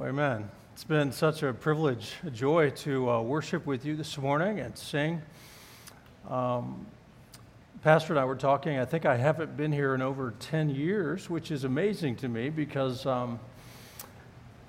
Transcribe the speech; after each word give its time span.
Well, 0.00 0.08
amen. 0.08 0.48
It's 0.72 0.82
been 0.82 1.12
such 1.12 1.42
a 1.42 1.52
privilege, 1.52 2.14
a 2.24 2.30
joy 2.30 2.70
to 2.70 3.10
uh, 3.10 3.20
worship 3.20 3.66
with 3.66 3.84
you 3.84 3.96
this 3.96 4.16
morning 4.16 4.58
and 4.58 4.74
sing. 4.74 5.20
Um, 6.26 6.86
Pastor 7.82 8.14
and 8.14 8.20
I 8.20 8.24
were 8.24 8.34
talking. 8.34 8.78
I 8.78 8.86
think 8.86 9.04
I 9.04 9.18
haven't 9.18 9.58
been 9.58 9.72
here 9.72 9.94
in 9.94 10.00
over 10.00 10.32
10 10.40 10.70
years, 10.70 11.28
which 11.28 11.50
is 11.50 11.64
amazing 11.64 12.16
to 12.16 12.30
me 12.30 12.48
because 12.48 13.04
um, 13.04 13.38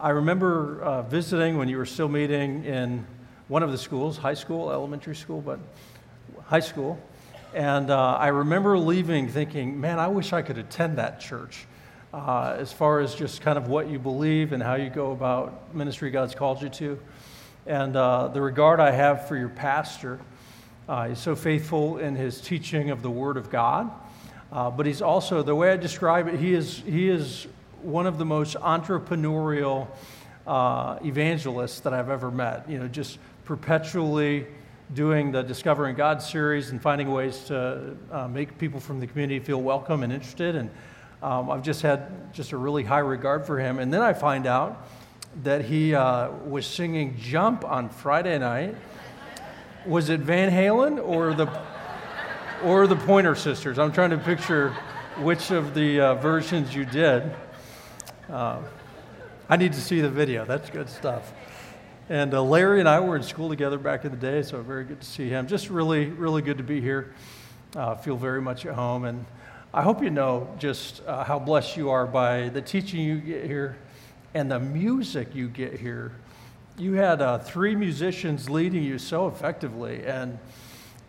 I 0.02 0.10
remember 0.10 0.82
uh, 0.82 1.04
visiting 1.04 1.58
when 1.58 1.70
you 1.70 1.78
were 1.78 1.86
still 1.86 2.10
meeting 2.10 2.66
in 2.66 3.08
one 3.48 3.64
of 3.64 3.72
the 3.72 3.78
schools, 3.78 4.18
high 4.18 4.34
school, 4.34 4.70
elementary 4.70 5.16
school, 5.16 5.40
but 5.40 5.60
high 6.44 6.60
school. 6.60 7.02
And 7.54 7.90
uh, 7.90 8.16
I 8.16 8.28
remember 8.28 8.78
leaving 8.78 9.30
thinking, 9.30 9.80
man, 9.80 9.98
I 9.98 10.10
wish 10.10 10.34
I 10.34 10.42
could 10.42 10.58
attend 10.58 10.98
that 10.98 11.22
church 11.22 11.68
uh, 12.14 12.56
as 12.60 12.74
far 12.74 13.00
as 13.00 13.16
just 13.16 13.42
kind 13.42 13.58
of 13.58 13.68
what 13.68 13.90
you 13.90 13.98
believe 13.98 14.52
and 14.52 14.62
how 14.62 14.76
you 14.76 14.90
go 14.90 15.12
about 15.12 15.74
ministry 15.74 16.12
God's 16.12 16.36
called 16.36 16.62
you 16.62 16.70
to. 16.70 17.00
And 17.66 17.96
uh, 17.96 18.28
the 18.30 18.42
regard 18.42 18.80
I 18.80 18.92
have 18.92 19.28
for 19.28 19.38
your 19.38 19.50
pastor. 19.50 20.20
Uh, 20.90 21.10
he's 21.10 21.20
so 21.20 21.36
faithful 21.36 22.00
in 22.00 22.16
his 22.16 22.42
teaching 22.42 22.90
of 22.90 23.02
the 23.02 23.10
Word 23.10 23.38
of 23.38 23.50
God. 23.50 23.90
Uh, 24.52 24.70
but 24.70 24.86
he's 24.86 25.02
also, 25.02 25.42
the 25.42 25.56
way 25.56 25.72
I 25.72 25.78
describe 25.78 26.28
it, 26.28 26.40
he 26.40 26.54
is, 26.54 26.80
he 26.80 27.08
is 27.08 27.48
one 27.82 28.06
of 28.06 28.18
the 28.18 28.26
most 28.26 28.58
entrepreneurial 28.58 29.88
uh, 30.46 31.00
evangelists 31.06 31.80
that 31.82 31.94
I've 31.94 32.10
ever 32.10 32.30
met. 32.30 32.70
You 32.70 32.80
know, 32.80 32.88
just 32.90 33.20
perpetually 33.46 34.48
doing 34.94 35.32
the 35.32 35.42
Discovering 35.42 35.96
God 35.96 36.22
series 36.22 36.72
and 36.72 36.82
finding 36.82 37.10
ways 37.10 37.46
to 37.46 37.96
uh, 38.12 38.28
make 38.28 38.58
people 38.58 38.82
from 38.82 39.00
the 39.00 39.08
community 39.08 39.40
feel 39.40 39.62
welcome 39.62 40.04
and 40.04 40.12
interested. 40.12 40.58
And 40.58 40.70
um, 41.22 41.50
I've 41.50 41.64
just 41.64 41.82
had 41.82 42.34
just 42.34 42.52
a 42.52 42.58
really 42.58 42.84
high 42.84 43.00
regard 43.00 43.46
for 43.46 43.60
him. 43.60 43.80
And 43.80 43.94
then 43.94 44.02
I 44.02 44.14
find 44.14 44.48
out 44.48 44.88
that 45.44 45.66
he 45.66 45.94
uh, 45.94 46.32
was 46.46 46.66
singing 46.66 47.18
Jump 47.18 47.64
on 47.64 47.90
Friday 47.90 48.38
night. 48.40 48.76
Was 49.86 50.10
it 50.10 50.20
Van 50.20 50.52
Halen 50.52 51.04
or 51.04 51.34
the, 51.34 51.48
or 52.64 52.88
the 52.88 52.96
Pointer 52.96 53.36
Sisters? 53.36 53.80
I'm 53.80 53.92
trying 53.92 54.10
to 54.12 54.18
picture 54.18 54.76
which 55.20 55.52
of 55.52 55.74
the 55.74 56.00
uh, 56.00 56.16
versions 56.16 56.74
you 56.74 56.86
did. 56.86 57.32
Uh, 58.30 58.62
I 59.50 59.58
need 59.58 59.74
to 59.74 59.82
see 59.82 60.02
the 60.02 60.10
video. 60.10 60.46
That's 60.46 60.70
good 60.70 60.90
stuff. 60.90 61.34
And 62.10 62.34
uh, 62.34 62.42
Larry 62.42 62.80
and 62.80 62.90
I 62.90 63.00
were 63.00 63.16
in 63.16 63.24
school 63.24 63.50
together 63.50 63.78
back 63.78 64.06
in 64.06 64.12
the 64.12 64.18
day, 64.18 64.42
so 64.44 64.62
very 64.62 64.84
good 64.84 65.00
to 65.02 65.08
see 65.08 65.30
him. 65.30 65.48
Just 65.48 65.70
really, 65.70 66.08
really 66.08 66.42
good 66.42 66.58
to 66.58 66.64
be 66.64 66.82
here. 66.82 67.14
Uh, 67.76 67.96
feel 67.96 68.18
very 68.18 68.42
much 68.42 68.66
at 68.66 68.74
home. 68.74 69.06
And 69.06 69.26
I 69.74 69.84
hope 69.84 70.04
you 70.04 70.10
know 70.10 70.50
just 70.60 71.02
uh, 71.08 71.24
how 71.24 71.40
blessed 71.40 71.78
you 71.78 71.92
are 71.92 72.06
by 72.06 72.50
the 72.50 72.62
teaching 72.62 73.00
you 73.00 73.20
get 73.20 73.46
here 73.46 73.78
and 74.34 74.52
the 74.52 74.60
music 74.60 75.34
you 75.34 75.48
get 75.48 75.80
here. 75.80 76.12
You 76.78 76.96
had 76.96 77.22
uh, 77.22 77.38
three 77.40 77.74
musicians 77.74 78.50
leading 78.50 78.84
you 78.84 78.98
so 79.00 79.30
effectively, 79.30 80.06
and 80.06 80.38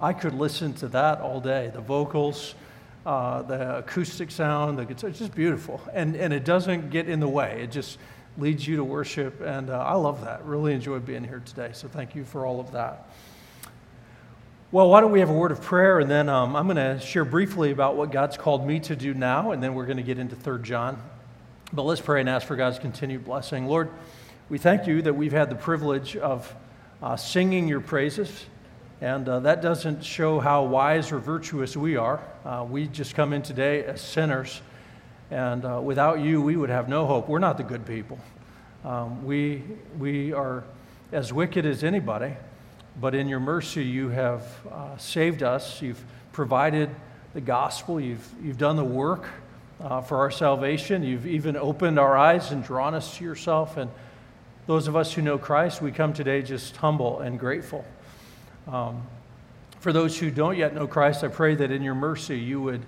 I 0.00 0.12
could 0.12 0.34
listen 0.34 0.74
to 0.74 0.86
that 0.88 1.20
all 1.20 1.40
day. 1.40 1.72
The 1.74 1.80
vocals, 1.80 2.54
uh, 3.04 3.42
the 3.42 3.78
acoustic 3.78 4.30
sound, 4.30 4.78
the 4.78 4.84
guitar, 4.84 5.10
it's 5.10 5.18
just 5.18 5.34
beautiful. 5.34 5.80
And, 5.92 6.14
and 6.14 6.32
it 6.32 6.44
doesn't 6.44 6.90
get 6.90 7.08
in 7.08 7.18
the 7.18 7.28
way, 7.28 7.62
it 7.64 7.72
just 7.72 7.98
leads 8.38 8.64
you 8.64 8.76
to 8.76 8.84
worship. 8.84 9.40
And 9.40 9.70
uh, 9.70 9.80
I 9.80 9.94
love 9.94 10.20
that. 10.20 10.44
Really 10.44 10.72
enjoyed 10.72 11.04
being 11.04 11.24
here 11.24 11.42
today. 11.44 11.70
So 11.72 11.88
thank 11.88 12.14
you 12.14 12.24
for 12.24 12.46
all 12.46 12.60
of 12.60 12.70
that. 12.70 13.08
Well, 14.72 14.88
why 14.88 15.02
don't 15.02 15.12
we 15.12 15.20
have 15.20 15.28
a 15.28 15.34
word 15.34 15.52
of 15.52 15.60
prayer, 15.60 15.98
and 15.98 16.10
then 16.10 16.30
um, 16.30 16.56
I'm 16.56 16.66
going 16.66 16.78
to 16.78 16.98
share 16.98 17.26
briefly 17.26 17.72
about 17.72 17.94
what 17.94 18.10
God's 18.10 18.38
called 18.38 18.66
me 18.66 18.80
to 18.80 18.96
do 18.96 19.12
now, 19.12 19.50
and 19.50 19.62
then 19.62 19.74
we're 19.74 19.84
going 19.84 19.98
to 19.98 20.02
get 20.02 20.18
into 20.18 20.34
3 20.34 20.62
John. 20.62 20.98
But 21.74 21.82
let's 21.82 22.00
pray 22.00 22.20
and 22.20 22.28
ask 22.30 22.46
for 22.46 22.56
God's 22.56 22.78
continued 22.78 23.22
blessing. 23.22 23.66
Lord, 23.66 23.90
we 24.48 24.56
thank 24.56 24.86
you 24.86 25.02
that 25.02 25.12
we've 25.12 25.32
had 25.32 25.50
the 25.50 25.56
privilege 25.56 26.16
of 26.16 26.54
uh, 27.02 27.16
singing 27.16 27.68
your 27.68 27.82
praises, 27.82 28.46
and 29.02 29.28
uh, 29.28 29.40
that 29.40 29.60
doesn't 29.60 30.02
show 30.02 30.40
how 30.40 30.64
wise 30.64 31.12
or 31.12 31.18
virtuous 31.18 31.76
we 31.76 31.96
are. 31.96 32.22
Uh, 32.42 32.66
we 32.66 32.86
just 32.86 33.14
come 33.14 33.34
in 33.34 33.42
today 33.42 33.84
as 33.84 34.00
sinners, 34.00 34.62
and 35.30 35.66
uh, 35.66 35.82
without 35.84 36.20
you, 36.20 36.40
we 36.40 36.56
would 36.56 36.70
have 36.70 36.88
no 36.88 37.04
hope. 37.04 37.28
We're 37.28 37.40
not 37.40 37.58
the 37.58 37.62
good 37.62 37.84
people. 37.84 38.18
Um, 38.86 39.26
we, 39.26 39.64
we 39.98 40.32
are 40.32 40.64
as 41.12 41.30
wicked 41.30 41.66
as 41.66 41.84
anybody 41.84 42.36
but 43.00 43.14
in 43.14 43.28
your 43.28 43.40
mercy, 43.40 43.84
you 43.84 44.10
have 44.10 44.46
uh, 44.70 44.96
saved 44.96 45.42
us. 45.42 45.80
You've 45.80 46.02
provided 46.32 46.90
the 47.34 47.40
gospel. 47.40 48.00
You've, 48.00 48.28
you've 48.42 48.58
done 48.58 48.76
the 48.76 48.84
work 48.84 49.26
uh, 49.80 50.00
for 50.00 50.18
our 50.18 50.30
salvation. 50.30 51.02
You've 51.02 51.26
even 51.26 51.56
opened 51.56 51.98
our 51.98 52.16
eyes 52.16 52.50
and 52.52 52.62
drawn 52.62 52.94
us 52.94 53.16
to 53.16 53.24
yourself. 53.24 53.76
And 53.76 53.90
those 54.66 54.88
of 54.88 54.96
us 54.96 55.12
who 55.12 55.22
know 55.22 55.38
Christ, 55.38 55.82
we 55.82 55.90
come 55.90 56.12
today 56.12 56.42
just 56.42 56.76
humble 56.76 57.20
and 57.20 57.38
grateful. 57.38 57.84
Um, 58.68 59.02
for 59.80 59.92
those 59.92 60.18
who 60.18 60.30
don't 60.30 60.56
yet 60.56 60.74
know 60.74 60.86
Christ, 60.86 61.24
I 61.24 61.28
pray 61.28 61.54
that 61.56 61.72
in 61.72 61.82
your 61.82 61.94
mercy 61.96 62.38
you 62.38 62.62
would 62.62 62.82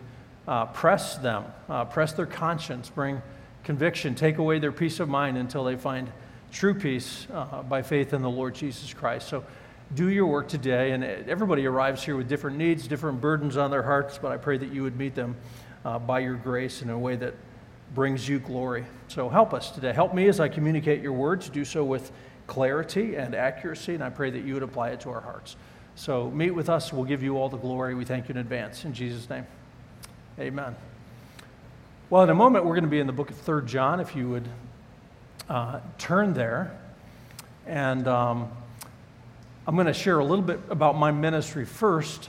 uh, 0.46 0.66
press 0.66 1.16
them, 1.16 1.44
uh, 1.68 1.86
press 1.86 2.12
their 2.12 2.26
conscience, 2.26 2.90
bring 2.90 3.20
conviction, 3.64 4.14
take 4.14 4.38
away 4.38 4.58
their 4.58 4.72
peace 4.72 5.00
of 5.00 5.08
mind 5.08 5.36
until 5.36 5.64
they 5.64 5.74
find 5.74 6.12
true 6.52 6.74
peace 6.74 7.26
uh, 7.32 7.62
by 7.62 7.82
faith 7.82 8.12
in 8.12 8.22
the 8.22 8.30
Lord 8.30 8.54
Jesus 8.54 8.94
Christ. 8.94 9.28
So 9.28 9.42
do 9.94 10.08
your 10.08 10.26
work 10.26 10.48
today. 10.48 10.92
And 10.92 11.04
everybody 11.04 11.66
arrives 11.66 12.02
here 12.02 12.16
with 12.16 12.28
different 12.28 12.56
needs, 12.56 12.88
different 12.88 13.20
burdens 13.20 13.56
on 13.56 13.70
their 13.70 13.82
hearts, 13.82 14.18
but 14.18 14.32
I 14.32 14.36
pray 14.36 14.56
that 14.58 14.72
you 14.72 14.82
would 14.82 14.96
meet 14.96 15.14
them 15.14 15.36
uh, 15.84 15.98
by 15.98 16.20
your 16.20 16.34
grace 16.34 16.82
in 16.82 16.90
a 16.90 16.98
way 16.98 17.16
that 17.16 17.34
brings 17.94 18.28
you 18.28 18.38
glory. 18.38 18.84
So 19.08 19.28
help 19.28 19.52
us 19.54 19.70
today. 19.70 19.92
Help 19.92 20.14
me 20.14 20.28
as 20.28 20.40
I 20.40 20.48
communicate 20.48 21.02
your 21.02 21.12
words, 21.12 21.48
do 21.48 21.64
so 21.64 21.84
with 21.84 22.10
clarity 22.46 23.16
and 23.16 23.34
accuracy, 23.34 23.94
and 23.94 24.02
I 24.02 24.10
pray 24.10 24.30
that 24.30 24.44
you 24.44 24.54
would 24.54 24.62
apply 24.62 24.90
it 24.90 25.00
to 25.00 25.10
our 25.10 25.20
hearts. 25.20 25.56
So 25.94 26.30
meet 26.30 26.50
with 26.50 26.68
us. 26.68 26.92
We'll 26.92 27.04
give 27.04 27.22
you 27.22 27.36
all 27.36 27.48
the 27.48 27.56
glory. 27.56 27.94
We 27.94 28.04
thank 28.04 28.28
you 28.28 28.32
in 28.32 28.38
advance. 28.38 28.84
In 28.84 28.94
Jesus' 28.94 29.28
name, 29.30 29.46
amen. 30.38 30.74
Well, 32.10 32.22
in 32.22 32.30
a 32.30 32.34
moment, 32.34 32.64
we're 32.64 32.74
going 32.74 32.84
to 32.84 32.90
be 32.90 33.00
in 33.00 33.06
the 33.06 33.12
book 33.12 33.30
of 33.30 33.36
Third 33.36 33.66
John, 33.66 34.00
if 34.00 34.16
you 34.16 34.28
would 34.28 34.48
uh, 35.48 35.80
turn 35.98 36.34
there. 36.34 36.76
And. 37.66 38.08
Um, 38.08 38.50
I'm 39.66 39.76
going 39.76 39.86
to 39.86 39.94
share 39.94 40.18
a 40.18 40.24
little 40.24 40.44
bit 40.44 40.60
about 40.68 40.98
my 40.98 41.10
ministry 41.10 41.64
first. 41.64 42.28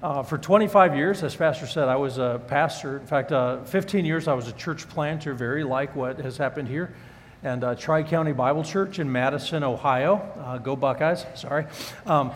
Uh, 0.00 0.22
for 0.22 0.38
25 0.38 0.94
years, 0.94 1.24
as 1.24 1.34
Pastor 1.34 1.66
said, 1.66 1.88
I 1.88 1.96
was 1.96 2.18
a 2.18 2.40
pastor. 2.46 2.98
In 2.98 3.06
fact, 3.06 3.32
uh, 3.32 3.64
15 3.64 4.04
years 4.04 4.28
I 4.28 4.34
was 4.34 4.46
a 4.46 4.52
church 4.52 4.88
planter, 4.88 5.34
very 5.34 5.64
like 5.64 5.96
what 5.96 6.20
has 6.20 6.36
happened 6.36 6.68
here. 6.68 6.94
And 7.42 7.64
uh, 7.64 7.74
Tri 7.74 8.04
County 8.04 8.30
Bible 8.30 8.62
Church 8.62 9.00
in 9.00 9.10
Madison, 9.10 9.64
Ohio. 9.64 10.16
Uh, 10.38 10.58
go 10.58 10.76
Buckeyes, 10.76 11.26
sorry. 11.34 11.66
Um, 12.06 12.30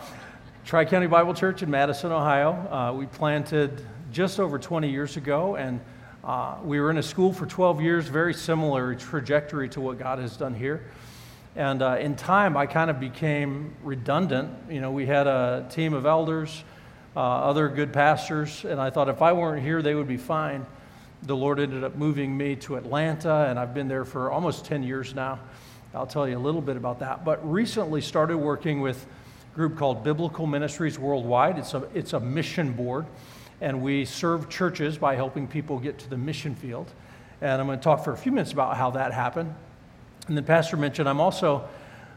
Tri 0.65 0.83
County 0.83 1.07
Bible 1.07 1.33
Church 1.33 1.63
in 1.63 1.71
Madison, 1.71 2.11
Ohio. 2.11 2.51
Uh, 2.51 2.93
we 2.93 3.05
planted 3.05 3.85
just 4.11 4.41
over 4.41 4.59
20 4.59 4.89
years 4.89 5.15
ago, 5.15 5.55
and 5.55 5.79
uh, 6.25 6.57
we 6.61 6.81
were 6.81 6.91
in 6.91 6.97
a 6.97 7.03
school 7.03 7.31
for 7.31 7.45
12 7.45 7.79
years, 7.79 8.09
very 8.09 8.33
similar 8.33 8.95
trajectory 8.95 9.69
to 9.69 9.79
what 9.79 9.97
God 9.97 10.19
has 10.19 10.35
done 10.35 10.53
here. 10.53 10.83
And 11.59 11.81
uh, 11.81 11.97
in 11.99 12.15
time, 12.15 12.55
I 12.55 12.67
kind 12.67 12.89
of 12.89 13.01
became 13.01 13.75
redundant. 13.83 14.49
You 14.69 14.79
know, 14.79 14.91
we 14.91 15.05
had 15.05 15.27
a 15.27 15.67
team 15.69 15.93
of 15.93 16.05
elders, 16.05 16.63
uh, 17.17 17.19
other 17.19 17.67
good 17.67 17.91
pastors, 17.91 18.63
and 18.63 18.79
I 18.79 18.89
thought 18.89 19.09
if 19.09 19.21
I 19.21 19.33
weren't 19.33 19.61
here, 19.61 19.81
they 19.81 19.93
would 19.93 20.07
be 20.07 20.15
fine. 20.15 20.65
The 21.23 21.35
Lord 21.35 21.59
ended 21.59 21.83
up 21.83 21.97
moving 21.97 22.37
me 22.37 22.55
to 22.55 22.77
Atlanta, 22.77 23.47
and 23.49 23.59
I've 23.59 23.73
been 23.73 23.89
there 23.89 24.05
for 24.05 24.31
almost 24.31 24.63
10 24.63 24.83
years 24.83 25.13
now. 25.13 25.37
I'll 25.93 26.07
tell 26.07 26.29
you 26.29 26.37
a 26.37 26.39
little 26.39 26.61
bit 26.61 26.77
about 26.77 26.99
that. 26.99 27.25
But 27.25 27.45
recently 27.45 27.99
started 27.99 28.37
working 28.37 28.79
with 28.79 29.05
a 29.51 29.55
group 29.55 29.77
called 29.77 30.01
Biblical 30.01 30.47
Ministries 30.47 30.97
Worldwide. 30.97 31.57
It's 31.57 31.73
a, 31.73 31.89
it's 31.93 32.13
a 32.13 32.21
mission 32.21 32.71
board, 32.71 33.05
and 33.59 33.81
we 33.81 34.05
serve 34.05 34.47
churches 34.47 34.97
by 34.97 35.15
helping 35.15 35.45
people 35.45 35.77
get 35.77 35.99
to 35.99 36.09
the 36.09 36.17
mission 36.17 36.55
field. 36.55 36.89
And 37.41 37.59
I'm 37.59 37.67
going 37.67 37.79
to 37.79 37.83
talk 37.83 38.05
for 38.05 38.13
a 38.13 38.17
few 38.17 38.31
minutes 38.31 38.53
about 38.53 38.77
how 38.77 38.91
that 38.91 39.11
happened. 39.11 39.53
And 40.29 40.37
then 40.37 40.45
Pastor 40.45 40.77
mentioned 40.77 41.09
I'm 41.09 41.19
also 41.19 41.67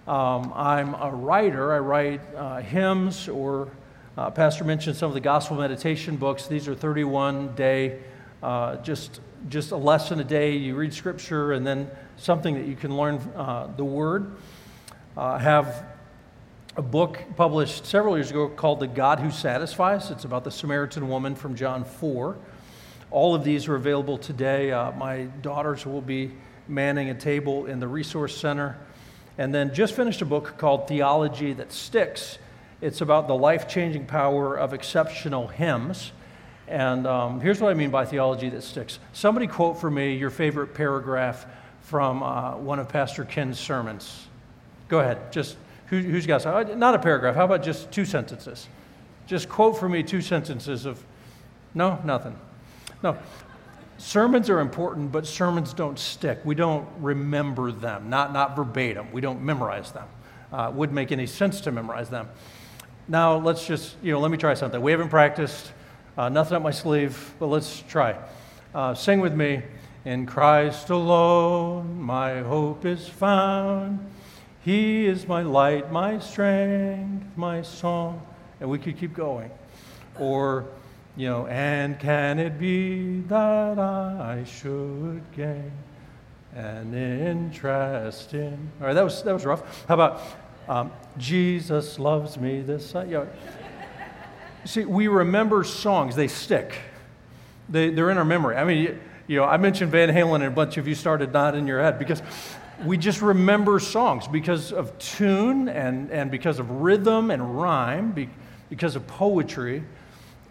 um, 0.06 0.52
I'm 0.54 0.92
a 0.92 1.10
writer. 1.10 1.72
I 1.72 1.78
write 1.78 2.20
uh, 2.36 2.56
hymns, 2.58 3.26
or 3.26 3.70
uh, 4.18 4.30
Pastor 4.30 4.64
mentioned 4.64 4.96
some 4.96 5.08
of 5.08 5.14
the 5.14 5.20
gospel 5.20 5.56
meditation 5.56 6.16
books. 6.16 6.46
These 6.46 6.68
are 6.68 6.74
31 6.74 7.54
day, 7.54 8.00
uh, 8.42 8.76
just 8.76 9.22
just 9.48 9.70
a 9.70 9.78
lesson 9.78 10.20
a 10.20 10.24
day. 10.24 10.56
You 10.56 10.74
read 10.74 10.92
scripture, 10.92 11.52
and 11.52 11.66
then 11.66 11.90
something 12.18 12.54
that 12.54 12.66
you 12.66 12.76
can 12.76 12.94
learn 12.98 13.16
uh, 13.34 13.72
the 13.78 13.84
word. 13.84 14.36
Uh, 15.16 15.22
I 15.22 15.38
have 15.38 15.86
a 16.76 16.82
book 16.82 17.18
published 17.34 17.86
several 17.86 18.18
years 18.18 18.30
ago 18.30 18.46
called 18.50 18.80
"The 18.80 18.88
God 18.88 19.20
Who 19.20 19.30
Satisfies." 19.30 20.10
It's 20.10 20.26
about 20.26 20.44
the 20.44 20.50
Samaritan 20.50 21.08
woman 21.08 21.34
from 21.34 21.54
John 21.54 21.84
4. 21.84 22.36
All 23.10 23.34
of 23.34 23.42
these 23.42 23.68
are 23.68 23.74
available 23.74 24.18
today. 24.18 24.70
Uh, 24.70 24.92
my 24.92 25.22
daughters 25.40 25.86
will 25.86 26.02
be 26.02 26.32
manning 26.68 27.10
a 27.10 27.14
table 27.14 27.66
in 27.66 27.80
the 27.80 27.88
Resource 27.88 28.36
Center. 28.36 28.76
And 29.38 29.54
then 29.54 29.74
just 29.74 29.94
finished 29.94 30.22
a 30.22 30.26
book 30.26 30.58
called 30.58 30.88
Theology 30.88 31.52
That 31.52 31.72
Sticks. 31.72 32.38
It's 32.80 33.00
about 33.00 33.28
the 33.28 33.34
life 33.34 33.68
changing 33.68 34.06
power 34.06 34.56
of 34.56 34.74
exceptional 34.74 35.46
hymns. 35.46 36.12
And 36.68 37.06
um, 37.06 37.40
here's 37.40 37.60
what 37.60 37.70
I 37.70 37.74
mean 37.74 37.90
by 37.90 38.04
theology 38.04 38.48
that 38.50 38.62
sticks. 38.62 38.98
Somebody 39.12 39.46
quote 39.46 39.78
for 39.78 39.90
me 39.90 40.14
your 40.14 40.30
favorite 40.30 40.74
paragraph 40.74 41.46
from 41.82 42.22
uh, 42.22 42.56
one 42.56 42.78
of 42.78 42.88
Pastor 42.88 43.24
Ken's 43.24 43.58
sermons. 43.58 44.26
Go 44.88 45.00
ahead. 45.00 45.32
Just 45.32 45.56
who, 45.86 46.00
has 46.00 46.26
got? 46.26 46.46
Uh, 46.46 46.62
not 46.74 46.94
a 46.94 46.98
paragraph. 46.98 47.34
How 47.34 47.44
about 47.44 47.62
just 47.62 47.90
two 47.92 48.04
sentences? 48.04 48.68
Just 49.26 49.48
quote 49.48 49.78
for 49.78 49.88
me 49.88 50.02
two 50.02 50.20
sentences 50.20 50.86
of. 50.86 51.02
No, 51.74 51.98
nothing. 52.04 52.36
No. 53.02 53.18
Sermons 54.02 54.50
are 54.50 54.58
important, 54.58 55.12
but 55.12 55.24
sermons 55.28 55.72
don't 55.72 55.96
stick. 55.96 56.40
We 56.44 56.56
don't 56.56 56.88
remember 56.98 57.70
them, 57.70 58.10
not, 58.10 58.32
not 58.32 58.56
verbatim. 58.56 59.12
We 59.12 59.20
don't 59.20 59.42
memorize 59.42 59.92
them. 59.92 60.08
Uh, 60.52 60.70
it 60.70 60.74
wouldn't 60.74 60.96
make 60.96 61.12
any 61.12 61.24
sense 61.24 61.60
to 61.62 61.70
memorize 61.70 62.10
them. 62.10 62.28
Now, 63.06 63.36
let's 63.36 63.64
just, 63.64 63.94
you 64.02 64.10
know, 64.10 64.18
let 64.18 64.32
me 64.32 64.38
try 64.38 64.54
something. 64.54 64.82
We 64.82 64.90
haven't 64.90 65.08
practiced, 65.08 65.70
uh, 66.18 66.28
nothing 66.28 66.56
up 66.56 66.62
my 66.64 66.72
sleeve, 66.72 67.32
but 67.38 67.46
let's 67.46 67.82
try. 67.82 68.18
Uh, 68.74 68.92
sing 68.92 69.20
with 69.20 69.34
me. 69.34 69.62
In 70.04 70.26
Christ 70.26 70.90
alone, 70.90 72.02
my 72.02 72.40
hope 72.40 72.84
is 72.84 73.08
found. 73.08 74.04
He 74.64 75.06
is 75.06 75.28
my 75.28 75.42
light, 75.42 75.92
my 75.92 76.18
strength, 76.18 77.24
my 77.36 77.62
song. 77.62 78.20
And 78.58 78.68
we 78.68 78.80
could 78.80 78.98
keep 78.98 79.14
going. 79.14 79.52
Or, 80.18 80.66
you 81.16 81.28
know, 81.28 81.46
and 81.46 81.98
can 81.98 82.38
it 82.38 82.58
be 82.58 83.20
that 83.22 83.78
I 83.78 84.44
should 84.44 85.22
gain 85.36 85.72
an 86.54 86.94
interest 86.94 88.34
in. 88.34 88.70
All 88.80 88.86
right, 88.86 88.92
that 88.92 89.04
was, 89.04 89.22
that 89.22 89.32
was 89.32 89.44
rough. 89.44 89.86
How 89.86 89.94
about 89.94 90.22
um, 90.68 90.92
Jesus 91.18 91.98
loves 91.98 92.38
me 92.38 92.60
this? 92.60 92.94
You 92.94 93.04
know, 93.04 93.28
see, 94.64 94.84
we 94.84 95.08
remember 95.08 95.64
songs, 95.64 96.14
they 96.14 96.28
stick, 96.28 96.76
they, 97.68 97.90
they're 97.90 98.10
in 98.10 98.18
our 98.18 98.24
memory. 98.24 98.56
I 98.56 98.64
mean, 98.64 99.00
you 99.26 99.36
know, 99.36 99.44
I 99.44 99.56
mentioned 99.56 99.90
Van 99.90 100.10
Halen, 100.10 100.36
and 100.36 100.44
a 100.44 100.50
bunch 100.50 100.76
of 100.76 100.86
you 100.86 100.94
started 100.94 101.32
nodding 101.32 101.66
your 101.66 101.80
head 101.80 101.98
because 101.98 102.22
we 102.84 102.98
just 102.98 103.22
remember 103.22 103.78
songs 103.78 104.26
because 104.26 104.72
of 104.72 104.98
tune 104.98 105.68
and, 105.68 106.10
and 106.10 106.30
because 106.30 106.58
of 106.58 106.70
rhythm 106.70 107.30
and 107.30 107.60
rhyme, 107.60 108.28
because 108.68 108.96
of 108.96 109.06
poetry. 109.06 109.84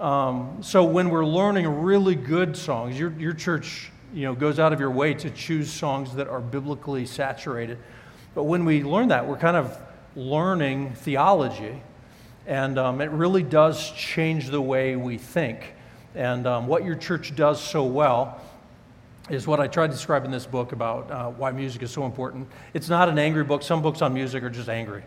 Um, 0.01 0.57
so 0.63 0.83
when 0.83 1.11
we're 1.11 1.23
learning 1.23 1.67
really 1.67 2.15
good 2.15 2.57
songs, 2.57 2.97
your, 2.97 3.13
your 3.19 3.33
church 3.33 3.91
you 4.11 4.23
know, 4.23 4.33
goes 4.33 4.57
out 4.57 4.73
of 4.73 4.79
your 4.79 4.89
way 4.89 5.13
to 5.13 5.29
choose 5.29 5.71
songs 5.71 6.15
that 6.15 6.27
are 6.27 6.41
biblically 6.41 7.05
saturated. 7.05 7.77
But 8.33 8.45
when 8.45 8.65
we 8.65 8.83
learn 8.83 9.09
that, 9.09 9.27
we're 9.27 9.37
kind 9.37 9.55
of 9.55 9.77
learning 10.15 10.93
theology, 10.93 11.83
and 12.47 12.79
um, 12.79 12.99
it 12.99 13.11
really 13.11 13.43
does 13.43 13.91
change 13.91 14.49
the 14.49 14.59
way 14.59 14.95
we 14.95 15.19
think. 15.19 15.75
And 16.15 16.47
um, 16.47 16.65
what 16.65 16.83
your 16.83 16.95
church 16.95 17.35
does 17.35 17.61
so 17.61 17.83
well 17.83 18.41
is 19.29 19.45
what 19.45 19.59
I 19.59 19.67
try 19.67 19.85
to 19.85 19.93
describe 19.93 20.25
in 20.25 20.31
this 20.31 20.47
book 20.47 20.71
about 20.71 21.11
uh, 21.11 21.29
why 21.29 21.51
music 21.51 21.83
is 21.83 21.91
so 21.91 22.05
important. 22.05 22.47
It's 22.73 22.89
not 22.89 23.07
an 23.07 23.19
angry 23.19 23.43
book. 23.43 23.61
Some 23.61 23.83
books 23.83 24.01
on 24.01 24.15
music 24.15 24.41
are 24.41 24.49
just 24.49 24.67
angry 24.67 25.03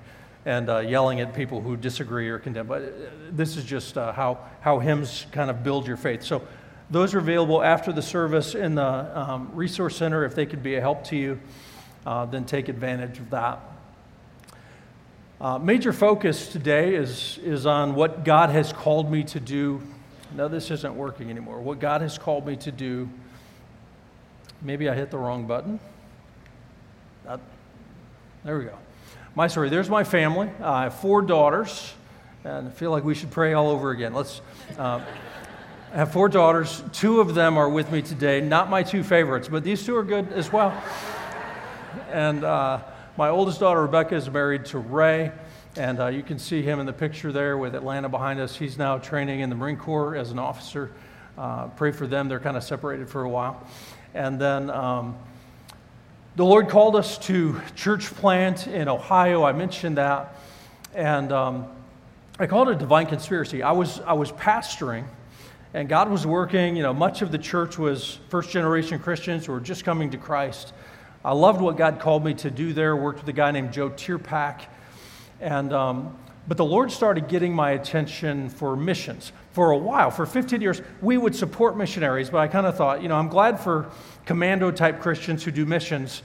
and 0.47 0.69
uh, 0.69 0.79
yelling 0.79 1.21
at 1.21 1.35
people 1.35 1.61
who 1.61 1.77
disagree 1.77 2.29
or 2.29 2.39
condemn. 2.39 2.67
But 2.67 2.83
uh, 2.83 2.87
this 3.31 3.57
is 3.57 3.65
just 3.65 3.97
uh, 3.97 4.13
how, 4.13 4.39
how 4.61 4.79
hymns 4.79 5.27
kind 5.33 5.51
of 5.51 5.63
build 5.63 5.87
your 5.87 5.97
faith. 5.97 6.23
So 6.23 6.43
those 6.91 7.15
are 7.15 7.19
available 7.19 7.63
after 7.63 7.93
the 7.93 8.03
service 8.03 8.55
in 8.55 8.75
the 8.75 8.85
um, 8.85 9.51
Resource 9.55 9.97
Center. 9.97 10.25
If 10.25 10.35
they 10.35 10.47
could 10.47 10.63
be 10.63 10.75
a 10.75 10.81
help 10.81 11.05
to 11.05 11.17
you, 11.17 11.41
uh, 12.05 12.27
then 12.27 12.45
take 12.45 12.69
advantage 12.69 13.19
of 13.19 13.31
that. 13.31 13.61
Uh, 15.41 15.59
major 15.59 15.93
focus 15.93 16.49
today 16.49 16.95
is, 16.95 17.39
is 17.43 17.67
on 17.67 17.95
what 17.95 18.25
God 18.25 18.51
has 18.51 18.73
called 18.73 19.11
me 19.11 19.25
to 19.25 19.41
do. 19.41 19.83
No, 20.35 20.49
this 20.49 20.71
isn't 20.71 20.95
working 20.95 21.31
anymore. 21.31 21.61
What 21.61 21.81
God 21.81 22.03
has 22.03 22.19
called 22.19 22.47
me 22.47 22.57
to 22.57 22.73
do. 22.73 23.09
Maybe 24.63 24.89
I 24.89 24.95
hit 24.95 25.11
the 25.11 25.19
wrong 25.19 25.47
button. 25.47 25.81
Uh, 27.27 27.39
there 28.45 28.59
we 28.59 28.65
go 28.67 28.79
my 29.37 29.49
story. 29.49 29.69
There's 29.69 29.91
my 29.91 30.05
family. 30.05 30.49
Uh, 30.61 30.71
I 30.71 30.83
have 30.85 30.95
four 30.95 31.21
daughters, 31.21 31.93
and 32.45 32.69
I 32.69 32.71
feel 32.71 32.93
like 32.93 33.03
we 33.03 33.15
should 33.15 33.33
pray 33.33 33.53
all 33.53 33.69
over 33.69 33.91
again. 33.91 34.15
Let's. 34.15 34.41
Uh, 34.79 35.01
I 35.93 35.97
have 35.97 36.13
four 36.13 36.29
daughters. 36.29 36.83
Two 36.93 37.21
of 37.21 37.35
them 37.35 37.57
are 37.57 37.69
with 37.69 37.91
me 37.91 38.03
today. 38.03 38.41
Not 38.41 38.69
my 38.69 38.83
two 38.83 39.05
favorites, 39.05 39.49
but 39.49 39.63
these 39.63 39.85
two 39.85 39.97
are 39.97 40.03
good 40.03 40.33
as 40.33 40.53
well. 40.53 40.83
And 42.11 42.45
uh, 42.45 42.81
my 43.17 43.29
oldest 43.29 43.61
daughter, 43.61 43.83
Rebecca, 43.83 44.17
is 44.17 44.29
married 44.29 44.65
to 44.67 44.79
Ray. 44.79 45.31
And 45.77 46.01
uh, 46.01 46.07
you 46.09 46.23
can 46.23 46.39
see 46.39 46.63
him 46.63 46.81
in 46.81 46.87
the 46.87 46.93
picture 46.93 47.31
there 47.31 47.59
with 47.59 47.75
Atlanta 47.75 48.09
behind 48.09 48.41
us. 48.41 48.57
He's 48.57 48.77
now 48.77 48.99
training 48.99 49.41
in 49.41 49.51
the 49.51 49.57
Marine 49.57 49.77
Corps 49.77 50.17
as 50.17 50.31
an 50.31 50.39
officer. 50.39 50.91
Uh, 51.39 51.69
pray 51.69 51.93
for 51.93 52.07
them. 52.07 52.29
They're 52.29 52.41
kind 52.41 52.57
of 52.57 52.65
separated 52.65 53.09
for 53.09 53.23
a 53.23 53.29
while. 53.29 53.65
And 54.15 54.41
then 54.41 54.71
um, 54.71 55.17
the 56.37 56.45
Lord 56.45 56.69
called 56.69 56.97
us 56.97 57.17
to 57.19 57.61
church 57.77 58.07
plant 58.07 58.67
in 58.67 58.89
Ohio. 58.89 59.45
I 59.45 59.53
mentioned 59.53 59.99
that. 59.99 60.35
And 60.93 61.31
um, 61.31 61.67
I 62.41 62.49
called 62.49 62.69
it 62.71 62.73
a 62.73 62.79
divine 62.79 63.07
conspiracy. 63.07 63.63
I 63.63 63.71
was, 63.71 64.01
I 64.01 64.15
was 64.15 64.33
pastoring, 64.33 65.05
and 65.75 65.89
God 65.89 66.11
was 66.11 66.27
working. 66.27 66.75
You 66.75 66.83
know, 66.83 66.93
much 66.93 67.23
of 67.23 67.31
the 67.31 67.39
church 67.39 67.79
was 67.79 68.19
first 68.31 68.51
generation 68.51 68.99
Christians 68.99 69.47
who 69.47 69.53
were 69.53 69.61
just 69.61 69.85
coming 69.85 70.11
to 70.11 70.19
Christ. 70.19 70.73
I 71.25 71.33
loved 71.35 71.61
what 71.61 71.77
God 71.77 72.01
called 72.01 72.25
me 72.25 72.35
to 72.35 72.51
do 72.51 72.73
there. 72.73 72.97
Worked 72.97 73.21
with 73.21 73.29
a 73.29 73.33
guy 73.33 73.53
named 73.53 73.73
Joe 73.73 73.91
Tyrpak. 73.91 74.63
And, 75.41 75.73
um, 75.73 76.17
but 76.47 76.57
the 76.57 76.65
Lord 76.65 76.93
started 76.93 77.29
getting 77.29 77.55
my 77.55 77.71
attention 77.71 78.51
for 78.51 78.77
missions. 78.77 79.33
For 79.53 79.71
a 79.71 79.79
while, 79.79 80.11
for 80.11 80.27
15 80.27 80.61
years, 80.61 80.83
we 81.01 81.17
would 81.17 81.35
support 81.35 81.77
missionaries, 81.77 82.29
but 82.29 82.39
I 82.39 82.49
kind 82.49 82.67
of 82.67 82.77
thought, 82.77 83.03
you 83.03 83.09
know, 83.09 83.17
I'm 83.17 83.29
glad 83.29 83.59
for 83.59 83.91
commando 84.27 84.71
type 84.71 85.01
Christians 85.01 85.43
who 85.43 85.51
do 85.51 85.65
missions. 85.65 86.23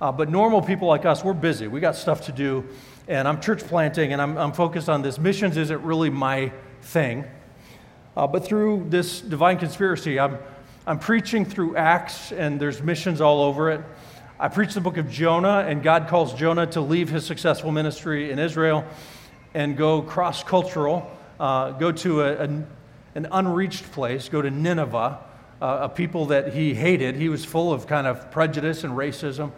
Uh, 0.00 0.12
but 0.12 0.28
normal 0.28 0.60
people 0.60 0.88
like 0.88 1.06
us, 1.06 1.24
we're 1.24 1.32
busy. 1.32 1.68
We 1.68 1.80
got 1.80 1.96
stuff 1.96 2.22
to 2.26 2.32
do. 2.32 2.64
And 3.08 3.26
I'm 3.26 3.40
church 3.40 3.60
planting 3.60 4.12
and 4.12 4.20
I'm, 4.20 4.36
I'm 4.36 4.52
focused 4.52 4.88
on 4.88 5.00
this. 5.00 5.18
Missions 5.18 5.56
isn't 5.56 5.82
really 5.82 6.10
my 6.10 6.52
thing. 6.82 7.24
Uh, 8.16 8.26
but 8.26 8.44
through 8.44 8.86
this 8.88 9.20
divine 9.20 9.58
conspiracy, 9.58 10.20
I'm, 10.20 10.38
I'm 10.86 10.98
preaching 10.98 11.44
through 11.44 11.76
Acts 11.76 12.32
and 12.32 12.60
there's 12.60 12.82
missions 12.82 13.20
all 13.20 13.42
over 13.42 13.70
it. 13.70 13.80
I 14.38 14.48
preach 14.48 14.74
the 14.74 14.80
book 14.80 14.96
of 14.96 15.08
Jonah, 15.08 15.64
and 15.68 15.84
God 15.84 16.08
calls 16.08 16.34
Jonah 16.34 16.66
to 16.68 16.80
leave 16.80 17.08
his 17.08 17.24
successful 17.24 17.70
ministry 17.70 18.32
in 18.32 18.40
Israel 18.40 18.84
and 19.54 19.76
go 19.76 20.02
cross 20.02 20.42
cultural, 20.42 21.10
uh, 21.38 21.72
go 21.72 21.92
to 21.92 22.22
a, 22.22 22.32
a, 22.34 22.64
an 23.14 23.28
unreached 23.30 23.90
place, 23.92 24.28
go 24.28 24.42
to 24.42 24.50
Nineveh 24.50 25.18
uh, 25.62 25.82
a 25.82 25.88
people 25.88 26.26
that 26.26 26.52
he 26.52 26.74
hated. 26.74 27.14
He 27.14 27.28
was 27.28 27.44
full 27.44 27.72
of 27.72 27.86
kind 27.86 28.08
of 28.08 28.32
prejudice 28.32 28.82
and 28.82 28.94
racism, 28.94 29.52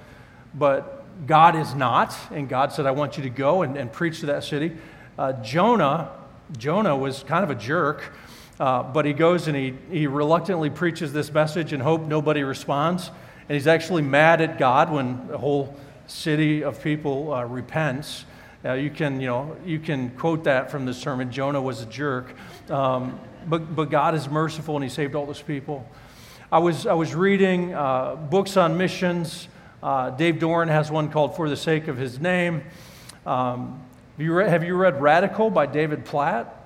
but 0.53 1.03
God 1.27 1.57
is 1.57 1.75
not. 1.75 2.15
And 2.31 2.47
God 2.47 2.73
said, 2.73 2.85
I 2.85 2.91
want 2.91 3.17
you 3.17 3.23
to 3.23 3.31
go 3.31 3.63
and, 3.63 3.79
and 3.79 3.91
preach 3.91 4.21
to 4.21 4.27
that 4.27 4.45
city. 4.45 4.77
Uh, 5.19 5.33
Jonah, 5.33 6.11
Jonah 6.59 6.95
was 6.95 7.23
kind 7.23 7.43
of 7.43 7.49
a 7.49 7.55
jerk, 7.55 8.13
uh, 8.61 8.83
but 8.83 9.07
he 9.07 9.15
goes 9.15 9.49
and 9.49 9.57
he, 9.57 9.75
he 9.91 10.07
reluctantly 10.07 10.69
preaches 10.69 11.15
this 11.15 11.33
message 11.33 11.73
and 11.73 11.83
hope 11.83 12.03
nobody 12.03 12.43
responds. 12.43 13.11
And 13.49 13.57
he's 13.57 13.67
actually 13.67 14.03
mad 14.03 14.43
at 14.43 14.59
God 14.59 14.93
when 14.93 15.27
the 15.29 15.39
whole 15.39 15.75
city 16.07 16.63
of 16.63 16.83
people 16.83 17.33
uh, 17.33 17.45
repents. 17.45 18.27
Uh, 18.65 18.73
you 18.73 18.89
can, 18.89 19.21
you 19.21 19.27
know, 19.27 19.57
you 19.67 19.79
can 19.79 20.09
quote 20.11 20.45
that 20.45 20.71
from 20.71 20.87
the 20.87 20.95
sermon. 20.95 21.31
Jonah 21.31 21.61
was 21.61 21.83
a 21.83 21.87
jerk. 21.87 22.35
Um, 22.71 23.21
but, 23.47 23.77
but 23.77 23.91
God 23.91 24.15
is 24.15 24.29
merciful 24.29 24.77
and 24.77 24.85
He 24.85 24.89
saved 24.89 25.15
all 25.15 25.27
those 25.27 25.43
people. 25.43 25.87
I 26.51 26.59
was, 26.59 26.87
I 26.87 26.95
was 26.95 27.15
reading 27.15 27.75
uh, 27.75 28.15
books 28.15 28.57
on 28.57 28.79
missions. 28.79 29.49
Uh, 29.83 30.11
Dave 30.11 30.39
Doran 30.39 30.69
has 30.69 30.91
one 30.91 31.11
called 31.11 31.37
For 31.37 31.49
the 31.49 31.57
Sake 31.57 31.89
of 31.89 31.99
His 31.99 32.21
Name. 32.21 32.63
Um, 33.27 33.83
have, 34.13 34.25
you 34.25 34.33
read, 34.33 34.49
have 34.49 34.65
you 34.65 34.77
read 34.77 35.01
Radical 35.03 35.51
by 35.51 35.67
David 35.67 36.05
Platt? 36.07 36.63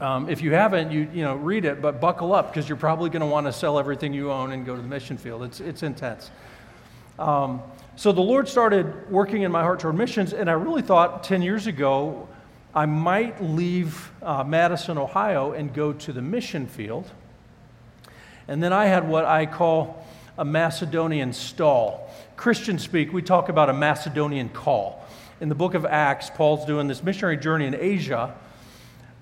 Um, 0.00 0.30
if 0.30 0.40
you 0.40 0.52
haven't, 0.54 0.90
you, 0.90 1.06
you 1.12 1.22
know, 1.22 1.34
read 1.34 1.66
it, 1.66 1.82
but 1.82 2.00
buckle 2.00 2.32
up 2.32 2.50
because 2.50 2.66
you're 2.66 2.78
probably 2.78 3.10
going 3.10 3.20
to 3.20 3.26
want 3.26 3.46
to 3.46 3.52
sell 3.52 3.78
everything 3.78 4.14
you 4.14 4.32
own 4.32 4.52
and 4.52 4.64
go 4.64 4.74
to 4.74 4.80
the 4.80 4.88
mission 4.88 5.18
field. 5.18 5.42
It's, 5.42 5.60
it's 5.60 5.82
intense. 5.82 6.30
Um, 7.18 7.62
so 8.00 8.12
the 8.12 8.22
Lord 8.22 8.48
started 8.48 9.10
working 9.10 9.42
in 9.42 9.52
my 9.52 9.60
heart 9.60 9.80
toward 9.80 9.94
missions, 9.94 10.32
and 10.32 10.48
I 10.48 10.54
really 10.54 10.80
thought 10.80 11.22
10 11.22 11.42
years 11.42 11.66
ago 11.66 12.28
I 12.74 12.86
might 12.86 13.42
leave 13.44 14.10
uh, 14.22 14.42
Madison, 14.42 14.96
Ohio, 14.96 15.52
and 15.52 15.74
go 15.74 15.92
to 15.92 16.10
the 16.10 16.22
mission 16.22 16.66
field. 16.66 17.10
And 18.48 18.62
then 18.62 18.72
I 18.72 18.86
had 18.86 19.06
what 19.06 19.26
I 19.26 19.44
call 19.44 20.02
a 20.38 20.46
Macedonian 20.46 21.34
stall. 21.34 22.10
Christian 22.38 22.78
speak, 22.78 23.12
we 23.12 23.20
talk 23.20 23.50
about 23.50 23.68
a 23.68 23.74
Macedonian 23.74 24.48
call. 24.48 25.04
In 25.42 25.50
the 25.50 25.54
book 25.54 25.74
of 25.74 25.84
Acts, 25.84 26.30
Paul's 26.30 26.64
doing 26.64 26.88
this 26.88 27.02
missionary 27.02 27.36
journey 27.36 27.66
in 27.66 27.74
Asia, 27.74 28.34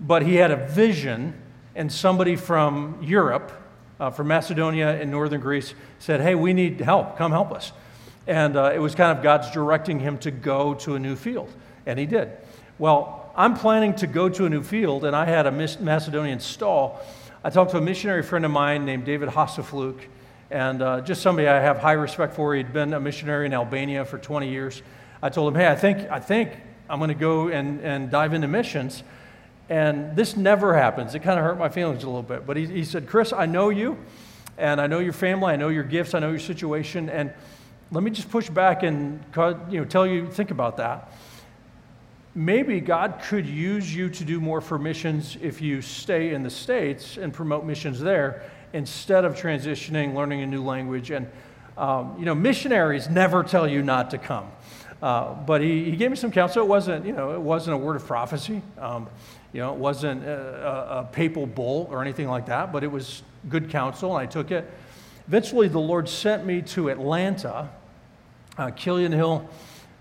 but 0.01 0.23
he 0.23 0.37
had 0.37 0.53
a 0.53 0.69
vision, 0.69 1.35
and 1.75 1.91
somebody 1.91 2.37
from 2.37 2.97
Europe, 3.03 3.51
uh, 3.99 4.11
from 4.13 4.29
Macedonia 4.29 5.01
and 5.01 5.11
northern 5.11 5.41
Greece, 5.41 5.75
said, 5.99 6.21
Hey, 6.21 6.37
we 6.37 6.53
need 6.53 6.79
help. 6.79 7.19
Come 7.19 7.33
help 7.33 7.51
us. 7.51 7.73
And 8.29 8.57
uh, 8.57 8.73
it 8.75 8.79
was 8.79 8.95
kind 8.95 9.17
of 9.17 9.25
God's 9.25 9.51
directing 9.51 9.99
him 9.99 10.19
to 10.19 10.31
go 10.31 10.75
to 10.75 10.95
a 10.95 10.99
new 10.99 11.17
field. 11.17 11.51
And 11.87 11.99
he 11.99 12.05
did. 12.05 12.31
Well, 12.79 13.33
I'm 13.35 13.55
planning 13.55 13.95
to 13.97 14.07
go 14.07 14.29
to 14.29 14.45
a 14.45 14.51
new 14.51 14.63
field, 14.63 15.07
and 15.07 15.17
I 15.17 15.25
had 15.25 15.47
a 15.47 15.51
Macedonian 15.51 16.39
stall. 16.39 17.01
I 17.43 17.49
talked 17.49 17.71
to 17.71 17.79
a 17.79 17.81
missionary 17.81 18.23
friend 18.23 18.45
of 18.45 18.51
mine 18.51 18.85
named 18.85 19.07
David 19.07 19.31
Hassefluke, 19.31 20.03
and 20.51 20.83
uh, 20.83 21.01
just 21.01 21.23
somebody 21.23 21.49
I 21.49 21.59
have 21.59 21.79
high 21.79 21.93
respect 21.93 22.35
for. 22.35 22.55
He'd 22.55 22.73
been 22.73 22.93
a 22.93 23.01
missionary 23.01 23.47
in 23.47 23.55
Albania 23.55 24.05
for 24.05 24.19
20 24.19 24.51
years. 24.51 24.83
I 25.23 25.31
told 25.31 25.55
him, 25.55 25.59
hey, 25.59 25.69
I 25.69 25.75
think, 25.75 26.11
I 26.11 26.21
think 26.21 26.53
I'm 26.91 26.99
going 26.99 27.09
to 27.09 27.15
go 27.15 27.49
and, 27.49 27.81
and 27.81 28.11
dive 28.11 28.35
into 28.35 28.47
missions. 28.47 29.03
And 29.71 30.15
this 30.17 30.37
never 30.37 30.75
happens. 30.75 31.15
It 31.15 31.21
kind 31.21 31.39
of 31.39 31.47
hurt 31.47 31.59
my 31.59 31.71
feelings 31.71 32.03
a 32.03 32.07
little 32.07 32.23
bit. 32.23 32.47
But 32.47 32.59
he, 32.59 32.67
he 32.67 32.85
said, 32.85 33.07
Chris, 33.07 33.33
I 33.33 33.47
know 33.47 33.71
you, 33.71 33.97
and 34.59 34.83
I 34.83 34.87
know 34.87 34.99
your 34.99 35.15
family, 35.15 35.55
I 35.55 35.57
know 35.57 35.69
your 35.69 35.85
gifts, 35.85 36.13
I 36.13 36.19
know 36.19 36.31
your 36.31 36.39
situation, 36.39 37.09
and 37.09 37.33
let 37.91 38.05
me 38.05 38.11
just 38.11 38.31
push 38.31 38.49
back 38.51 38.83
and 38.83 39.23
you 39.71 39.79
know, 39.79 39.85
tell 39.85 40.07
you, 40.07 40.27
think 40.27 40.51
about 40.51 40.77
that. 40.77 41.13
Maybe 42.35 42.81
God 42.81 43.21
could 43.23 43.47
use 43.47 43.95
you 43.95 44.11
to 44.11 44.25
do 44.25 44.41
more 44.41 44.61
for 44.61 44.79
missions 44.79 45.37
if 45.41 45.61
you 45.61 45.81
stay 45.81 46.35
in 46.35 46.43
the 46.43 46.51
States 46.51 47.17
and 47.17 47.33
promote 47.33 47.65
missions 47.65 47.99
there 48.01 48.43
instead 48.73 49.25
of 49.25 49.35
transitioning, 49.35 50.15
learning 50.15 50.43
a 50.43 50.47
new 50.47 50.63
language. 50.63 51.11
And, 51.11 51.31
um, 51.77 52.15
you 52.19 52.25
know, 52.25 52.35
missionaries 52.35 53.09
never 53.09 53.43
tell 53.43 53.67
you 53.67 53.83
not 53.83 54.11
to 54.11 54.19
come. 54.19 54.51
Uh, 55.01 55.35
but 55.35 55.61
he, 55.61 55.85
he 55.85 55.97
gave 55.97 56.11
me 56.11 56.17
some 56.17 56.31
counsel. 56.31 56.63
It 56.63 56.69
wasn't, 56.69 57.07
you 57.07 57.13
know, 57.13 57.33
it 57.33 57.41
wasn't 57.41 57.75
a 57.75 57.79
word 57.79 57.97
of 57.97 58.07
prophecy. 58.07 58.63
Um, 58.79 59.09
you 59.53 59.61
know, 59.61 59.73
it 59.73 59.79
wasn't 59.79 60.25
a, 60.25 60.99
a, 60.99 61.09
papal 61.11 61.47
bull 61.47 61.89
or 61.91 62.03
anything 62.03 62.29
like 62.29 62.47
that, 62.47 62.73
but 62.73 62.85
it 62.85 62.89
was 62.89 63.23
good 63.49 63.71
counsel, 63.71 64.17
and 64.17 64.29
I 64.29 64.31
took 64.31 64.51
it. 64.51 64.71
Eventually, 65.27 65.69
the 65.69 65.79
Lord 65.79 66.09
sent 66.09 66.45
me 66.45 66.63
to 66.63 66.91
Atlanta, 66.91 67.71
uh, 68.59 68.71
Killian 68.71 69.13
Hill 69.13 69.49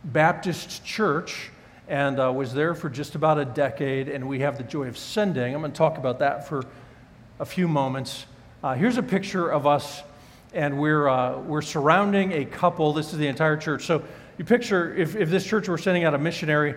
Baptist 0.03 0.83
Church, 0.83 1.51
and 1.87 2.19
uh, 2.19 2.33
was 2.33 2.53
there 2.53 2.73
for 2.73 2.89
just 2.89 3.15
about 3.15 3.37
a 3.37 3.45
decade. 3.45 4.09
And 4.09 4.27
we 4.27 4.39
have 4.39 4.57
the 4.57 4.63
joy 4.63 4.87
of 4.87 4.97
sending. 4.97 5.53
I'm 5.53 5.61
going 5.61 5.71
to 5.71 5.77
talk 5.77 5.97
about 5.97 6.19
that 6.19 6.47
for 6.47 6.63
a 7.39 7.45
few 7.45 7.67
moments. 7.67 8.25
Uh, 8.63 8.73
here's 8.73 8.97
a 8.97 9.03
picture 9.03 9.47
of 9.47 9.67
us, 9.67 10.01
and 10.53 10.79
we're, 10.79 11.07
uh, 11.07 11.39
we're 11.39 11.61
surrounding 11.61 12.33
a 12.33 12.45
couple. 12.45 12.93
This 12.93 13.13
is 13.13 13.19
the 13.19 13.27
entire 13.27 13.57
church. 13.57 13.85
So 13.85 14.03
you 14.37 14.45
picture 14.45 14.95
if, 14.95 15.15
if 15.15 15.29
this 15.29 15.45
church 15.45 15.69
were 15.69 15.77
sending 15.77 16.03
out 16.03 16.15
a 16.15 16.17
missionary, 16.17 16.75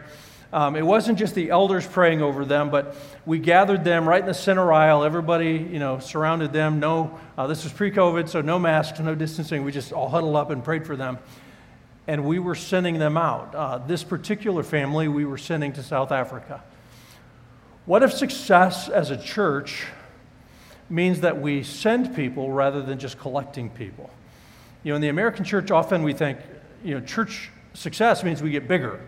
um, 0.52 0.74
it 0.74 0.84
wasn't 0.84 1.16
just 1.16 1.34
the 1.36 1.50
elders 1.50 1.86
praying 1.86 2.22
over 2.22 2.44
them, 2.44 2.70
but 2.70 2.96
we 3.24 3.38
gathered 3.38 3.84
them 3.84 4.08
right 4.08 4.20
in 4.20 4.26
the 4.26 4.34
center 4.34 4.72
aisle. 4.72 5.04
Everybody, 5.04 5.52
you 5.52 5.78
know, 5.78 6.00
surrounded 6.00 6.52
them. 6.52 6.80
No, 6.80 7.18
uh, 7.38 7.46
this 7.46 7.62
was 7.62 7.72
pre-COVID, 7.72 8.28
so 8.28 8.40
no 8.40 8.58
masks, 8.58 8.98
no 8.98 9.14
distancing. 9.14 9.64
We 9.64 9.70
just 9.70 9.92
all 9.92 10.08
huddled 10.08 10.34
up 10.34 10.50
and 10.50 10.64
prayed 10.64 10.84
for 10.84 10.96
them, 10.96 11.18
and 12.10 12.24
we 12.24 12.40
were 12.40 12.56
sending 12.56 12.98
them 12.98 13.16
out. 13.16 13.54
Uh, 13.54 13.78
this 13.78 14.02
particular 14.02 14.64
family, 14.64 15.06
we 15.06 15.24
were 15.24 15.38
sending 15.38 15.72
to 15.72 15.80
South 15.80 16.10
Africa. 16.10 16.60
What 17.86 18.02
if 18.02 18.12
success 18.12 18.88
as 18.88 19.12
a 19.12 19.16
church 19.16 19.86
means 20.88 21.20
that 21.20 21.40
we 21.40 21.62
send 21.62 22.16
people 22.16 22.50
rather 22.50 22.82
than 22.82 22.98
just 22.98 23.16
collecting 23.16 23.70
people? 23.70 24.10
You 24.82 24.90
know, 24.90 24.96
in 24.96 25.02
the 25.02 25.08
American 25.08 25.44
church, 25.44 25.70
often 25.70 26.02
we 26.02 26.12
think 26.12 26.40
you 26.82 26.94
know, 26.94 27.00
church 27.00 27.48
success 27.74 28.24
means 28.24 28.42
we 28.42 28.50
get 28.50 28.66
bigger. 28.66 28.98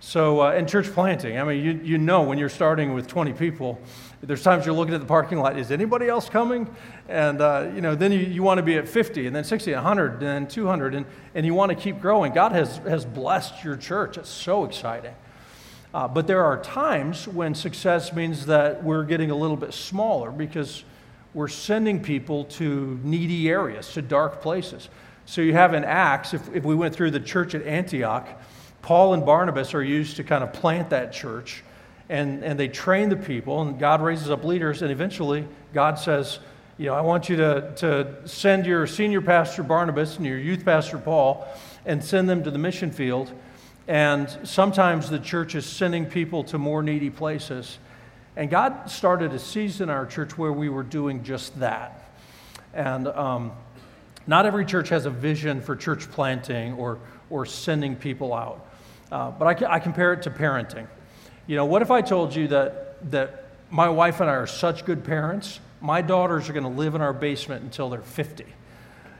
So, 0.00 0.42
uh, 0.42 0.52
and 0.52 0.68
church 0.68 0.86
planting, 0.92 1.40
I 1.40 1.44
mean, 1.44 1.64
you, 1.64 1.80
you 1.82 1.98
know 1.98 2.22
when 2.22 2.38
you're 2.38 2.48
starting 2.48 2.94
with 2.94 3.08
20 3.08 3.32
people, 3.32 3.80
there's 4.22 4.44
times 4.44 4.64
you're 4.64 4.74
looking 4.74 4.94
at 4.94 5.00
the 5.00 5.06
parking 5.06 5.38
lot, 5.38 5.58
is 5.58 5.72
anybody 5.72 6.06
else 6.06 6.28
coming? 6.28 6.72
And, 7.08 7.40
uh, 7.40 7.70
you 7.74 7.80
know, 7.80 7.96
then 7.96 8.12
you, 8.12 8.20
you 8.20 8.44
want 8.44 8.58
to 8.58 8.62
be 8.62 8.76
at 8.76 8.88
50, 8.88 9.26
and 9.26 9.34
then 9.34 9.42
60, 9.42 9.72
100, 9.72 10.12
and 10.12 10.22
then 10.22 10.46
200, 10.46 10.94
and, 10.94 11.06
and 11.34 11.44
you 11.44 11.52
want 11.52 11.70
to 11.70 11.74
keep 11.74 12.00
growing. 12.00 12.32
God 12.32 12.52
has, 12.52 12.78
has 12.78 13.04
blessed 13.04 13.64
your 13.64 13.76
church. 13.76 14.18
It's 14.18 14.28
so 14.28 14.64
exciting. 14.64 15.14
Uh, 15.92 16.06
but 16.06 16.28
there 16.28 16.44
are 16.44 16.62
times 16.62 17.26
when 17.26 17.54
success 17.54 18.12
means 18.12 18.46
that 18.46 18.84
we're 18.84 19.04
getting 19.04 19.32
a 19.32 19.36
little 19.36 19.56
bit 19.56 19.74
smaller 19.74 20.30
because 20.30 20.84
we're 21.34 21.48
sending 21.48 22.00
people 22.00 22.44
to 22.44 23.00
needy 23.02 23.48
areas, 23.48 23.92
to 23.94 24.02
dark 24.02 24.40
places. 24.42 24.90
So 25.26 25.40
you 25.40 25.54
have 25.54 25.74
in 25.74 25.84
Acts, 25.84 26.34
if, 26.34 26.54
if 26.54 26.64
we 26.64 26.74
went 26.74 26.94
through 26.94 27.10
the 27.10 27.20
church 27.20 27.54
at 27.54 27.62
Antioch, 27.62 28.28
Paul 28.88 29.12
and 29.12 29.26
Barnabas 29.26 29.74
are 29.74 29.84
used 29.84 30.16
to 30.16 30.24
kind 30.24 30.42
of 30.42 30.54
plant 30.54 30.88
that 30.88 31.12
church, 31.12 31.62
and, 32.08 32.42
and 32.42 32.58
they 32.58 32.68
train 32.68 33.10
the 33.10 33.18
people, 33.18 33.60
and 33.60 33.78
God 33.78 34.00
raises 34.00 34.30
up 34.30 34.44
leaders, 34.44 34.80
and 34.80 34.90
eventually 34.90 35.46
God 35.74 35.98
says, 35.98 36.38
you 36.78 36.86
know, 36.86 36.94
I 36.94 37.02
want 37.02 37.28
you 37.28 37.36
to, 37.36 37.74
to 37.76 38.26
send 38.26 38.64
your 38.64 38.86
senior 38.86 39.20
pastor 39.20 39.62
Barnabas 39.62 40.16
and 40.16 40.24
your 40.24 40.38
youth 40.38 40.64
pastor 40.64 40.96
Paul 40.96 41.46
and 41.84 42.02
send 42.02 42.30
them 42.30 42.42
to 42.44 42.50
the 42.50 42.56
mission 42.56 42.90
field. 42.90 43.30
And 43.88 44.26
sometimes 44.44 45.10
the 45.10 45.18
church 45.18 45.54
is 45.54 45.66
sending 45.66 46.06
people 46.06 46.42
to 46.44 46.56
more 46.56 46.82
needy 46.82 47.10
places. 47.10 47.78
And 48.36 48.48
God 48.48 48.90
started 48.90 49.34
a 49.34 49.38
season 49.38 49.90
in 49.90 49.94
our 49.94 50.06
church 50.06 50.38
where 50.38 50.50
we 50.50 50.70
were 50.70 50.82
doing 50.82 51.24
just 51.24 51.60
that. 51.60 52.10
And 52.72 53.06
um, 53.08 53.52
not 54.26 54.46
every 54.46 54.64
church 54.64 54.88
has 54.88 55.04
a 55.04 55.10
vision 55.10 55.60
for 55.60 55.76
church 55.76 56.10
planting 56.10 56.72
or, 56.72 56.98
or 57.28 57.44
sending 57.44 57.94
people 57.94 58.32
out. 58.32 58.64
Uh, 59.10 59.30
but 59.30 59.62
I, 59.62 59.74
I 59.74 59.78
compare 59.78 60.12
it 60.12 60.22
to 60.22 60.30
parenting. 60.30 60.86
You 61.46 61.56
know, 61.56 61.64
what 61.64 61.82
if 61.82 61.90
I 61.90 62.02
told 62.02 62.34
you 62.34 62.48
that, 62.48 63.10
that 63.10 63.46
my 63.70 63.88
wife 63.88 64.20
and 64.20 64.28
I 64.28 64.34
are 64.34 64.46
such 64.46 64.84
good 64.84 65.04
parents, 65.04 65.60
my 65.80 66.02
daughters 66.02 66.48
are 66.48 66.52
going 66.52 66.64
to 66.64 66.68
live 66.68 66.94
in 66.94 67.00
our 67.00 67.12
basement 67.12 67.62
until 67.62 67.88
they're 67.88 68.02
50? 68.02 68.44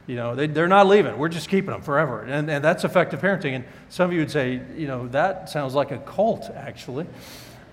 You 0.05 0.15
know, 0.15 0.35
they, 0.35 0.47
they're 0.47 0.67
not 0.67 0.87
leaving. 0.87 1.17
We're 1.17 1.29
just 1.29 1.49
keeping 1.49 1.71
them 1.71 1.81
forever. 1.81 2.23
And, 2.23 2.49
and 2.49 2.63
that's 2.63 2.83
effective 2.83 3.21
parenting. 3.21 3.55
And 3.55 3.65
some 3.89 4.09
of 4.09 4.13
you 4.13 4.19
would 4.19 4.31
say, 4.31 4.61
you 4.75 4.87
know, 4.87 5.07
that 5.09 5.49
sounds 5.49 5.75
like 5.75 5.91
a 5.91 5.99
cult, 5.99 6.49
actually. 6.49 7.05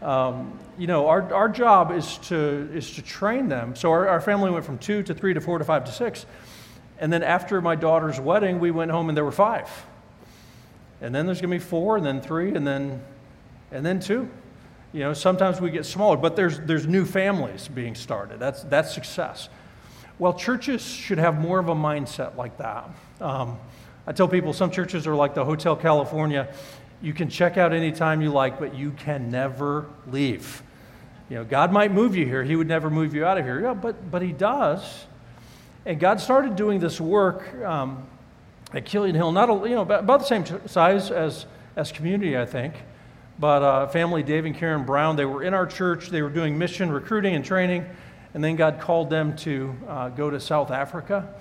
Um, 0.03 0.59
you 0.79 0.87
know, 0.87 1.09
our, 1.09 1.33
our 1.33 1.49
job 1.49 1.93
is 1.93 2.19
to, 2.29 2.37
is 2.75 2.93
to 2.93 3.03
train 3.03 3.49
them. 3.49 3.75
So 3.75 3.91
our, 3.91 4.09
our 4.09 4.21
family 4.21 4.51
went 4.51 4.67
from 4.67 4.79
two 4.79 5.03
to 5.05 5.15
three 5.15 5.33
to 5.33 5.41
four 5.41 5.59
to 5.59 5.65
five 5.65 5.85
to 5.85 5.93
six. 5.93 6.27
And 6.99 7.13
then 7.13 7.23
after 7.23 7.61
my 7.61 7.75
daughter's 7.75 8.21
wedding, 8.21 8.61
we 8.61 8.71
went 8.71 8.91
home 8.91 9.09
and 9.09 9.17
there 9.17 9.25
were 9.25 9.33
five. 9.33 9.69
And 11.01 11.15
then 11.15 11.27
there's 11.27 11.41
going 11.41 11.51
to 11.51 11.57
be 11.57 11.65
four, 11.65 11.97
and 11.97 12.07
then 12.07 12.21
three, 12.21 12.55
and 12.55 12.67
then, 12.67 13.03
and 13.71 13.85
then 13.85 14.01
two. 14.01 14.29
You 14.93 15.01
know, 15.01 15.13
sometimes 15.13 15.61
we 15.61 15.71
get 15.71 15.85
smaller, 15.85 16.17
but 16.17 16.37
there's, 16.37 16.59
there's 16.61 16.87
new 16.87 17.05
families 17.05 17.69
being 17.69 17.95
started. 17.95 18.41
That's, 18.41 18.63
that's 18.63 18.95
success. 18.95 19.49
Well, 20.19 20.33
churches 20.33 20.83
should 20.83 21.19
have 21.19 21.39
more 21.39 21.59
of 21.59 21.69
a 21.69 21.75
mindset 21.75 22.37
like 22.37 22.57
that. 22.59 22.89
Um, 23.21 23.59
I 24.07 24.13
tell 24.13 24.29
people 24.29 24.53
some 24.55 24.71
churches 24.71 25.07
are 25.07 25.15
like 25.15 25.35
the 25.35 25.45
Hotel 25.45 25.77
California. 25.77 26.49
You 27.03 27.13
can 27.13 27.29
check 27.29 27.59
out 27.59 27.75
anytime 27.75 28.23
you 28.23 28.31
like, 28.31 28.59
but 28.59 28.75
you 28.75 28.93
can 28.93 29.31
never 29.31 29.87
leave. 30.07 30.63
You 31.29 31.37
know, 31.37 31.45
God 31.45 31.73
might 31.73 31.93
move 31.93 32.17
you 32.17 32.25
here. 32.25 32.43
He 32.43 32.57
would 32.57 32.69
never 32.69 32.89
move 32.89 33.15
you 33.15 33.27
out 33.27 33.37
of 33.37 33.45
here. 33.45 33.61
Yeah, 33.61 33.75
but, 33.75 34.11
but 34.11 34.23
He 34.23 34.33
does. 34.33 35.05
And 35.85 36.01
God 36.01 36.21
started 36.21 36.57
doing 36.57 36.81
this 36.81 37.01
work 37.01 37.55
um, 37.63 38.07
at 38.73 38.85
Killian 38.85 39.15
Hill, 39.15 39.33
not 39.33 39.49
a, 39.49 39.69
you 39.69 39.75
know, 39.75 39.83
about, 39.83 40.07
the 40.07 40.25
same 40.25 40.45
size 40.67 41.11
as, 41.11 41.47
as 41.77 41.93
community, 41.93 42.37
I 42.37 42.47
think. 42.47 42.75
But 43.39 43.63
uh, 43.63 43.87
family 43.89 44.23
Dave 44.23 44.45
and 44.47 44.57
Karen 44.57 44.85
Brown, 44.85 45.17
they 45.17 45.25
were 45.25 45.43
in 45.43 45.55
our 45.55 45.67
church. 45.67 46.09
They 46.09 46.23
were 46.23 46.31
doing 46.31 46.57
mission 46.57 46.91
recruiting 46.91 47.35
and 47.35 47.45
training. 47.45 47.87
And 48.35 48.43
then 48.43 48.57
God 48.57 48.81
called 48.81 49.11
them 49.11 49.37
to 49.39 49.75
uh, 49.89 50.09
go 50.11 50.31
to 50.31 50.41
South 50.41 50.71
Africa. 50.71 51.35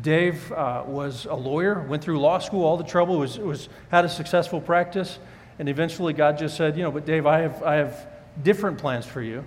Dave 0.00 0.52
uh, 0.52 0.84
was 0.86 1.26
a 1.26 1.34
lawyer, 1.34 1.80
went 1.80 2.02
through 2.04 2.20
law 2.20 2.38
school, 2.38 2.64
all 2.64 2.76
the 2.76 2.84
trouble, 2.84 3.18
was, 3.18 3.38
was, 3.38 3.68
had 3.90 4.04
a 4.04 4.08
successful 4.08 4.60
practice. 4.60 5.18
And 5.58 5.68
eventually 5.68 6.12
God 6.12 6.38
just 6.38 6.56
said, 6.56 6.76
you 6.76 6.82
know, 6.82 6.90
but 6.90 7.04
Dave, 7.04 7.26
I 7.26 7.40
have, 7.40 7.62
I 7.62 7.74
have 7.74 8.06
different 8.42 8.78
plans 8.78 9.04
for 9.04 9.20
you. 9.20 9.44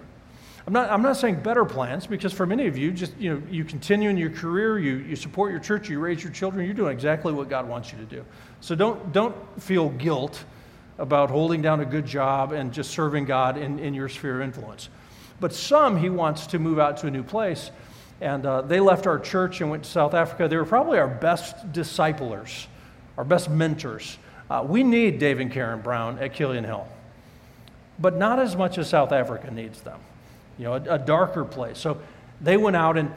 I'm 0.65 0.71
not, 0.71 0.89
I'm 0.89 1.01
not 1.01 1.17
saying 1.17 1.41
better 1.41 1.65
plans 1.65 2.07
because 2.07 2.31
for 2.31 2.45
many 2.45 2.67
of 2.67 2.77
you, 2.77 2.91
just 2.91 3.17
you 3.17 3.33
know, 3.33 3.43
you 3.51 3.65
continue 3.65 4.09
in 4.09 4.17
your 4.17 4.29
career, 4.29 4.79
you, 4.79 4.97
you 4.97 5.15
support 5.17 5.51
your 5.51 5.59
church, 5.59 5.89
you 5.89 5.99
raise 5.99 6.23
your 6.23 6.31
children, 6.31 6.65
you're 6.65 6.73
doing 6.73 6.93
exactly 6.93 7.33
what 7.33 7.49
God 7.49 7.67
wants 7.67 7.91
you 7.91 7.97
to 7.97 8.05
do. 8.05 8.23
So 8.61 8.73
don't, 8.73 9.11
don't 9.11 9.35
feel 9.61 9.89
guilt 9.89 10.45
about 10.97 11.29
holding 11.29 11.61
down 11.61 11.81
a 11.81 11.85
good 11.85 12.05
job 12.05 12.53
and 12.53 12.71
just 12.71 12.91
serving 12.91 13.25
God 13.25 13.57
in, 13.57 13.77
in 13.79 13.93
your 13.93 14.07
sphere 14.07 14.37
of 14.37 14.41
influence. 14.41 14.87
But 15.41 15.53
some, 15.53 15.97
he 15.97 16.09
wants 16.09 16.47
to 16.47 16.59
move 16.59 16.79
out 16.79 16.95
to 16.97 17.07
a 17.07 17.11
new 17.11 17.23
place. 17.23 17.71
And 18.21 18.45
uh, 18.45 18.61
they 18.61 18.79
left 18.79 19.05
our 19.05 19.19
church 19.19 19.59
and 19.59 19.69
went 19.69 19.83
to 19.83 19.89
South 19.89 20.13
Africa. 20.13 20.47
They 20.47 20.55
were 20.55 20.63
probably 20.63 20.97
our 20.97 21.09
best 21.09 21.73
disciplers, 21.73 22.67
our 23.17 23.25
best 23.25 23.49
mentors. 23.49 24.17
Uh, 24.49 24.63
we 24.65 24.83
need 24.83 25.19
Dave 25.19 25.41
and 25.41 25.51
Karen 25.51 25.81
Brown 25.81 26.19
at 26.19 26.33
Killian 26.33 26.63
Hill, 26.63 26.87
but 27.99 28.15
not 28.15 28.39
as 28.39 28.55
much 28.55 28.77
as 28.77 28.87
South 28.87 29.11
Africa 29.11 29.51
needs 29.51 29.81
them 29.81 29.99
you 30.57 30.65
know, 30.65 30.73
a, 30.73 30.95
a 30.95 30.99
darker 30.99 31.45
place. 31.45 31.77
So 31.77 31.99
they 32.41 32.57
went 32.57 32.75
out 32.75 32.97
and 32.97 33.11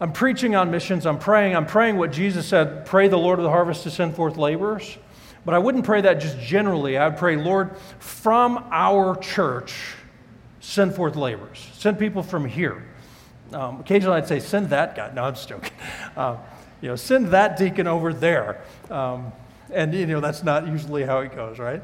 I'm 0.00 0.12
preaching 0.12 0.56
on 0.56 0.70
missions. 0.70 1.06
I'm 1.06 1.18
praying. 1.18 1.54
I'm 1.54 1.66
praying 1.66 1.96
what 1.96 2.10
Jesus 2.10 2.46
said 2.46 2.86
pray 2.86 3.08
the 3.08 3.18
Lord 3.18 3.38
of 3.38 3.44
the 3.44 3.50
harvest 3.50 3.84
to 3.84 3.90
send 3.90 4.16
forth 4.16 4.36
laborers. 4.36 4.98
But 5.44 5.54
I 5.54 5.58
wouldn't 5.58 5.84
pray 5.84 6.00
that 6.00 6.14
just 6.14 6.38
generally. 6.40 6.96
I 6.96 7.08
would 7.08 7.18
pray, 7.18 7.36
Lord, 7.36 7.76
from 7.98 8.64
our 8.70 9.16
church, 9.16 9.74
send 10.60 10.94
forth 10.94 11.16
laborers. 11.16 11.68
Send 11.74 11.98
people 11.98 12.22
from 12.22 12.44
here. 12.44 12.84
Um, 13.52 13.80
occasionally 13.80 14.16
I'd 14.16 14.28
say, 14.28 14.40
send 14.40 14.70
that 14.70 14.96
guy. 14.96 15.12
No, 15.14 15.24
I'm 15.24 15.34
just 15.34 15.48
joking. 15.48 15.72
Uh, 16.16 16.36
you 16.82 16.88
know, 16.88 16.96
send 16.96 17.28
that 17.28 17.56
deacon 17.56 17.86
over 17.86 18.12
there. 18.12 18.60
Um, 18.90 19.32
and, 19.72 19.94
you 19.94 20.04
know, 20.04 20.20
that's 20.20 20.42
not 20.42 20.66
usually 20.66 21.04
how 21.04 21.20
it 21.20 21.34
goes, 21.34 21.58
right? 21.58 21.80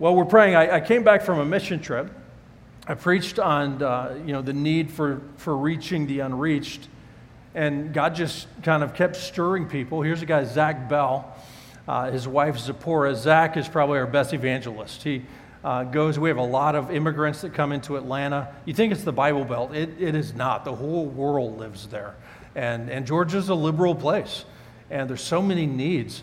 Well, 0.00 0.16
we're 0.16 0.24
praying. 0.24 0.56
I, 0.56 0.76
I 0.76 0.80
came 0.80 1.04
back 1.04 1.22
from 1.22 1.38
a 1.38 1.44
mission 1.44 1.78
trip 1.78 2.10
I 2.90 2.94
preached 2.94 3.38
on 3.38 3.82
uh, 3.82 4.18
you 4.24 4.32
know, 4.32 4.40
the 4.40 4.54
need 4.54 4.90
for, 4.90 5.20
for 5.36 5.54
reaching 5.54 6.06
the 6.06 6.20
unreached. 6.20 6.88
And 7.54 7.92
God 7.92 8.14
just 8.14 8.48
kind 8.62 8.82
of 8.82 8.94
kept 8.94 9.16
stirring 9.16 9.68
people. 9.68 10.00
Here's 10.00 10.22
a 10.22 10.26
guy, 10.26 10.44
Zach 10.44 10.88
Bell, 10.88 11.36
uh, 11.86 12.10
his 12.10 12.26
wife, 12.26 12.56
Zipporah. 12.56 13.14
Zach 13.14 13.58
is 13.58 13.68
probably 13.68 13.98
our 13.98 14.06
best 14.06 14.32
evangelist. 14.32 15.02
He 15.02 15.22
uh, 15.62 15.84
goes, 15.84 16.18
we 16.18 16.30
have 16.30 16.38
a 16.38 16.42
lot 16.42 16.74
of 16.74 16.90
immigrants 16.90 17.42
that 17.42 17.52
come 17.52 17.72
into 17.72 17.98
Atlanta. 17.98 18.54
You 18.64 18.72
think 18.72 18.90
it's 18.92 19.04
the 19.04 19.12
Bible 19.12 19.44
Belt, 19.44 19.74
it, 19.74 19.90
it 20.00 20.14
is 20.14 20.32
not. 20.32 20.64
The 20.64 20.74
whole 20.74 21.04
world 21.04 21.58
lives 21.58 21.88
there. 21.88 22.16
And, 22.54 22.88
and 22.88 23.06
Georgia's 23.06 23.50
a 23.50 23.54
liberal 23.54 23.94
place, 23.94 24.46
and 24.88 25.10
there's 25.10 25.20
so 25.20 25.42
many 25.42 25.66
needs. 25.66 26.22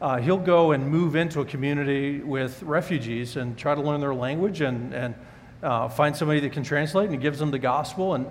Uh, 0.00 0.16
he'll 0.16 0.38
go 0.38 0.72
and 0.72 0.88
move 0.88 1.14
into 1.14 1.40
a 1.40 1.44
community 1.44 2.20
with 2.20 2.62
refugees 2.62 3.36
and 3.36 3.58
try 3.58 3.74
to 3.74 3.82
learn 3.82 4.00
their 4.00 4.14
language 4.14 4.62
and, 4.62 4.94
and 4.94 5.14
uh, 5.62 5.88
find 5.88 6.16
somebody 6.16 6.40
that 6.40 6.52
can 6.52 6.62
translate, 6.62 7.06
and 7.06 7.14
he 7.14 7.20
gives 7.20 7.38
them 7.38 7.50
the 7.50 7.58
gospel. 7.58 8.14
And 8.14 8.26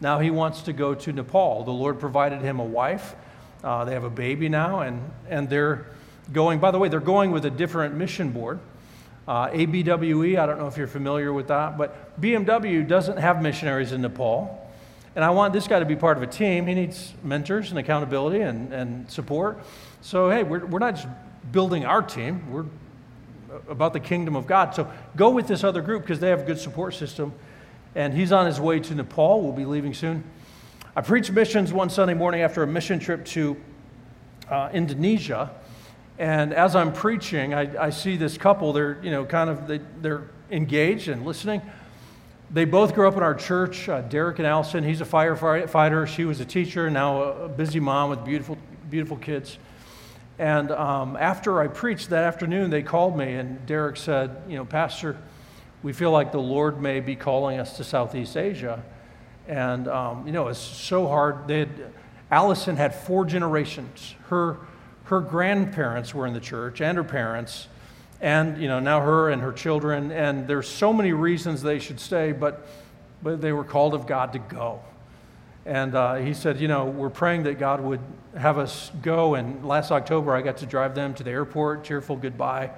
now 0.00 0.18
he 0.18 0.30
wants 0.30 0.62
to 0.62 0.72
go 0.72 0.94
to 0.94 1.12
Nepal. 1.12 1.64
The 1.64 1.70
Lord 1.70 1.98
provided 1.98 2.40
him 2.40 2.60
a 2.60 2.64
wife. 2.64 3.14
Uh, 3.62 3.84
they 3.84 3.92
have 3.92 4.04
a 4.04 4.10
baby 4.10 4.48
now, 4.48 4.80
and, 4.80 5.10
and 5.28 5.48
they're 5.48 5.86
going, 6.32 6.60
by 6.60 6.70
the 6.70 6.78
way, 6.78 6.88
they're 6.88 7.00
going 7.00 7.32
with 7.32 7.44
a 7.44 7.50
different 7.50 7.94
mission 7.94 8.30
board. 8.30 8.60
Uh, 9.26 9.48
ABWE, 9.48 10.38
I 10.38 10.46
don't 10.46 10.58
know 10.58 10.68
if 10.68 10.76
you're 10.76 10.86
familiar 10.86 11.32
with 11.32 11.48
that, 11.48 11.76
but 11.76 12.18
BMW 12.20 12.86
doesn't 12.86 13.18
have 13.18 13.42
missionaries 13.42 13.92
in 13.92 14.00
Nepal. 14.00 14.64
And 15.14 15.24
I 15.24 15.30
want 15.30 15.52
this 15.52 15.66
guy 15.66 15.80
to 15.80 15.84
be 15.84 15.96
part 15.96 16.16
of 16.16 16.22
a 16.22 16.26
team. 16.26 16.66
He 16.66 16.74
needs 16.74 17.12
mentors 17.22 17.70
and 17.70 17.78
accountability 17.78 18.40
and, 18.40 18.72
and 18.72 19.10
support. 19.10 19.60
So, 20.00 20.30
hey, 20.30 20.44
we're, 20.44 20.64
we're 20.64 20.78
not 20.78 20.94
just 20.94 21.08
building 21.50 21.84
our 21.84 22.02
team, 22.02 22.50
we're 22.50 22.66
about 23.68 23.92
the 23.92 24.00
kingdom 24.00 24.36
of 24.36 24.46
God. 24.46 24.74
So 24.74 24.90
go 25.16 25.30
with 25.30 25.46
this 25.46 25.64
other 25.64 25.82
group 25.82 26.02
because 26.02 26.20
they 26.20 26.30
have 26.30 26.40
a 26.40 26.44
good 26.44 26.58
support 26.58 26.94
system. 26.94 27.32
And 27.94 28.14
he's 28.14 28.32
on 28.32 28.46
his 28.46 28.60
way 28.60 28.80
to 28.80 28.94
Nepal. 28.94 29.42
We'll 29.42 29.52
be 29.52 29.64
leaving 29.64 29.94
soon. 29.94 30.24
I 30.94 31.00
preached 31.00 31.30
missions 31.30 31.72
one 31.72 31.90
Sunday 31.90 32.14
morning 32.14 32.42
after 32.42 32.62
a 32.62 32.66
mission 32.66 32.98
trip 32.98 33.24
to 33.26 33.56
uh, 34.50 34.70
Indonesia. 34.72 35.50
And 36.18 36.52
as 36.52 36.74
I'm 36.74 36.92
preaching, 36.92 37.54
I, 37.54 37.86
I, 37.86 37.90
see 37.90 38.16
this 38.16 38.36
couple. 38.36 38.72
They're, 38.72 38.98
you 39.02 39.10
know, 39.10 39.24
kind 39.24 39.48
of, 39.48 39.68
they, 39.68 39.80
they're 40.00 40.28
engaged 40.50 41.08
and 41.08 41.24
listening. 41.24 41.62
They 42.50 42.64
both 42.64 42.94
grew 42.94 43.06
up 43.06 43.16
in 43.16 43.22
our 43.22 43.34
church. 43.34 43.88
Uh, 43.88 44.00
Derek 44.00 44.38
and 44.38 44.46
Allison, 44.46 44.82
he's 44.82 45.00
a 45.00 45.04
firefighter. 45.04 46.06
She 46.06 46.24
was 46.24 46.40
a 46.40 46.44
teacher, 46.44 46.90
now 46.90 47.22
a 47.22 47.48
busy 47.48 47.78
mom 47.78 48.10
with 48.10 48.24
beautiful, 48.24 48.58
beautiful 48.90 49.18
kids. 49.18 49.58
And 50.38 50.70
um, 50.70 51.16
after 51.16 51.60
I 51.60 51.66
preached 51.66 52.10
that 52.10 52.22
afternoon, 52.22 52.70
they 52.70 52.82
called 52.82 53.16
me, 53.18 53.34
and 53.34 53.64
Derek 53.66 53.96
said, 53.96 54.36
You 54.48 54.56
know, 54.56 54.64
Pastor, 54.64 55.16
we 55.82 55.92
feel 55.92 56.12
like 56.12 56.30
the 56.30 56.40
Lord 56.40 56.80
may 56.80 57.00
be 57.00 57.16
calling 57.16 57.58
us 57.58 57.76
to 57.76 57.84
Southeast 57.84 58.36
Asia. 58.36 58.82
And, 59.48 59.88
um, 59.88 60.26
you 60.26 60.32
know, 60.32 60.48
it's 60.48 60.58
so 60.58 61.08
hard. 61.08 61.48
They 61.48 61.60
had, 61.60 61.92
Allison 62.30 62.76
had 62.76 62.94
four 62.94 63.24
generations. 63.24 64.14
Her, 64.28 64.58
her 65.04 65.20
grandparents 65.20 66.14
were 66.14 66.26
in 66.26 66.34
the 66.34 66.40
church, 66.40 66.80
and 66.80 66.96
her 66.96 67.04
parents, 67.04 67.66
and, 68.20 68.60
you 68.60 68.68
know, 68.68 68.78
now 68.78 69.00
her 69.00 69.30
and 69.30 69.42
her 69.42 69.52
children. 69.52 70.12
And 70.12 70.46
there's 70.46 70.68
so 70.68 70.92
many 70.92 71.12
reasons 71.12 71.62
they 71.62 71.78
should 71.80 71.98
stay, 71.98 72.30
but, 72.30 72.66
but 73.22 73.40
they 73.40 73.52
were 73.52 73.64
called 73.64 73.94
of 73.94 74.06
God 74.06 74.32
to 74.34 74.38
go. 74.38 74.82
And 75.68 75.94
uh, 75.94 76.14
he 76.14 76.32
said, 76.32 76.58
You 76.58 76.66
know, 76.66 76.86
we're 76.86 77.10
praying 77.10 77.42
that 77.42 77.58
God 77.58 77.82
would 77.82 78.00
have 78.34 78.56
us 78.56 78.90
go. 79.02 79.34
And 79.34 79.66
last 79.66 79.90
October, 79.90 80.34
I 80.34 80.40
got 80.40 80.56
to 80.58 80.66
drive 80.66 80.94
them 80.94 81.12
to 81.14 81.22
the 81.22 81.30
airport, 81.30 81.84
cheerful 81.84 82.16
goodbye. 82.16 82.70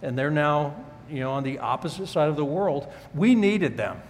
And 0.00 0.18
they're 0.18 0.30
now, 0.30 0.74
you 1.10 1.20
know, 1.20 1.32
on 1.32 1.42
the 1.42 1.58
opposite 1.58 2.06
side 2.06 2.30
of 2.30 2.36
the 2.36 2.44
world. 2.46 2.90
We 3.14 3.34
needed 3.34 3.76
them, 3.76 4.00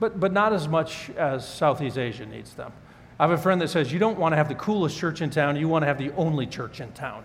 but, 0.00 0.18
but 0.18 0.32
not 0.32 0.52
as 0.52 0.66
much 0.66 1.10
as 1.10 1.48
Southeast 1.48 1.96
Asia 1.96 2.26
needs 2.26 2.54
them. 2.54 2.72
I 3.20 3.22
have 3.22 3.38
a 3.38 3.40
friend 3.40 3.60
that 3.60 3.68
says, 3.68 3.92
You 3.92 4.00
don't 4.00 4.18
want 4.18 4.32
to 4.32 4.36
have 4.36 4.48
the 4.48 4.56
coolest 4.56 4.98
church 4.98 5.22
in 5.22 5.30
town, 5.30 5.54
you 5.54 5.68
want 5.68 5.84
to 5.84 5.86
have 5.86 5.98
the 5.98 6.10
only 6.14 6.48
church 6.48 6.80
in 6.80 6.90
town. 6.90 7.24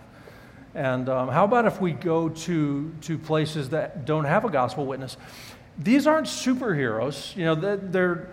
And 0.75 1.09
um, 1.09 1.29
how 1.29 1.43
about 1.43 1.65
if 1.65 1.81
we 1.81 1.91
go 1.91 2.29
to, 2.29 2.93
to 3.01 3.17
places 3.17 3.69
that 3.69 4.05
don't 4.05 4.25
have 4.25 4.45
a 4.45 4.49
gospel 4.51 4.85
witness? 4.85 5.17
These 5.79 6.05
aren't 6.05 6.27
superheroes. 6.27 7.35
You 7.35 7.45
know, 7.45 7.55
they're 7.55 8.29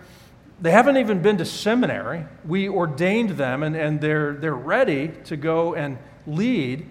they 0.63 0.71
haven't 0.71 0.95
even 0.95 1.21
been 1.21 1.37
to 1.39 1.45
seminary. 1.45 2.25
We 2.47 2.69
ordained 2.69 3.31
them, 3.31 3.63
and, 3.63 3.75
and 3.75 3.99
they're, 3.99 4.31
they're 4.31 4.55
ready 4.55 5.09
to 5.25 5.35
go 5.35 5.75
and 5.75 5.97
lead. 6.25 6.85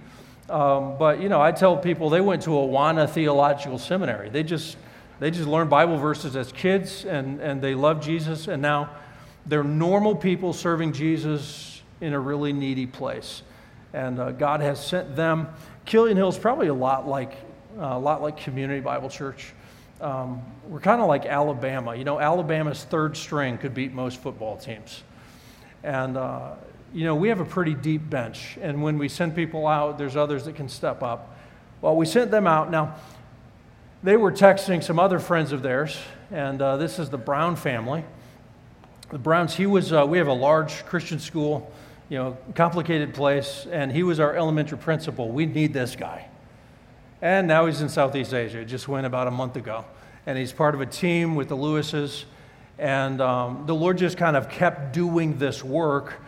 Um, 0.50 0.98
but, 0.98 1.22
you 1.22 1.30
know, 1.30 1.40
I 1.40 1.52
tell 1.52 1.78
people 1.78 2.10
they 2.10 2.20
went 2.20 2.42
to 2.42 2.50
Awana 2.50 3.08
Theological 3.08 3.78
Seminary. 3.78 4.28
They 4.28 4.42
just, 4.42 4.76
they 5.20 5.30
just 5.30 5.48
learned 5.48 5.70
Bible 5.70 5.96
verses 5.96 6.36
as 6.36 6.52
kids, 6.52 7.06
and, 7.06 7.40
and 7.40 7.62
they 7.62 7.74
love 7.74 8.02
Jesus, 8.02 8.46
and 8.46 8.60
now 8.60 8.90
they're 9.46 9.64
normal 9.64 10.16
people 10.16 10.52
serving 10.52 10.92
Jesus 10.92 11.80
in 12.02 12.12
a 12.12 12.20
really 12.20 12.52
needy 12.52 12.86
place. 12.86 13.42
And 13.94 14.20
uh, 14.20 14.32
God 14.32 14.60
has 14.60 14.86
sent 14.86 15.16
them. 15.16 15.48
Killian 15.86 16.18
Hill 16.18 16.28
is 16.28 16.36
probably 16.36 16.68
a 16.68 16.74
lot 16.74 17.08
like, 17.08 17.32
uh, 17.78 17.86
a 17.92 17.98
lot 17.98 18.20
like 18.20 18.36
Community 18.36 18.80
Bible 18.80 19.08
Church 19.08 19.54
um, 20.02 20.42
we're 20.68 20.80
kind 20.80 21.00
of 21.00 21.06
like 21.06 21.26
Alabama. 21.26 21.94
You 21.94 22.04
know, 22.04 22.18
Alabama's 22.18 22.84
third 22.84 23.16
string 23.16 23.56
could 23.56 23.72
beat 23.72 23.92
most 23.92 24.20
football 24.20 24.56
teams. 24.56 25.04
And, 25.84 26.16
uh, 26.16 26.54
you 26.92 27.04
know, 27.04 27.14
we 27.14 27.28
have 27.28 27.40
a 27.40 27.44
pretty 27.44 27.74
deep 27.74 28.10
bench. 28.10 28.58
And 28.60 28.82
when 28.82 28.98
we 28.98 29.08
send 29.08 29.34
people 29.34 29.66
out, 29.66 29.98
there's 29.98 30.16
others 30.16 30.44
that 30.44 30.56
can 30.56 30.68
step 30.68 31.02
up. 31.02 31.38
Well, 31.80 31.96
we 31.96 32.04
sent 32.04 32.30
them 32.30 32.46
out. 32.46 32.70
Now, 32.70 32.96
they 34.02 34.16
were 34.16 34.32
texting 34.32 34.82
some 34.82 34.98
other 34.98 35.20
friends 35.20 35.52
of 35.52 35.62
theirs, 35.62 35.96
and 36.32 36.60
uh, 36.60 36.76
this 36.76 36.98
is 36.98 37.08
the 37.08 37.18
Brown 37.18 37.54
family. 37.54 38.04
The 39.10 39.18
Browns, 39.18 39.54
he 39.54 39.66
was, 39.66 39.92
uh, 39.92 40.04
we 40.04 40.18
have 40.18 40.26
a 40.26 40.32
large 40.32 40.84
Christian 40.86 41.20
school, 41.20 41.72
you 42.08 42.18
know, 42.18 42.36
complicated 42.56 43.14
place, 43.14 43.66
and 43.70 43.92
he 43.92 44.02
was 44.02 44.18
our 44.18 44.34
elementary 44.34 44.78
principal. 44.78 45.28
We 45.28 45.46
need 45.46 45.72
this 45.72 45.94
guy. 45.94 46.26
And 47.22 47.46
now 47.46 47.66
he's 47.66 47.80
in 47.80 47.88
Southeast 47.88 48.34
Asia. 48.34 48.58
It 48.58 48.64
just 48.64 48.88
went 48.88 49.06
about 49.06 49.28
a 49.28 49.30
month 49.30 49.54
ago. 49.54 49.84
And 50.26 50.36
he's 50.36 50.52
part 50.52 50.74
of 50.74 50.80
a 50.80 50.86
team 50.86 51.36
with 51.36 51.48
the 51.48 51.56
Lewises. 51.56 52.24
And 52.80 53.20
um, 53.20 53.62
the 53.66 53.74
Lord 53.76 53.96
just 53.96 54.16
kind 54.16 54.36
of 54.36 54.48
kept 54.48 54.92
doing 54.92 55.38
this 55.38 55.62
work. 55.62 56.20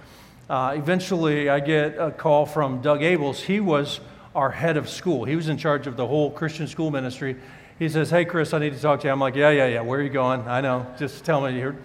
Uh, 0.49 0.75
eventually, 0.77 1.49
I 1.49 1.59
get 1.59 1.99
a 1.99 2.13
call 2.13 2.47
from 2.47 2.81
Doug 2.81 3.01
Abels. 3.01 3.41
He 3.41 3.59
was 3.59 3.99
our 4.37 4.51
head 4.51 4.77
of 4.77 4.89
school, 4.89 5.25
he 5.25 5.37
was 5.37 5.49
in 5.49 5.57
charge 5.57 5.87
of 5.87 5.97
the 5.97 6.07
whole 6.07 6.31
Christian 6.31 6.67
school 6.67 6.91
ministry. 6.91 7.37
He 7.79 7.89
says, 7.89 8.11
Hey, 8.11 8.25
Chris, 8.25 8.53
I 8.53 8.59
need 8.59 8.73
to 8.75 8.81
talk 8.81 9.01
to 9.01 9.09
you. 9.09 9.13
I'm 9.13 9.21
like, 9.21 9.35
Yeah, 9.35 9.51
yeah, 9.51 9.67
yeah. 9.67 9.81
Where 9.81 9.99
are 9.99 10.03
you 10.03 10.11
going? 10.11 10.47
I 10.47 10.61
know. 10.61 10.87
Just 10.97 11.25
tell 11.25 11.41
me. 11.41 11.53
Here. 11.53 11.77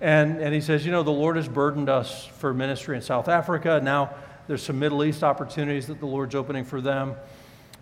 And, 0.00 0.38
and 0.40 0.54
he 0.54 0.60
says, 0.60 0.84
You 0.84 0.92
know, 0.92 1.02
the 1.02 1.10
Lord 1.10 1.36
has 1.36 1.48
burdened 1.48 1.88
us 1.88 2.26
for 2.26 2.52
ministry 2.52 2.96
in 2.96 3.02
South 3.02 3.28
Africa. 3.28 3.80
Now 3.82 4.14
there's 4.46 4.62
some 4.62 4.78
Middle 4.78 5.04
East 5.04 5.22
opportunities 5.22 5.86
that 5.86 6.00
the 6.00 6.06
Lord's 6.06 6.34
opening 6.34 6.64
for 6.64 6.82
them. 6.82 7.14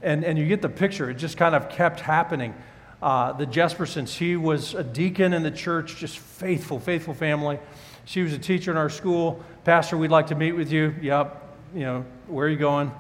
And, 0.02 0.24
and 0.24 0.38
you 0.38 0.46
get 0.46 0.62
the 0.62 0.68
picture. 0.68 1.10
It 1.10 1.14
just 1.14 1.36
kind 1.36 1.54
of 1.54 1.68
kept 1.68 2.00
happening. 2.00 2.54
Uh, 3.02 3.32
the 3.32 3.46
Jespersons, 3.46 4.08
she 4.14 4.36
was 4.36 4.74
a 4.74 4.84
deacon 4.84 5.32
in 5.32 5.42
the 5.42 5.50
church, 5.50 5.96
just 5.96 6.18
faithful, 6.18 6.78
faithful 6.78 7.14
family. 7.14 7.58
She 8.04 8.22
was 8.22 8.32
a 8.32 8.38
teacher 8.38 8.70
in 8.70 8.76
our 8.76 8.90
school. 8.90 9.44
Pastor, 9.64 9.96
we'd 9.96 10.10
like 10.10 10.26
to 10.28 10.34
meet 10.34 10.52
with 10.52 10.72
you. 10.72 10.94
Yep. 11.00 11.56
You 11.74 11.80
know, 11.80 12.04
where 12.26 12.46
are 12.46 12.50
you 12.50 12.56
going? 12.56 12.90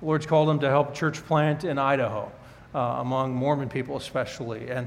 The 0.00 0.06
Lord's 0.06 0.26
called 0.26 0.48
him 0.48 0.60
to 0.60 0.68
help 0.68 0.94
church 0.94 1.24
plant 1.26 1.64
in 1.64 1.78
Idaho, 1.78 2.30
uh, 2.74 2.78
among 2.78 3.34
Mormon 3.34 3.68
people 3.68 3.96
especially. 3.96 4.70
And 4.70 4.86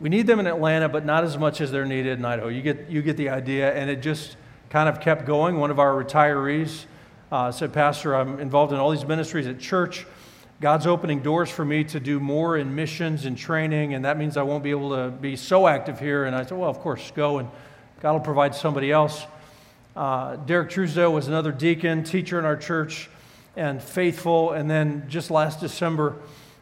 we 0.00 0.08
need 0.08 0.26
them 0.26 0.40
in 0.40 0.46
Atlanta, 0.46 0.88
but 0.88 1.06
not 1.06 1.24
as 1.24 1.38
much 1.38 1.60
as 1.60 1.70
they're 1.70 1.86
needed 1.86 2.18
in 2.18 2.24
Idaho. 2.24 2.48
You 2.48 2.60
get, 2.60 2.90
you 2.90 3.00
get 3.00 3.16
the 3.16 3.30
idea. 3.30 3.72
And 3.72 3.88
it 3.88 4.02
just 4.02 4.36
kind 4.68 4.88
of 4.88 5.00
kept 5.00 5.24
going. 5.24 5.58
One 5.58 5.70
of 5.70 5.78
our 5.78 5.92
retirees 5.92 6.84
uh, 7.32 7.50
said, 7.50 7.72
Pastor, 7.72 8.14
I'm 8.14 8.40
involved 8.40 8.72
in 8.72 8.78
all 8.78 8.90
these 8.90 9.06
ministries 9.06 9.46
at 9.46 9.58
church. 9.58 10.06
God's 10.58 10.86
opening 10.86 11.20
doors 11.20 11.50
for 11.50 11.66
me 11.66 11.84
to 11.84 12.00
do 12.00 12.18
more 12.18 12.56
in 12.56 12.74
missions 12.74 13.26
and 13.26 13.36
training, 13.36 13.92
and 13.92 14.06
that 14.06 14.16
means 14.16 14.38
I 14.38 14.42
won't 14.42 14.64
be 14.64 14.70
able 14.70 14.90
to 14.96 15.10
be 15.10 15.36
so 15.36 15.66
active 15.66 16.00
here. 16.00 16.24
And 16.24 16.34
I 16.34 16.44
said, 16.44 16.56
Well, 16.56 16.70
of 16.70 16.78
course, 16.78 17.12
go, 17.14 17.38
and 17.38 17.50
God 18.00 18.12
will 18.12 18.20
provide 18.20 18.54
somebody 18.54 18.90
else. 18.90 19.26
Uh, 19.94 20.36
Derek 20.36 20.70
Truesdale 20.70 21.12
was 21.12 21.28
another 21.28 21.52
deacon, 21.52 22.04
teacher 22.04 22.38
in 22.38 22.46
our 22.46 22.56
church, 22.56 23.10
and 23.54 23.82
faithful. 23.82 24.52
And 24.52 24.70
then 24.70 25.04
just 25.08 25.30
last 25.30 25.60
December, 25.60 26.16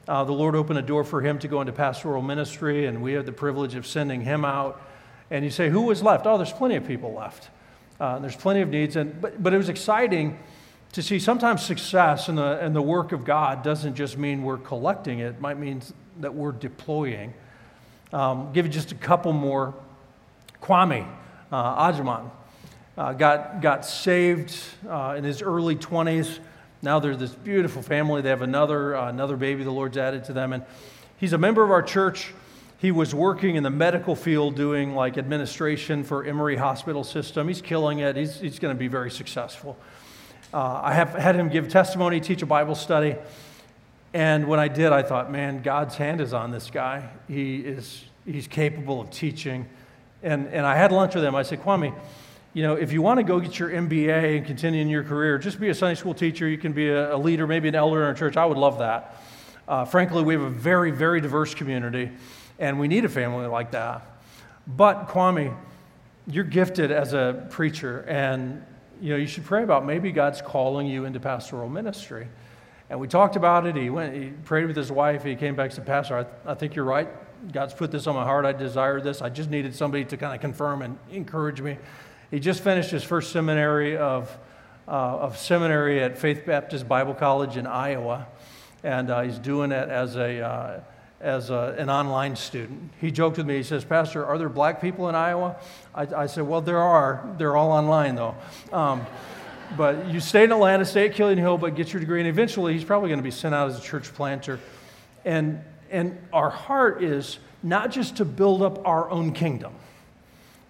uh, 0.08 0.24
the 0.24 0.32
Lord 0.32 0.56
opened 0.56 0.80
a 0.80 0.82
door 0.82 1.04
for 1.04 1.20
him 1.20 1.38
to 1.38 1.46
go 1.46 1.60
into 1.60 1.72
pastoral 1.72 2.20
ministry, 2.20 2.86
and 2.86 3.00
we 3.00 3.12
had 3.12 3.26
the 3.26 3.32
privilege 3.32 3.76
of 3.76 3.86
sending 3.86 4.22
him 4.22 4.44
out. 4.44 4.82
And 5.30 5.44
you 5.44 5.52
say, 5.52 5.70
Who 5.70 5.82
was 5.82 6.02
left? 6.02 6.26
Oh, 6.26 6.36
there's 6.36 6.52
plenty 6.52 6.74
of 6.74 6.84
people 6.84 7.14
left. 7.14 7.48
Uh, 8.00 8.18
there's 8.18 8.34
plenty 8.36 8.60
of 8.60 8.70
needs. 8.70 8.96
And, 8.96 9.20
but, 9.20 9.40
but 9.40 9.54
it 9.54 9.56
was 9.56 9.68
exciting 9.68 10.36
to 10.94 11.02
see 11.02 11.18
sometimes 11.18 11.64
success 11.64 12.28
in 12.28 12.36
the, 12.36 12.64
in 12.64 12.72
the 12.72 12.80
work 12.80 13.10
of 13.10 13.24
God 13.24 13.64
doesn't 13.64 13.96
just 13.96 14.16
mean 14.16 14.44
we're 14.44 14.58
collecting 14.58 15.18
it, 15.18 15.26
it 15.26 15.40
might 15.40 15.58
mean 15.58 15.82
that 16.20 16.32
we're 16.32 16.52
deploying. 16.52 17.34
Um, 18.12 18.52
give 18.52 18.64
you 18.64 18.70
just 18.70 18.92
a 18.92 18.94
couple 18.94 19.32
more. 19.32 19.74
Kwame 20.62 21.04
uh, 21.50 21.92
Ajaman 21.92 22.30
uh, 22.96 23.12
got, 23.12 23.60
got 23.60 23.84
saved 23.84 24.56
uh, 24.88 25.16
in 25.18 25.24
his 25.24 25.42
early 25.42 25.74
20s. 25.74 26.38
Now 26.80 27.00
they're 27.00 27.16
this 27.16 27.34
beautiful 27.34 27.82
family. 27.82 28.22
They 28.22 28.28
have 28.28 28.42
another, 28.42 28.94
uh, 28.94 29.08
another 29.08 29.36
baby 29.36 29.64
the 29.64 29.72
Lord's 29.72 29.98
added 29.98 30.22
to 30.26 30.32
them. 30.32 30.52
And 30.52 30.62
he's 31.16 31.32
a 31.32 31.38
member 31.38 31.64
of 31.64 31.72
our 31.72 31.82
church. 31.82 32.32
he 32.78 32.92
was 32.92 33.12
working 33.12 33.56
in 33.56 33.64
the 33.64 33.70
medical 33.70 34.14
field 34.14 34.54
doing 34.54 34.94
like 34.94 35.18
administration 35.18 36.04
for 36.04 36.24
Emory 36.24 36.54
Hospital 36.54 37.02
System. 37.02 37.48
He's 37.48 37.60
killing 37.60 37.98
it. 37.98 38.14
He's, 38.14 38.38
he's 38.38 38.60
going 38.60 38.72
to 38.72 38.78
be 38.78 38.88
very 38.88 39.10
successful. 39.10 39.76
Uh, 40.54 40.80
I 40.84 40.92
have 40.92 41.14
had 41.14 41.34
him 41.34 41.48
give 41.48 41.68
testimony, 41.68 42.20
teach 42.20 42.40
a 42.40 42.46
Bible 42.46 42.76
study. 42.76 43.16
And 44.12 44.46
when 44.46 44.60
I 44.60 44.68
did, 44.68 44.92
I 44.92 45.02
thought, 45.02 45.28
man, 45.28 45.62
God's 45.62 45.96
hand 45.96 46.20
is 46.20 46.32
on 46.32 46.52
this 46.52 46.70
guy. 46.70 47.08
He 47.26 47.56
is, 47.56 48.04
he's 48.24 48.46
capable 48.46 49.00
of 49.00 49.10
teaching. 49.10 49.68
And, 50.22 50.46
and 50.46 50.64
I 50.64 50.76
had 50.76 50.92
lunch 50.92 51.16
with 51.16 51.24
him. 51.24 51.34
I 51.34 51.42
said, 51.42 51.60
Kwame, 51.60 51.92
you 52.52 52.62
know, 52.62 52.76
if 52.76 52.92
you 52.92 53.02
want 53.02 53.18
to 53.18 53.24
go 53.24 53.40
get 53.40 53.58
your 53.58 53.68
MBA 53.68 54.36
and 54.36 54.46
continue 54.46 54.80
in 54.80 54.88
your 54.88 55.02
career, 55.02 55.38
just 55.38 55.58
be 55.58 55.70
a 55.70 55.74
Sunday 55.74 55.96
school 55.96 56.14
teacher. 56.14 56.46
You 56.46 56.56
can 56.56 56.72
be 56.72 56.88
a, 56.88 57.16
a 57.16 57.18
leader, 57.18 57.48
maybe 57.48 57.66
an 57.66 57.74
elder 57.74 58.02
in 58.02 58.06
our 58.06 58.14
church. 58.14 58.36
I 58.36 58.46
would 58.46 58.56
love 58.56 58.78
that. 58.78 59.20
Uh, 59.66 59.84
frankly, 59.84 60.22
we 60.22 60.34
have 60.34 60.42
a 60.44 60.50
very, 60.50 60.92
very 60.92 61.20
diverse 61.20 61.52
community, 61.52 62.12
and 62.60 62.78
we 62.78 62.86
need 62.86 63.04
a 63.04 63.08
family 63.08 63.48
like 63.48 63.72
that. 63.72 64.06
But, 64.68 65.08
Kwame, 65.08 65.56
you're 66.28 66.44
gifted 66.44 66.92
as 66.92 67.12
a 67.12 67.44
preacher, 67.50 68.02
and 68.06 68.64
you 69.00 69.10
know, 69.10 69.16
you 69.16 69.26
should 69.26 69.44
pray 69.44 69.62
about 69.62 69.84
maybe 69.84 70.12
God's 70.12 70.40
calling 70.42 70.86
you 70.86 71.04
into 71.04 71.20
pastoral 71.20 71.68
ministry. 71.68 72.28
And 72.90 73.00
we 73.00 73.08
talked 73.08 73.36
about 73.36 73.66
it. 73.66 73.76
He 73.76 73.90
went, 73.90 74.14
he 74.14 74.30
prayed 74.30 74.66
with 74.66 74.76
his 74.76 74.92
wife. 74.92 75.24
He 75.24 75.36
came 75.36 75.54
back 75.56 75.66
and 75.66 75.74
said, 75.74 75.86
Pastor, 75.86 76.18
I, 76.18 76.22
th- 76.24 76.34
I 76.46 76.54
think 76.54 76.74
you're 76.74 76.84
right. 76.84 77.08
God's 77.52 77.74
put 77.74 77.90
this 77.90 78.06
on 78.06 78.14
my 78.14 78.24
heart. 78.24 78.44
I 78.44 78.52
desire 78.52 79.00
this. 79.00 79.22
I 79.22 79.28
just 79.28 79.50
needed 79.50 79.74
somebody 79.74 80.04
to 80.06 80.16
kind 80.16 80.34
of 80.34 80.40
confirm 80.40 80.82
and 80.82 80.98
encourage 81.10 81.60
me. 81.60 81.78
He 82.30 82.40
just 82.40 82.62
finished 82.62 82.90
his 82.90 83.04
first 83.04 83.32
seminary 83.32 83.96
of, 83.96 84.36
uh, 84.88 84.90
of 84.90 85.38
seminary 85.38 86.02
at 86.02 86.18
Faith 86.18 86.44
Baptist 86.46 86.88
Bible 86.88 87.14
College 87.14 87.56
in 87.56 87.66
Iowa, 87.66 88.26
and 88.82 89.10
uh, 89.10 89.22
he's 89.22 89.38
doing 89.38 89.72
it 89.72 89.88
as, 89.88 90.16
a, 90.16 90.40
uh, 90.40 90.80
as 91.24 91.50
a, 91.50 91.74
an 91.78 91.90
online 91.90 92.36
student. 92.36 92.92
He 93.00 93.10
joked 93.10 93.38
with 93.38 93.46
me, 93.46 93.56
he 93.56 93.62
says, 93.62 93.84
Pastor, 93.84 94.24
are 94.24 94.38
there 94.38 94.48
black 94.48 94.80
people 94.80 95.08
in 95.08 95.14
Iowa? 95.14 95.56
I, 95.94 96.02
I 96.02 96.26
said, 96.26 96.46
Well, 96.46 96.60
there 96.60 96.78
are. 96.78 97.34
They're 97.38 97.56
all 97.56 97.72
online, 97.72 98.14
though. 98.14 98.36
Um, 98.72 99.04
but 99.76 100.08
you 100.08 100.20
stay 100.20 100.44
in 100.44 100.52
Atlanta, 100.52 100.84
stay 100.84 101.08
at 101.08 101.14
Killian 101.14 101.38
Hill, 101.38 101.58
but 101.58 101.74
get 101.74 101.92
your 101.92 102.00
degree, 102.00 102.20
and 102.20 102.28
eventually 102.28 102.74
he's 102.74 102.84
probably 102.84 103.08
going 103.08 103.18
to 103.18 103.24
be 103.24 103.30
sent 103.30 103.54
out 103.54 103.70
as 103.70 103.78
a 103.78 103.82
church 103.82 104.12
planter. 104.14 104.60
And, 105.24 105.62
and 105.90 106.18
our 106.32 106.50
heart 106.50 107.02
is 107.02 107.38
not 107.62 107.90
just 107.90 108.16
to 108.16 108.24
build 108.24 108.62
up 108.62 108.86
our 108.86 109.10
own 109.10 109.32
kingdom 109.32 109.72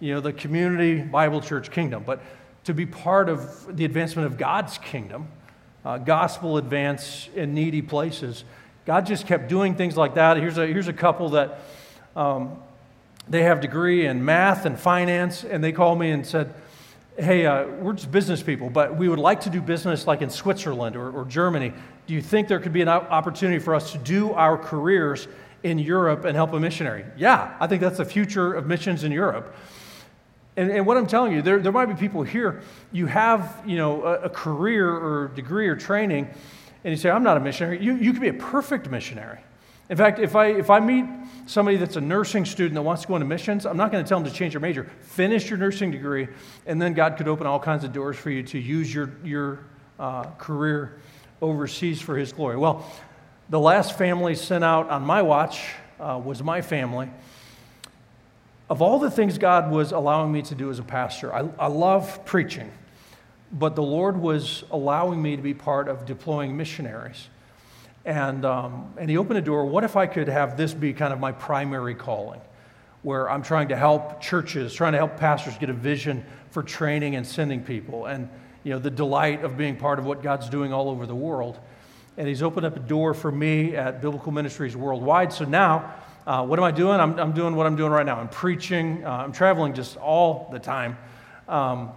you 0.04 0.12
know, 0.12 0.20
the 0.20 0.34
community 0.34 1.00
Bible 1.00 1.40
church 1.40 1.70
kingdom, 1.70 2.02
but 2.04 2.20
to 2.64 2.74
be 2.74 2.84
part 2.84 3.30
of 3.30 3.74
the 3.74 3.86
advancement 3.86 4.26
of 4.26 4.36
God's 4.36 4.76
kingdom, 4.76 5.28
uh, 5.82 5.96
gospel 5.96 6.58
advance 6.58 7.28
in 7.34 7.54
needy 7.54 7.80
places. 7.80 8.44
God 8.86 9.06
just 9.06 9.26
kept 9.26 9.48
doing 9.48 9.74
things 9.74 9.96
like 9.96 10.14
that. 10.14 10.36
Here's 10.36 10.58
a, 10.58 10.66
here's 10.66 10.88
a 10.88 10.92
couple 10.92 11.30
that 11.30 11.60
um, 12.14 12.58
they 13.28 13.42
have 13.42 13.60
degree 13.60 14.06
in 14.06 14.24
math 14.24 14.66
and 14.66 14.78
finance, 14.78 15.44
and 15.44 15.64
they 15.64 15.72
called 15.72 15.98
me 15.98 16.10
and 16.10 16.26
said, 16.26 16.54
hey, 17.16 17.46
uh, 17.46 17.66
we're 17.66 17.92
just 17.92 18.10
business 18.10 18.42
people, 18.42 18.68
but 18.68 18.96
we 18.96 19.08
would 19.08 19.18
like 19.18 19.42
to 19.42 19.50
do 19.50 19.60
business 19.60 20.06
like 20.06 20.20
in 20.20 20.30
Switzerland 20.30 20.96
or, 20.96 21.10
or 21.10 21.24
Germany. 21.24 21.72
Do 22.06 22.14
you 22.14 22.20
think 22.20 22.48
there 22.48 22.58
could 22.58 22.72
be 22.72 22.82
an 22.82 22.88
opportunity 22.88 23.58
for 23.58 23.74
us 23.74 23.92
to 23.92 23.98
do 23.98 24.32
our 24.32 24.58
careers 24.58 25.28
in 25.62 25.78
Europe 25.78 26.24
and 26.24 26.36
help 26.36 26.52
a 26.52 26.60
missionary? 26.60 27.04
Yeah, 27.16 27.56
I 27.60 27.66
think 27.66 27.80
that's 27.80 27.98
the 27.98 28.04
future 28.04 28.52
of 28.52 28.66
missions 28.66 29.04
in 29.04 29.12
Europe. 29.12 29.54
And, 30.56 30.70
and, 30.70 30.86
what 30.86 30.96
I'm 30.96 31.06
telling 31.06 31.32
you, 31.32 31.42
there, 31.42 31.58
there 31.58 31.72
might 31.72 31.86
be 31.86 31.94
people 31.94 32.22
here, 32.22 32.62
you 32.92 33.06
have, 33.06 33.62
you 33.66 33.76
know, 33.76 34.04
a, 34.04 34.14
a, 34.22 34.30
career 34.30 34.88
or 34.88 35.28
degree 35.34 35.66
or 35.66 35.74
training, 35.74 36.28
and 36.84 36.90
you 36.90 36.96
say, 36.96 37.10
I'm 37.10 37.22
not 37.22 37.36
a 37.36 37.40
missionary. 37.40 37.82
You, 37.82 37.96
you 37.96 38.12
could 38.12 38.20
be 38.22 38.28
a 38.28 38.34
perfect 38.34 38.88
missionary. 38.90 39.40
In 39.90 39.96
fact, 39.96 40.18
if 40.18 40.36
I, 40.36 40.46
if 40.46 40.70
I 40.70 40.80
meet 40.80 41.04
somebody 41.46 41.76
that's 41.76 41.96
a 41.96 42.00
nursing 42.00 42.44
student 42.44 42.74
that 42.74 42.82
wants 42.82 43.02
to 43.02 43.08
go 43.08 43.16
into 43.16 43.26
missions, 43.26 43.66
I'm 43.66 43.76
not 43.76 43.90
going 43.92 44.02
to 44.02 44.08
tell 44.08 44.18
them 44.18 44.30
to 44.30 44.36
change 44.36 44.52
their 44.52 44.60
major. 44.60 44.84
Finish 45.00 45.50
your 45.50 45.58
nursing 45.58 45.90
degree, 45.90 46.28
and 46.66 46.80
then 46.80 46.94
God 46.94 47.16
could 47.16 47.28
open 47.28 47.46
all 47.46 47.60
kinds 47.60 47.84
of 47.84 47.92
doors 47.92 48.16
for 48.16 48.30
you 48.30 48.42
to 48.44 48.58
use 48.58 48.94
your, 48.94 49.10
your 49.24 49.60
uh, 49.98 50.24
career 50.38 50.98
overseas 51.42 52.00
for 52.00 52.16
His 52.16 52.32
glory. 52.32 52.56
Well, 52.56 52.90
the 53.50 53.60
last 53.60 53.98
family 53.98 54.34
sent 54.34 54.64
out 54.64 54.88
on 54.88 55.02
my 55.04 55.22
watch 55.22 55.62
uh, 56.00 56.20
was 56.22 56.42
my 56.42 56.62
family 56.62 57.10
of 58.70 58.80
all 58.80 58.98
the 58.98 59.10
things 59.10 59.38
God 59.38 59.70
was 59.70 59.92
allowing 59.92 60.32
me 60.32 60.42
to 60.42 60.54
do 60.54 60.70
as 60.70 60.78
a 60.78 60.82
pastor, 60.82 61.34
I, 61.34 61.48
I 61.58 61.66
love 61.66 62.24
preaching, 62.24 62.70
but 63.54 63.76
the 63.76 63.82
Lord 63.82 64.20
was 64.20 64.64
allowing 64.70 65.22
me 65.22 65.36
to 65.36 65.42
be 65.42 65.54
part 65.54 65.88
of 65.88 66.04
deploying 66.04 66.56
missionaries. 66.56 67.28
And, 68.04 68.44
um, 68.44 68.92
and 68.98 69.08
He 69.08 69.16
opened 69.16 69.38
a 69.38 69.42
door. 69.42 69.64
What 69.64 69.84
if 69.84 69.96
I 69.96 70.06
could 70.06 70.28
have 70.28 70.56
this 70.56 70.74
be 70.74 70.92
kind 70.92 71.12
of 71.12 71.20
my 71.20 71.32
primary 71.32 71.94
calling, 71.94 72.40
where 73.02 73.30
I'm 73.30 73.42
trying 73.42 73.68
to 73.68 73.76
help 73.76 74.20
churches, 74.20 74.74
trying 74.74 74.92
to 74.92 74.98
help 74.98 75.16
pastors 75.16 75.56
get 75.56 75.70
a 75.70 75.74
vision 75.74 76.24
for 76.50 76.62
training 76.62 77.16
and 77.16 77.26
sending 77.26 77.62
people, 77.62 78.06
and 78.06 78.28
you 78.64 78.72
know, 78.72 78.78
the 78.78 78.90
delight 78.90 79.44
of 79.44 79.56
being 79.56 79.76
part 79.76 79.98
of 79.98 80.04
what 80.04 80.22
God's 80.22 80.48
doing 80.48 80.72
all 80.72 80.90
over 80.90 81.06
the 81.06 81.14
world. 81.14 81.58
And 82.16 82.26
He's 82.26 82.42
opened 82.42 82.66
up 82.66 82.76
a 82.76 82.80
door 82.80 83.14
for 83.14 83.30
me 83.30 83.76
at 83.76 84.02
Biblical 84.02 84.32
Ministries 84.32 84.76
Worldwide. 84.76 85.32
So 85.32 85.44
now, 85.44 85.94
uh, 86.26 86.44
what 86.44 86.58
am 86.58 86.64
I 86.64 86.70
doing? 86.70 86.98
I'm, 87.00 87.18
I'm, 87.18 87.32
doing 87.32 87.54
what 87.54 87.66
I'm 87.66 87.76
doing 87.76 87.92
right 87.92 88.06
now. 88.06 88.18
I'm 88.18 88.28
preaching. 88.28 89.04
Uh, 89.04 89.10
I'm 89.10 89.32
traveling 89.32 89.74
just 89.74 89.96
all 89.96 90.48
the 90.50 90.58
time, 90.58 90.96
um, 91.48 91.92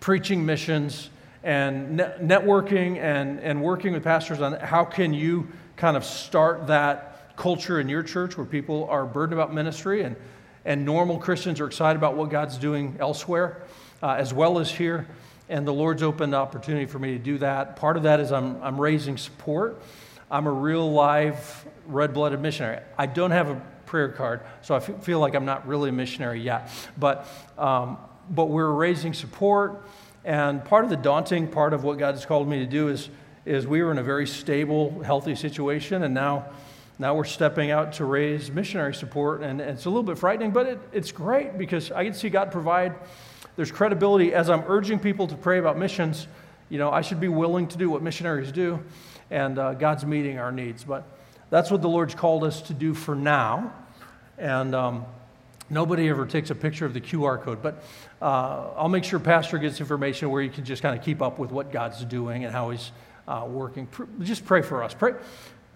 preaching 0.00 0.44
missions 0.44 1.10
and 1.42 1.96
ne- 1.96 2.14
networking 2.20 2.98
and, 2.98 3.40
and 3.40 3.62
working 3.62 3.92
with 3.92 4.02
pastors 4.04 4.40
on 4.40 4.54
how 4.54 4.84
can 4.84 5.14
you 5.14 5.48
kind 5.76 5.96
of 5.96 6.04
start 6.04 6.66
that 6.66 7.36
culture 7.36 7.78
in 7.80 7.88
your 7.88 8.02
church 8.02 8.36
where 8.36 8.46
people 8.46 8.86
are 8.90 9.06
burdened 9.06 9.38
about 9.38 9.54
ministry 9.54 10.02
and, 10.02 10.16
and 10.64 10.84
normal 10.84 11.18
Christians 11.18 11.60
are 11.60 11.66
excited 11.66 11.96
about 11.98 12.16
what 12.16 12.30
God's 12.30 12.56
doing 12.58 12.96
elsewhere 12.98 13.62
uh, 14.02 14.12
as 14.12 14.34
well 14.34 14.58
as 14.58 14.70
here. 14.70 15.06
And 15.48 15.66
the 15.66 15.72
Lord's 15.72 16.02
opened 16.02 16.32
the 16.32 16.38
opportunity 16.38 16.86
for 16.86 16.98
me 16.98 17.12
to 17.12 17.18
do 17.18 17.38
that. 17.38 17.76
Part 17.76 17.96
of 17.96 18.02
that 18.02 18.18
is 18.18 18.32
I'm, 18.32 18.60
I'm 18.62 18.80
raising 18.80 19.16
support. 19.16 19.80
I'm 20.30 20.46
a 20.46 20.52
real 20.52 20.90
live 20.90 21.64
red 21.86 22.12
blooded 22.12 22.40
missionary. 22.40 22.80
I 22.98 23.06
don't 23.06 23.30
have 23.30 23.50
a 23.50 23.62
prayer 23.84 24.08
card, 24.08 24.40
so 24.62 24.74
I 24.74 24.80
feel 24.80 25.20
like 25.20 25.36
I'm 25.36 25.44
not 25.44 25.68
really 25.68 25.90
a 25.90 25.92
missionary 25.92 26.40
yet. 26.40 26.70
But, 26.98 27.28
um, 27.56 27.98
but 28.30 28.46
we're 28.46 28.70
raising 28.70 29.14
support, 29.14 29.86
and 30.24 30.64
part 30.64 30.84
of 30.84 30.90
the 30.90 30.96
daunting 30.96 31.48
part 31.48 31.72
of 31.72 31.84
what 31.84 31.98
God 31.98 32.14
has 32.14 32.26
called 32.26 32.48
me 32.48 32.58
to 32.58 32.66
do 32.66 32.88
is, 32.88 33.08
is 33.44 33.66
we 33.66 33.82
were 33.82 33.90
in 33.92 33.98
a 33.98 34.02
very 34.02 34.26
stable, 34.26 35.02
healthy 35.02 35.34
situation, 35.34 36.02
and 36.02 36.12
now, 36.12 36.46
now 36.98 37.14
we're 37.14 37.24
stepping 37.24 37.70
out 37.70 37.92
to 37.94 38.04
raise 38.04 38.50
missionary 38.50 38.94
support, 38.94 39.42
and, 39.42 39.60
and 39.60 39.70
it's 39.70 39.84
a 39.84 39.90
little 39.90 40.02
bit 40.02 40.18
frightening, 40.18 40.50
but 40.50 40.66
it, 40.66 40.80
it's 40.92 41.12
great 41.12 41.56
because 41.56 41.92
I 41.92 42.04
can 42.04 42.14
see 42.14 42.28
God 42.28 42.50
provide. 42.50 42.94
There's 43.54 43.70
credibility 43.70 44.34
as 44.34 44.50
I'm 44.50 44.64
urging 44.66 44.98
people 44.98 45.26
to 45.28 45.36
pray 45.36 45.58
about 45.58 45.78
missions. 45.78 46.26
You 46.68 46.78
know, 46.78 46.90
I 46.90 47.02
should 47.02 47.20
be 47.20 47.28
willing 47.28 47.68
to 47.68 47.78
do 47.78 47.88
what 47.88 48.02
missionaries 48.02 48.50
do, 48.50 48.82
and 49.30 49.58
uh, 49.58 49.74
God's 49.74 50.04
meeting 50.04 50.38
our 50.38 50.50
needs. 50.50 50.84
But 50.84 51.04
that's 51.50 51.70
what 51.70 51.80
the 51.80 51.88
Lord's 51.88 52.14
called 52.14 52.42
us 52.42 52.60
to 52.62 52.74
do 52.74 52.92
for 52.92 53.14
now. 53.14 53.72
And 54.36 54.74
um, 54.74 55.06
nobody 55.70 56.08
ever 56.08 56.26
takes 56.26 56.50
a 56.50 56.54
picture 56.54 56.86
of 56.86 56.94
the 56.94 57.00
QR 57.00 57.40
code, 57.40 57.62
but 57.62 57.82
uh, 58.20 58.70
I'll 58.76 58.88
make 58.88 59.04
sure 59.04 59.18
Pastor 59.18 59.58
gets 59.58 59.80
information 59.80 60.30
where 60.30 60.42
you 60.42 60.50
can 60.50 60.64
just 60.64 60.82
kind 60.82 60.98
of 60.98 61.04
keep 61.04 61.22
up 61.22 61.38
with 61.38 61.50
what 61.50 61.72
God's 61.72 62.04
doing 62.04 62.44
and 62.44 62.52
how 62.52 62.70
He's 62.70 62.92
uh, 63.28 63.44
working. 63.48 63.88
Just 64.20 64.44
pray 64.44 64.62
for 64.62 64.82
us. 64.82 64.94
Pray, 64.94 65.14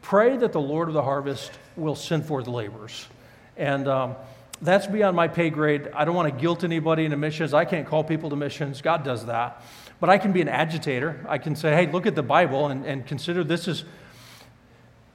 pray 0.02 0.36
that 0.36 0.52
the 0.52 0.60
Lord 0.60 0.88
of 0.88 0.94
the 0.94 1.02
harvest 1.02 1.50
will 1.76 1.96
send 1.96 2.26
forth 2.26 2.46
laborers. 2.46 3.06
And 3.56 3.88
um, 3.88 4.16
that's 4.62 4.86
beyond 4.86 5.16
my 5.16 5.28
pay 5.28 5.50
grade. 5.50 5.88
I 5.94 6.04
don't 6.04 6.14
want 6.14 6.32
to 6.32 6.40
guilt 6.40 6.64
anybody 6.64 7.04
into 7.04 7.16
missions. 7.16 7.54
I 7.54 7.64
can't 7.64 7.86
call 7.86 8.04
people 8.04 8.30
to 8.30 8.36
missions. 8.36 8.82
God 8.82 9.04
does 9.04 9.26
that. 9.26 9.62
But 10.00 10.10
I 10.10 10.18
can 10.18 10.32
be 10.32 10.40
an 10.40 10.48
agitator. 10.48 11.24
I 11.28 11.38
can 11.38 11.56
say, 11.56 11.74
hey, 11.74 11.90
look 11.90 12.06
at 12.06 12.14
the 12.14 12.22
Bible 12.22 12.68
and, 12.68 12.86
and 12.86 13.06
consider 13.06 13.44
this 13.44 13.68
is 13.68 13.84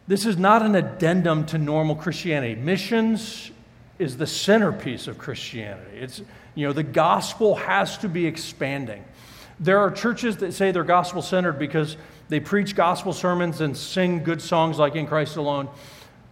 this 0.07 0.27
is 0.27 0.37
not 0.37 0.61
an 0.61 0.75
addendum 0.75 1.47
to 1.47 1.57
normal 1.57 1.95
Christianity. 1.95 2.53
Missions 2.53 3.49
is 3.97 4.17
the 4.17 4.27
centerpiece 4.27 5.07
of 5.07 5.17
Christianity. 5.17 5.97
It's, 5.97 6.21
you 6.53 6.67
know, 6.67 6.73
the 6.73 6.83
gospel 6.83 7.55
has 7.55 7.97
to 7.99 8.09
be 8.09 8.25
expanding. 8.25 9.03
There 9.59 9.79
are 9.79 9.89
churches 9.89 10.37
that 10.37 10.53
say 10.53 10.71
they're 10.71 10.83
gospel 10.83 11.21
centered 11.21 11.57
because 11.59 11.95
they 12.27 12.39
preach 12.39 12.75
gospel 12.75 13.13
sermons 13.13 13.61
and 13.61 13.75
sing 13.75 14.23
good 14.23 14.41
songs 14.41 14.77
like 14.77 14.95
In 14.95 15.07
Christ 15.07 15.37
Alone. 15.37 15.69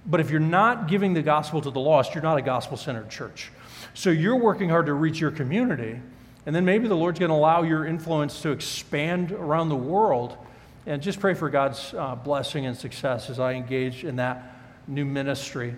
But 0.05 0.19
if 0.19 0.29
you're 0.29 0.41
not 0.41 0.87
giving 0.87 1.13
the 1.13 1.21
gospel 1.21 1.61
to 1.61 1.71
the 1.71 1.79
lost, 1.79 2.13
you're 2.13 2.23
not 2.23 2.37
a 2.37 2.41
gospel 2.41 2.75
centered 2.75 3.09
church. 3.09 3.51
So 3.93 4.09
you're 4.09 4.35
working 4.35 4.69
hard 4.69 4.87
to 4.87 4.93
reach 4.93 5.19
your 5.19 5.31
community, 5.31 6.01
and 6.45 6.53
then 6.53 6.65
maybe 6.65 6.87
the 6.87 6.95
Lord's 6.95 7.19
going 7.19 7.29
to 7.29 7.35
allow 7.35 7.61
your 7.61 7.85
influence 7.85 8.41
to 8.41 8.49
expand 8.49 9.31
around 9.31 9.69
the 9.69 9.75
world 9.75 10.37
and 10.85 11.01
just 11.01 11.21
pray 11.21 11.33
for 11.33 11.49
God's 11.49 11.93
uh, 11.93 12.15
blessing 12.15 12.65
and 12.65 12.75
success 12.75 13.29
as 13.29 13.39
I 13.39 13.53
engage 13.53 14.03
in 14.03 14.17
that 14.17 14.57
new 14.87 15.05
ministry 15.05 15.75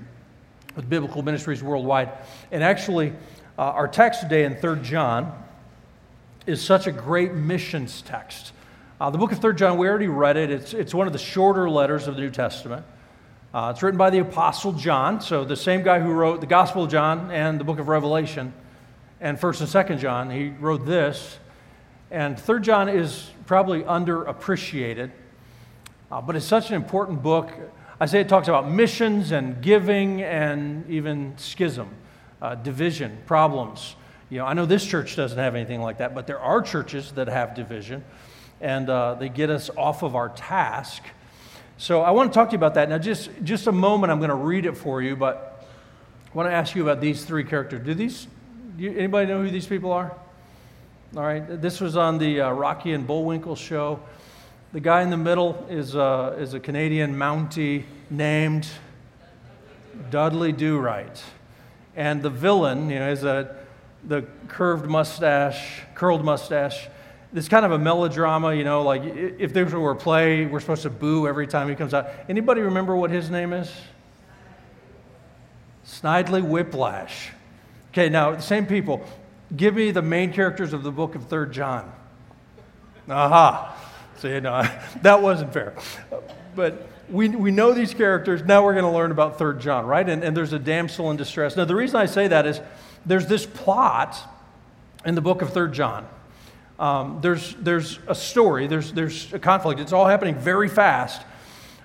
with 0.76 0.90
Biblical 0.90 1.22
Ministries 1.22 1.64
Worldwide. 1.64 2.12
And 2.52 2.64
actually, 2.64 3.14
uh, 3.58 3.62
our 3.62 3.88
text 3.88 4.22
today 4.22 4.44
in 4.44 4.56
3 4.56 4.82
John 4.82 5.44
is 6.46 6.62
such 6.62 6.88
a 6.88 6.92
great 6.92 7.34
missions 7.34 8.02
text. 8.02 8.52
Uh, 9.00 9.10
the 9.10 9.18
book 9.18 9.32
of 9.32 9.40
3 9.40 9.56
John, 9.56 9.78
we 9.78 9.88
already 9.88 10.08
read 10.08 10.38
it. 10.38 10.52
It's, 10.52 10.74
it's 10.74 10.94
one 10.94 11.08
of 11.08 11.14
the 11.14 11.20
shorter 11.20 11.70
letters 11.70 12.08
of 12.08 12.16
the 12.16 12.22
New 12.22 12.30
Testament. 12.30 12.86
Uh, 13.54 13.72
it's 13.74 13.82
written 13.82 13.98
by 13.98 14.10
the 14.10 14.20
Apostle 14.20 14.74
John, 14.74 15.22
so 15.22 15.46
the 15.46 15.56
same 15.56 15.82
guy 15.82 16.00
who 16.00 16.12
wrote 16.12 16.42
the 16.42 16.48
Gospel 16.48 16.84
of 16.84 16.92
John 16.92 17.32
and 17.32 17.58
the 17.60 17.64
book 17.64 17.80
of 17.80 17.88
Revelation, 17.88 18.54
and 19.22 19.40
1st 19.40 19.62
and 19.62 19.70
2nd 19.70 20.00
John. 20.00 20.30
He 20.30 20.50
wrote 20.50 20.86
this. 20.86 21.40
And 22.12 22.38
3rd 22.38 22.62
John 22.62 22.90
is 22.90 23.30
probably 23.46 23.84
underappreciated, 23.84 25.12
uh, 26.12 26.22
but 26.22 26.36
it's 26.36 26.46
such 26.46 26.70
an 26.70 26.76
important 26.76 27.24
book. 27.24 27.50
I 28.00 28.08
say 28.08 28.20
it 28.20 28.28
talks 28.28 28.50
about 28.50 28.70
missions 28.70 29.32
and 29.32 29.62
giving 29.62 30.22
and 30.22 30.90
even 30.90 31.38
schism, 31.38 31.90
uh, 32.42 32.56
division, 32.56 33.18
problems. 33.26 33.96
You 34.30 34.40
know, 34.40 34.46
I 34.46 34.54
know 34.54 34.66
this 34.66 34.86
church 34.86 35.16
doesn't 35.16 35.38
have 35.38 35.56
anything 35.56 35.82
like 35.82 36.00
that, 36.00 36.14
but 36.14 36.28
there 36.28 36.40
are 36.40 36.62
churches 36.62 37.14
that 37.14 37.28
have 37.28 37.56
division, 37.56 38.04
and 38.60 38.90
uh, 38.90 39.16
they 39.16 39.30
get 39.30 39.50
us 39.50 39.70
off 39.78 40.04
of 40.04 40.16
our 40.16 40.30
task. 40.30 41.04
So 41.78 42.02
I 42.02 42.12
want 42.12 42.34
to 42.34 42.38
talk 42.38 42.50
to 42.50 42.54
you 42.54 42.58
about 42.58 42.74
that. 42.74 42.90
Now, 42.90 42.98
just, 42.98 43.30
just 43.44 43.68
a 43.68 43.72
moment, 43.72 44.12
I'm 44.12 44.20
going 44.20 44.30
to 44.30 44.36
read 44.36 44.66
it 44.66 44.76
for 44.76 45.02
you, 45.02 45.16
but 45.16 45.66
I 46.34 46.38
want 46.38 46.50
to 46.50 46.54
ask 46.54 46.76
you 46.76 46.84
about 46.84 47.00
these 47.00 47.24
three 47.24 47.46
characters. 47.46 47.86
Do 47.86 47.94
these, 47.94 48.28
you, 48.78 48.92
anybody 48.92 49.28
know 49.28 49.42
who 49.42 49.50
these 49.50 49.68
people 49.68 49.94
are? 49.94 50.18
All 51.16 51.24
right, 51.24 51.62
this 51.62 51.80
was 51.80 51.96
on 51.96 52.18
the 52.18 52.42
uh, 52.42 52.52
Rocky 52.52 52.92
and 52.92 53.08
Bullwinkle 53.08 53.56
show. 53.56 54.02
The 54.74 54.80
guy 54.80 55.02
in 55.02 55.10
the 55.10 55.18
middle 55.18 55.66
is, 55.70 55.96
uh, 55.96 56.36
is 56.38 56.54
a 56.54 56.60
Canadian 56.60 57.16
Mountie 57.16 57.86
named 58.10 58.68
Dudley 60.10 60.52
Do 60.52 60.78
Right. 60.78 61.24
And 61.96 62.22
the 62.22 62.30
villain, 62.30 62.90
you 62.90 63.00
know, 63.00 63.10
is 63.10 63.24
a, 63.24 63.56
the 64.04 64.26
curved 64.50 64.88
mustache, 64.88 65.82
curled 65.96 66.26
mustache 66.26 66.90
It's 67.34 67.48
kind 67.48 67.66
of 67.66 67.72
a 67.72 67.80
melodrama, 67.80 68.54
you 68.54 68.64
know, 68.64 68.84
like 68.84 69.04
if 69.04 69.54
there 69.54 69.66
were 69.66 69.92
a 69.92 69.96
play, 69.96 70.46
we're 70.46 70.60
supposed 70.60 70.84
to 70.84 70.90
boo 70.90 71.28
every 71.28 71.48
time 71.48 71.70
he 71.70 71.76
comes 71.76 71.94
out. 71.94 72.10
Anybody 72.30 72.62
remember 72.62 72.96
what 72.96 73.12
his 73.12 73.30
name 73.30 73.54
is? 73.54 73.72
Snidely 75.86 76.42
Whiplash. 76.42 77.32
Okay, 77.92 78.10
now, 78.10 78.32
the 78.32 78.42
same 78.42 78.66
people. 78.66 79.06
Give 79.56 79.76
me 79.76 79.92
the 79.92 80.02
main 80.02 80.34
characters 80.34 80.74
of 80.74 80.84
the 80.84 80.92
book 80.92 81.16
of 81.16 81.26
Third 81.28 81.54
John. 81.54 81.92
Aha. 83.10 83.76
So, 84.26 84.30
you 84.30 84.42
know, 84.42 84.68
that 85.04 85.22
wasn't 85.22 85.54
fair. 85.54 85.76
But 86.56 86.88
we, 87.10 87.30
we 87.30 87.52
know 87.52 87.74
these 87.74 87.94
characters. 87.94 88.42
Now 88.44 88.64
we're 88.64 88.74
going 88.74 88.86
to 88.86 88.92
learn 88.92 89.12
about 89.12 89.38
Third 89.38 89.60
John, 89.60 89.86
right? 89.86 90.10
And, 90.10 90.24
and 90.24 90.36
there's 90.36 90.52
a 90.52 90.58
damsel 90.58 91.12
in 91.12 91.18
distress. 91.18 91.56
Now, 91.56 91.66
the 91.66 91.76
reason 91.76 91.98
I 91.98 92.08
say 92.08 92.28
that 92.28 92.48
is 92.48 92.60
there's 93.06 93.28
this 93.28 93.46
plot 93.46 94.18
in 95.06 95.14
the 95.14 95.22
book 95.22 95.44
of 95.44 95.54
Third 95.54 95.74
John 95.74 96.08
um, 96.80 97.20
there's, 97.22 97.56
there's 97.56 98.00
a 98.08 98.16
story, 98.16 98.68
there's, 98.68 98.92
there's 98.92 99.32
a 99.34 99.40
conflict. 99.40 99.80
It's 99.80 99.94
all 99.94 100.06
happening 100.08 100.36
very 100.36 100.68
fast. 100.68 101.22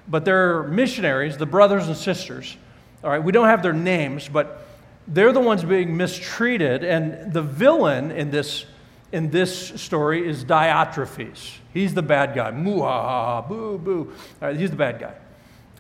But 0.09 0.25
they're 0.25 0.65
missionaries, 0.65 1.37
the 1.37 1.47
brothers 1.47 1.87
and 1.87 1.97
sisters. 1.97 2.57
All 3.05 3.11
right, 3.11 3.23
we 3.23 3.33
don't 3.33 3.47
have 3.47 3.63
their 3.63 3.73
names, 3.73 4.29
but 4.29 4.67
they're 5.07 5.33
the 5.33 5.41
ones 5.41 5.63
being 5.63 5.97
mistreated. 5.97 6.83
And 6.83 7.33
the 7.33 7.43
villain 7.43 8.11
in 8.11 8.31
this, 8.31 8.65
in 9.13 9.31
this 9.31 9.81
story 9.81 10.27
is 10.27 10.45
Diotrephes. 10.45 11.57
He's 11.73 11.95
the 11.95 12.03
bad 12.03 12.35
guy. 12.35 12.51
Moo 12.51 12.81
ha 12.81 13.03
ha, 13.03 13.43
boo 13.43 13.79
boo. 13.79 14.13
Right, 14.41 14.57
he's 14.57 14.71
the 14.71 14.77
bad 14.77 15.01
guy. 15.01 15.15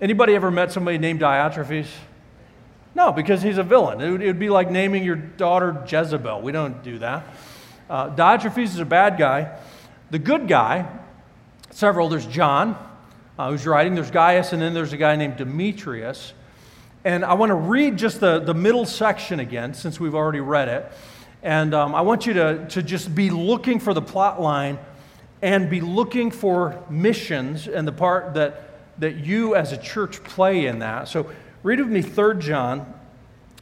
Anybody 0.01 0.35
ever 0.35 0.51
met 0.51 0.73
somebody 0.73 0.99
named 0.99 1.21
Diotrephes? 1.21 1.87
No, 2.95 3.13
because 3.13 3.43
he's 3.43 3.59
a 3.59 3.63
villain. 3.63 4.01
It 4.01 4.11
would, 4.11 4.23
it 4.23 4.27
would 4.27 4.39
be 4.39 4.51
like 4.51 4.71
naming 4.71 5.05
your 5.05 5.17
daughter 5.17 5.85
Jezebel. 5.87 6.41
We 6.43 6.53
don't 6.53 6.83
do 6.83 6.99
that. 6.99 7.27
Uh, 7.89 8.15
Diotrephes 8.15 8.65
is 8.65 8.79
a 8.79 8.85
bad 8.85 9.17
guy. 9.17 9.57
The 10.11 10.19
good 10.19 10.49
guy, 10.49 10.89
several, 11.71 12.09
there's 12.09 12.27
John, 12.27 12.77
uh, 13.39 13.51
who's 13.51 13.67
writing, 13.67 13.95
there's 13.95 14.11
Gaius, 14.11 14.53
and 14.53 14.61
then 14.61 14.75
there's 14.75 14.93
a 14.93 14.97
guy 14.97 15.17
named 15.17 15.37
Demetrius. 15.37 16.33
And 17.05 17.25
I 17.25 17.35
want 17.35 17.51
to 17.51 17.55
read 17.55 17.97
just 17.97 18.21
the, 18.21 18.41
the 18.41 18.55
middle 18.55 18.85
section 18.85 19.41
again, 19.41 19.73
since 19.73 20.01
we've 20.01 20.15
already 20.15 20.41
read 20.41 20.69
it. 20.69 20.93
And 21.43 21.75
um, 21.75 21.95
I 21.95 22.03
want 22.03 22.27
you 22.27 22.35
to, 22.35 22.67
to 22.69 22.83
just 22.83 23.15
be 23.15 23.31
looking 23.31 23.81
for 23.81 23.95
the 23.95 24.03
plot 24.03 24.41
line 24.41 24.79
and 25.43 25.71
be 25.71 25.81
looking 25.81 26.31
for 26.31 26.83
missions 26.91 27.67
and 27.67 27.89
the 27.89 27.93
part 27.93 28.35
that, 28.35 29.01
that 29.01 29.17
you 29.17 29.55
as 29.55 29.73
a 29.73 29.79
church 29.79 30.23
play 30.23 30.67
in 30.67 30.81
that. 30.81 31.09
So 31.09 31.31
read 31.63 31.81
with 31.81 31.89
me 31.89 32.03
3 32.03 32.39
John. 32.39 32.81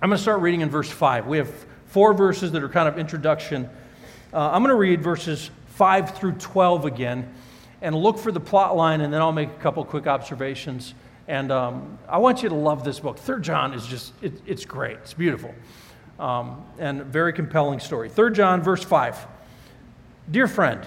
I'm 0.01 0.09
going 0.09 0.17
to 0.17 0.23
start 0.23 0.41
reading 0.41 0.61
in 0.61 0.71
verse 0.71 0.91
5. 0.91 1.27
We 1.27 1.39
have 1.39 1.51
four 1.87 2.15
verses 2.15 2.53
that 2.53 2.63
are 2.63 2.69
kind 2.69 2.89
of 2.89 2.99
introduction 2.99 3.71
uh, 4.31 4.51
I'm 4.53 4.63
going 4.63 4.75
to 4.75 4.75
read 4.75 5.03
verses 5.03 5.51
5 5.77 6.15
through 6.15 6.33
12 6.33 6.85
again 6.85 7.33
and 7.81 7.97
look 7.97 8.19
for 8.19 8.31
the 8.31 8.41
plot 8.41 8.77
line, 8.77 9.01
and 9.01 9.13
then 9.13 9.23
I'll 9.23 9.33
make 9.33 9.49
a 9.49 9.61
couple 9.61 9.83
quick 9.87 10.07
observations. 10.07 10.93
And 11.29 11.51
um, 11.51 11.99
I 12.07 12.19
want 12.19 12.43
you 12.43 12.51
to 12.51 12.55
love 12.55 12.85
this 12.85 13.01
book. 13.01 13.17
Third 13.17 13.43
John 13.43 13.73
is 13.73 13.87
just, 13.87 14.13
it, 14.21 14.35
it's 14.45 14.67
great. 14.67 14.99
It's 14.99 15.15
beautiful. 15.15 15.55
Um, 16.19 16.65
and 16.79 17.05
very 17.05 17.33
compelling 17.33 17.79
story. 17.79 18.09
Third 18.09 18.35
John, 18.35 18.61
verse 18.61 18.83
5. 18.83 19.27
Dear 20.31 20.49
friend, 20.49 20.87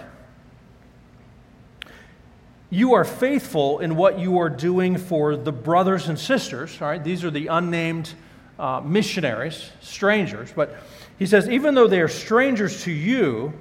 you 2.69 2.93
are 2.93 3.05
faithful 3.05 3.79
in 3.79 3.95
what 3.95 4.19
you 4.19 4.39
are 4.39 4.49
doing 4.49 4.97
for 4.97 5.35
the 5.35 5.51
brothers 5.51 6.09
and 6.09 6.19
sisters. 6.19 6.81
All 6.81 6.87
right, 6.87 7.03
these 7.03 7.23
are 7.23 7.31
the 7.31 7.47
unnamed 7.47 8.13
uh, 8.59 8.81
missionaries, 8.83 9.71
strangers, 9.81 10.51
but 10.55 10.77
he 11.17 11.25
says, 11.25 11.49
even 11.49 11.75
though 11.75 11.87
they 11.87 12.01
are 12.01 12.07
strangers 12.07 12.83
to 12.83 12.91
you, 12.91 13.53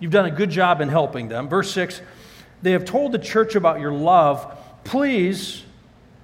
you've 0.00 0.12
done 0.12 0.26
a 0.26 0.30
good 0.30 0.50
job 0.50 0.80
in 0.80 0.88
helping 0.88 1.28
them. 1.28 1.48
Verse 1.48 1.70
6 1.72 2.00
they 2.62 2.72
have 2.72 2.84
told 2.84 3.12
the 3.12 3.18
church 3.18 3.54
about 3.54 3.80
your 3.80 3.92
love. 3.92 4.56
Please 4.84 5.62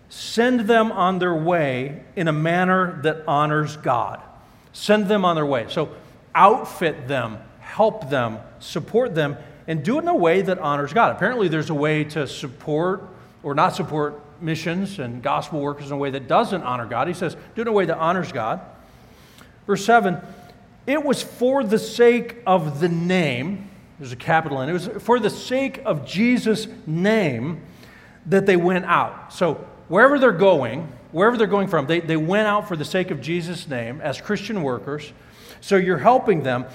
send 0.09 0.61
them 0.61 0.91
on 0.93 1.19
their 1.19 1.35
way 1.35 2.03
in 2.17 2.29
a 2.29 2.33
manner 2.33 3.01
that 3.03 3.23
honors 3.27 3.77
God. 3.77 4.21
Send 4.75 5.09
them 5.09 5.25
on 5.25 5.37
their 5.37 5.47
way. 5.47 5.67
So 5.71 5.95
outfit 6.35 7.09
them, 7.09 7.39
help 7.61 8.11
them, 8.11 8.39
support 8.59 9.15
them, 9.15 9.39
and 9.67 9.83
do 9.83 9.97
it 9.97 10.03
in 10.03 10.09
a 10.09 10.15
way 10.15 10.43
that 10.43 10.59
honors 10.59 10.93
God. 10.93 11.17
Apparently, 11.17 11.49
there's 11.49 11.71
a 11.71 11.75
way 11.75 12.05
to 12.05 12.27
support 12.27 13.09
or 13.43 13.55
not 13.55 13.75
support 13.75 14.21
missions 14.43 14.99
and 14.99 15.23
gospel 15.23 15.61
workers 15.61 15.87
in 15.87 15.93
a 15.93 15.97
way 15.97 16.11
that 16.11 16.29
doesn't 16.29 16.63
honor 16.63 16.87
God. 16.87 17.09
He 17.09 17.15
says, 17.15 17.35
do 17.55 17.61
it 17.61 17.63
in 17.63 17.69
a 17.69 17.73
way 17.73 17.87
that 17.87 17.97
honors 17.97 18.31
God. 18.31 18.61
Verse 19.67 19.85
7 19.85 20.21
it 20.87 21.03
was 21.03 21.23
for 21.23 21.65
the 21.65 21.79
sake 21.79 22.37
of 22.47 22.81
the 22.81 22.89
name, 22.91 23.71
there's 23.99 24.13
a 24.13 24.17
capital 24.17 24.61
N, 24.61 24.69
it 24.69 24.73
was 24.73 24.89
for 24.99 25.19
the 25.19 25.31
sake 25.31 25.81
of 25.87 26.07
Jesus' 26.07 26.67
name 26.87 27.63
that 28.27 28.45
they 28.45 28.57
went 28.57 28.85
out. 28.85 29.33
So 29.33 29.67
wherever 29.89 30.19
they're 30.19 30.33
going, 30.33 30.93
wherever 31.15 31.37
they're 31.37 31.47
going 31.47 31.69
from, 31.69 31.87
they, 31.87 32.01
they 32.01 32.17
went 32.17 32.49
out 32.49 32.67
for 32.67 32.75
the 32.75 32.85
sake 32.85 33.13
of 33.13 33.21
Jesus' 33.21 33.69
name 33.69 34.01
as 34.01 34.21
Christian 34.21 34.65
workers. 34.65 35.13
So 35.61 35.77
you're 35.77 35.97
helping 35.97 36.43
them. 36.43 36.67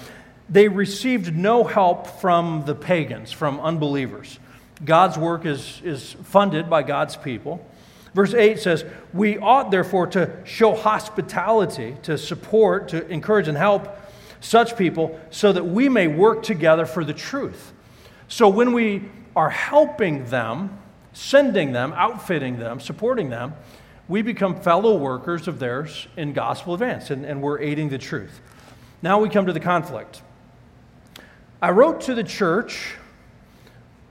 They 0.48 0.66
received 0.66 1.36
no 1.36 1.62
help 1.62 2.06
from 2.06 2.64
the 2.64 2.74
pagans, 2.74 3.32
from 3.32 3.60
unbelievers. 3.60 4.38
God's 4.82 5.18
work 5.18 5.44
is, 5.44 5.82
is 5.84 6.14
funded 6.24 6.70
by 6.70 6.82
God's 6.82 7.18
people. 7.18 7.64
Verse 8.14 8.32
8 8.32 8.58
says, 8.58 8.86
We 9.12 9.36
ought 9.36 9.70
therefore 9.70 10.06
to 10.08 10.34
show 10.44 10.74
hospitality, 10.74 11.96
to 12.04 12.16
support, 12.16 12.88
to 12.88 13.06
encourage 13.08 13.46
and 13.46 13.58
help 13.58 13.94
such 14.40 14.74
people 14.74 15.20
so 15.28 15.52
that 15.52 15.66
we 15.66 15.90
may 15.90 16.08
work 16.08 16.42
together 16.42 16.86
for 16.86 17.04
the 17.04 17.12
truth. 17.12 17.74
So 18.26 18.48
when 18.48 18.72
we 18.72 19.02
are 19.36 19.50
helping 19.50 20.24
them, 20.24 20.78
sending 21.12 21.72
them, 21.72 21.92
outfitting 21.94 22.58
them, 22.58 22.80
supporting 22.80 23.28
them, 23.28 23.52
we 24.10 24.22
become 24.22 24.60
fellow 24.60 24.96
workers 24.96 25.46
of 25.46 25.60
theirs 25.60 26.08
in 26.16 26.32
gospel 26.32 26.74
advance, 26.74 27.10
and, 27.10 27.24
and 27.24 27.40
we're 27.40 27.60
aiding 27.60 27.90
the 27.90 27.96
truth. 27.96 28.40
Now 29.02 29.20
we 29.20 29.28
come 29.28 29.46
to 29.46 29.52
the 29.52 29.60
conflict. 29.60 30.20
I 31.62 31.70
wrote 31.70 32.00
to 32.02 32.16
the 32.16 32.24
church, 32.24 32.96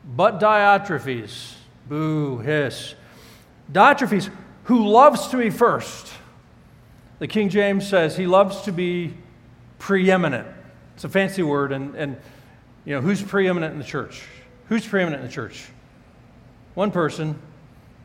but 0.06 0.40
Diotrephes, 0.40 1.56
boo, 1.90 2.38
hiss, 2.40 2.96
Diotrephes, 3.74 4.30
who 4.64 4.88
loves 4.88 5.28
to 5.28 5.38
be 5.38 5.50
first. 5.50 6.14
The 7.20 7.28
King 7.28 7.50
James 7.50 7.86
says 7.86 8.16
he 8.16 8.26
loves 8.26 8.62
to 8.62 8.72
be 8.72 9.14
preeminent. 9.80 10.48
It's 10.96 11.04
a 11.04 11.10
fancy 11.10 11.44
word, 11.44 11.74
and, 11.74 11.94
and 11.96 12.16
you 12.86 12.96
know, 12.96 13.02
who's 13.02 13.22
preeminent 13.22 13.74
in 13.74 13.80
the 13.80 13.86
church? 13.86 14.24
Who's 14.70 14.88
preeminent 14.88 15.24
in 15.24 15.28
the 15.28 15.34
church? 15.34 15.68
One 16.74 16.90
person. 16.90 17.38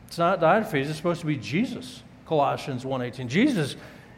It's 0.07 0.17
not 0.17 0.39
Diotrephes, 0.39 0.87
it's 0.87 0.97
supposed 0.97 1.21
to 1.21 1.27
be 1.27 1.37
Jesus. 1.37 2.03
Colossians 2.25 2.83
1.18. 2.83 3.27
Jesus 3.27 3.75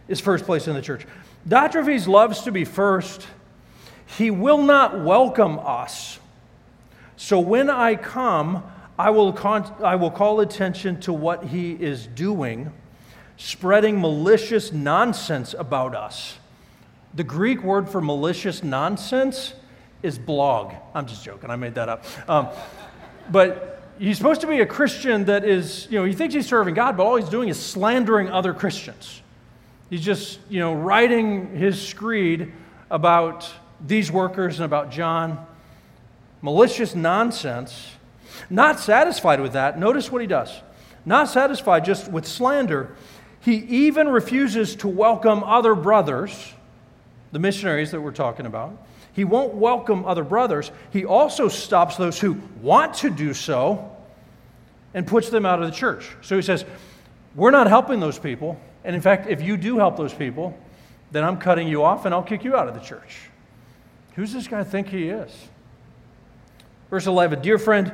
is 0.08 0.19
first 0.19 0.45
place 0.45 0.67
in 0.67 0.73
the 0.73 0.82
church. 0.82 1.06
Diotrephes 1.47 2.08
loves 2.08 2.43
to 2.43 2.52
be 2.52 2.65
first. 2.65 3.28
He 4.17 4.32
will 4.32 4.62
not 4.62 5.04
welcome 5.04 5.60
us. 5.60 6.19
So 7.17 7.39
when 7.39 7.69
I 7.69 7.95
come, 7.95 8.63
I 8.97 9.10
will, 9.10 9.34
con- 9.34 9.73
I 9.84 9.95
will 9.95 10.12
call 10.12 10.39
attention 10.39 11.00
to 11.02 11.13
what 11.13 11.45
he 11.45 11.73
is 11.73 12.08
doing, 12.08 12.71
spreading 13.38 14.00
malicious 14.00 14.71
nonsense 14.71 15.54
about 15.54 15.95
us. 15.95 16.38
The 17.13 17.23
Greek 17.23 17.63
word 17.63 17.89
for 17.89 18.02
malicious 18.02 18.63
nonsense 18.63 19.54
is 20.04 20.17
blog. 20.17 20.73
I'm 20.93 21.08
just 21.08 21.23
joking, 21.23 21.50
I 21.50 21.56
made 21.56 21.76
that 21.76 21.89
up. 21.89 22.06
Um, 22.30 22.50
but 23.30 23.77
he's 23.99 24.17
supposed 24.17 24.41
to 24.41 24.47
be 24.47 24.60
a 24.62 24.65
Christian 24.65 25.25
that 25.25 25.43
is, 25.43 25.88
you 25.89 25.99
know, 25.99 26.05
he 26.05 26.13
thinks 26.13 26.33
he's 26.33 26.47
serving 26.47 26.73
God, 26.73 26.97
but 26.97 27.05
all 27.05 27.15
he's 27.15 27.29
doing 27.29 27.49
is 27.49 27.60
slandering 27.60 28.29
other 28.29 28.53
Christians. 28.53 29.21
He's 29.89 30.01
just, 30.01 30.39
you 30.49 30.60
know, 30.60 30.73
writing 30.73 31.55
his 31.55 31.81
screed 31.81 32.51
about 32.89 33.49
these 33.86 34.12
workers 34.12 34.60
and 34.60 34.65
about 34.65 34.91
John. 34.91 35.45
Malicious 36.41 36.95
nonsense. 36.95 37.91
Not 38.49 38.79
satisfied 38.79 39.41
with 39.41 39.53
that, 39.53 39.79
notice 39.79 40.12
what 40.12 40.21
he 40.21 40.27
does. 40.27 40.51
Not 41.05 41.29
satisfied 41.29 41.86
just 41.86 42.12
with 42.12 42.27
slander, 42.27 42.95
he 43.39 43.55
even 43.55 44.10
refuses 44.10 44.75
to 44.77 44.88
welcome 44.88 45.43
other 45.43 45.73
brothers, 45.73 46.53
the 47.31 47.39
missionaries 47.39 47.91
that 47.91 48.01
we're 48.01 48.12
talking 48.12 48.45
about. 48.45 48.77
He 49.17 49.23
won't 49.23 49.56
welcome 49.56 50.06
other 50.06 50.23
brothers. 50.23 50.71
He 50.91 51.03
also 51.03 51.47
stops 51.47 51.97
those 51.97 52.19
who 52.19 52.34
want 52.62 52.93
to 52.97 53.10
do 53.10 53.34
so 53.34 53.97
and 54.93 55.08
puts 55.08 55.32
them 55.32 55.43
out 55.43 55.60
of 55.60 55.65
the 55.67 55.75
church. 55.75 56.08
So 56.21 56.36
he 56.36 56.43
says, 56.43 56.65
We're 57.34 57.49
not 57.49 57.65
helping 57.65 57.99
those 57.99 58.19
people. 58.19 58.62
And 58.84 58.95
in 58.95 59.01
fact, 59.01 59.27
if 59.27 59.41
you 59.41 59.58
do 59.58 59.80
help 59.80 59.97
those 59.97 60.13
people, 60.13 60.56
then 61.12 61.23
I'm 61.23 61.38
cutting 61.38 61.67
you 61.67 61.84
off 61.84 62.06
and 62.06 62.13
I'll 62.13 62.21
kick 62.21 62.43
you 62.43 62.56
out 62.56 62.67
of 62.67 62.75
the 62.75 62.80
church. 62.80 63.32
Who's 64.13 64.32
this 64.32 64.47
guy 64.47 64.63
think 64.63 64.89
he 64.89 65.10
is? 65.10 65.32
Verse 66.91 67.08
11 67.08 67.41
Dear 67.41 67.58
friend, 67.58 67.91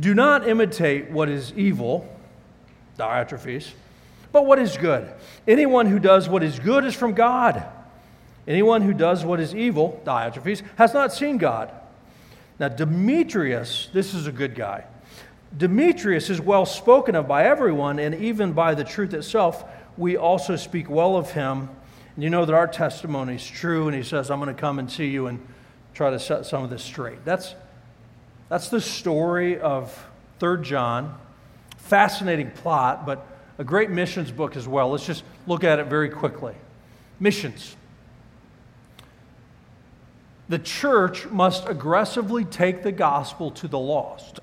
do 0.00 0.14
not 0.14 0.48
imitate 0.48 1.12
what 1.12 1.28
is 1.28 1.52
evil, 1.52 2.12
Diotrephes, 2.98 3.70
but 4.32 4.46
what 4.46 4.58
is 4.58 4.76
good. 4.76 5.08
Anyone 5.46 5.86
who 5.86 6.00
does 6.00 6.28
what 6.28 6.42
is 6.42 6.58
good 6.58 6.84
is 6.84 6.94
from 6.96 7.12
God. 7.12 7.64
Anyone 8.46 8.82
who 8.82 8.94
does 8.94 9.24
what 9.24 9.40
is 9.40 9.54
evil, 9.54 10.00
Diotrephes, 10.04 10.62
has 10.76 10.94
not 10.94 11.12
seen 11.12 11.38
God. 11.38 11.72
Now, 12.58 12.68
Demetrius, 12.68 13.88
this 13.92 14.14
is 14.14 14.26
a 14.26 14.32
good 14.32 14.54
guy. 14.54 14.84
Demetrius 15.56 16.30
is 16.30 16.40
well 16.40 16.66
spoken 16.66 17.14
of 17.14 17.26
by 17.26 17.44
everyone, 17.44 17.98
and 17.98 18.14
even 18.14 18.52
by 18.52 18.74
the 18.74 18.84
truth 18.84 19.14
itself 19.14 19.64
we 19.96 20.16
also 20.16 20.56
speak 20.56 20.88
well 20.90 21.16
of 21.16 21.32
him. 21.32 21.68
And 22.14 22.24
you 22.24 22.30
know 22.30 22.44
that 22.44 22.54
our 22.54 22.66
testimony 22.66 23.34
is 23.36 23.46
true, 23.46 23.88
and 23.88 23.96
he 23.96 24.02
says, 24.02 24.30
I'm 24.30 24.40
going 24.40 24.54
to 24.54 24.60
come 24.60 24.78
and 24.78 24.90
see 24.90 25.08
you 25.08 25.26
and 25.26 25.44
try 25.94 26.10
to 26.10 26.18
set 26.18 26.46
some 26.46 26.62
of 26.62 26.70
this 26.70 26.82
straight. 26.82 27.24
That's, 27.24 27.54
that's 28.48 28.68
the 28.68 28.80
story 28.80 29.58
of 29.58 30.06
3 30.40 30.62
John. 30.62 31.18
Fascinating 31.78 32.50
plot, 32.50 33.06
but 33.06 33.26
a 33.58 33.64
great 33.64 33.90
missions 33.90 34.30
book 34.30 34.56
as 34.56 34.68
well. 34.68 34.90
Let's 34.90 35.06
just 35.06 35.24
look 35.46 35.64
at 35.64 35.78
it 35.78 35.86
very 35.86 36.10
quickly. 36.10 36.54
Missions. 37.20 37.76
The 40.48 40.58
church 40.58 41.26
must 41.26 41.68
aggressively 41.68 42.44
take 42.44 42.82
the 42.82 42.92
gospel 42.92 43.50
to 43.52 43.68
the 43.68 43.78
lost. 43.78 44.40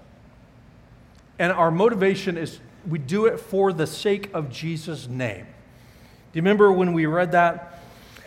And 1.40 1.52
our 1.52 1.72
motivation 1.72 2.38
is 2.38 2.60
we 2.88 3.00
do 3.00 3.26
it 3.26 3.40
for 3.40 3.72
the 3.72 3.88
sake 3.88 4.34
of 4.34 4.50
Jesus' 4.50 5.08
name. 5.08 5.46
Do 5.46 6.38
you 6.38 6.42
remember 6.42 6.72
when 6.72 6.94
we 6.94 7.06
read 7.06 7.32
that? 7.32 7.80
It 8.18 8.24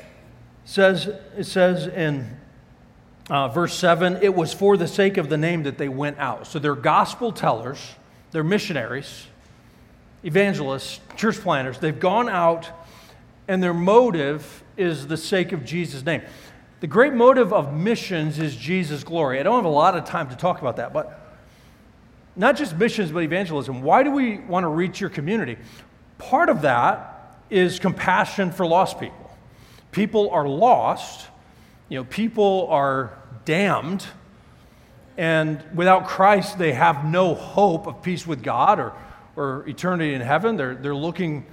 says, 0.65 1.09
it 1.37 1.45
says 1.45 1.87
in 1.87 2.37
uh, 3.29 3.49
verse 3.49 3.75
7 3.75 4.21
it 4.23 4.35
was 4.35 4.53
for 4.53 4.77
the 4.77 4.89
sake 4.89 5.17
of 5.17 5.29
the 5.29 5.37
name 5.37 5.65
that 5.65 5.79
they 5.79 5.89
went 5.89 6.19
out. 6.19 6.47
So 6.47 6.59
they're 6.59 6.75
gospel 6.75 7.33
tellers, 7.33 7.95
they're 8.31 8.45
missionaries, 8.45 9.27
evangelists, 10.25 11.01
church 11.17 11.41
planners. 11.41 11.79
They've 11.79 11.99
gone 11.99 12.29
out, 12.29 12.71
and 13.49 13.63
their 13.63 13.75
motive 13.75 14.65
is 14.77 15.07
the 15.07 15.17
sake 15.17 15.53
of 15.53 15.65
Jesus' 15.65 16.05
name. 16.05 16.23
The 16.81 16.87
great 16.87 17.15
motive 17.15 17.53
of 17.53 17.73
missions 17.73 18.39
is 18.39 18.55
Jesus' 18.55 19.03
glory. 19.03 19.41
I 19.41 19.43
don't 19.43 19.57
have 19.57 19.65
a 19.65 19.69
lot 19.69 19.97
of 19.97 20.05
time 20.05 20.29
to 20.29 20.37
talk 20.37 20.61
about 20.61 20.77
that, 20.77 20.93
but 20.93 21.21
not 22.37 22.57
just 22.57 22.77
missions, 22.77 23.11
but 23.11 23.23
evangelism. 23.23 23.81
Why 23.81 24.03
do 24.03 24.11
we 24.11 24.39
want 24.39 24.65
to 24.65 24.69
reach 24.69 25.01
your 25.01 25.09
community? 25.09 25.57
Part 26.19 26.51
of 26.51 26.63
that 26.63 27.39
is 27.49 27.79
compassion 27.79 28.51
for 28.53 28.67
lost 28.67 29.01
people. 29.01 29.31
People 29.91 30.29
are 30.31 30.47
lost, 30.47 31.29
you 31.89 31.99
know, 31.99 32.05
people 32.05 32.67
are 32.71 33.17
damned, 33.47 34.05
and 35.17 35.63
without 35.75 36.07
Christ, 36.07 36.59
they 36.59 36.73
have 36.73 37.07
no 37.07 37.35
hope 37.35 37.87
of 37.87 38.03
peace 38.03 38.27
with 38.27 38.43
God 38.43 38.79
or, 38.79 38.93
or 39.35 39.67
eternity 39.67 40.13
in 40.13 40.21
heaven. 40.21 40.57
They're, 40.57 40.75
they're 40.75 40.95
looking 40.95 41.47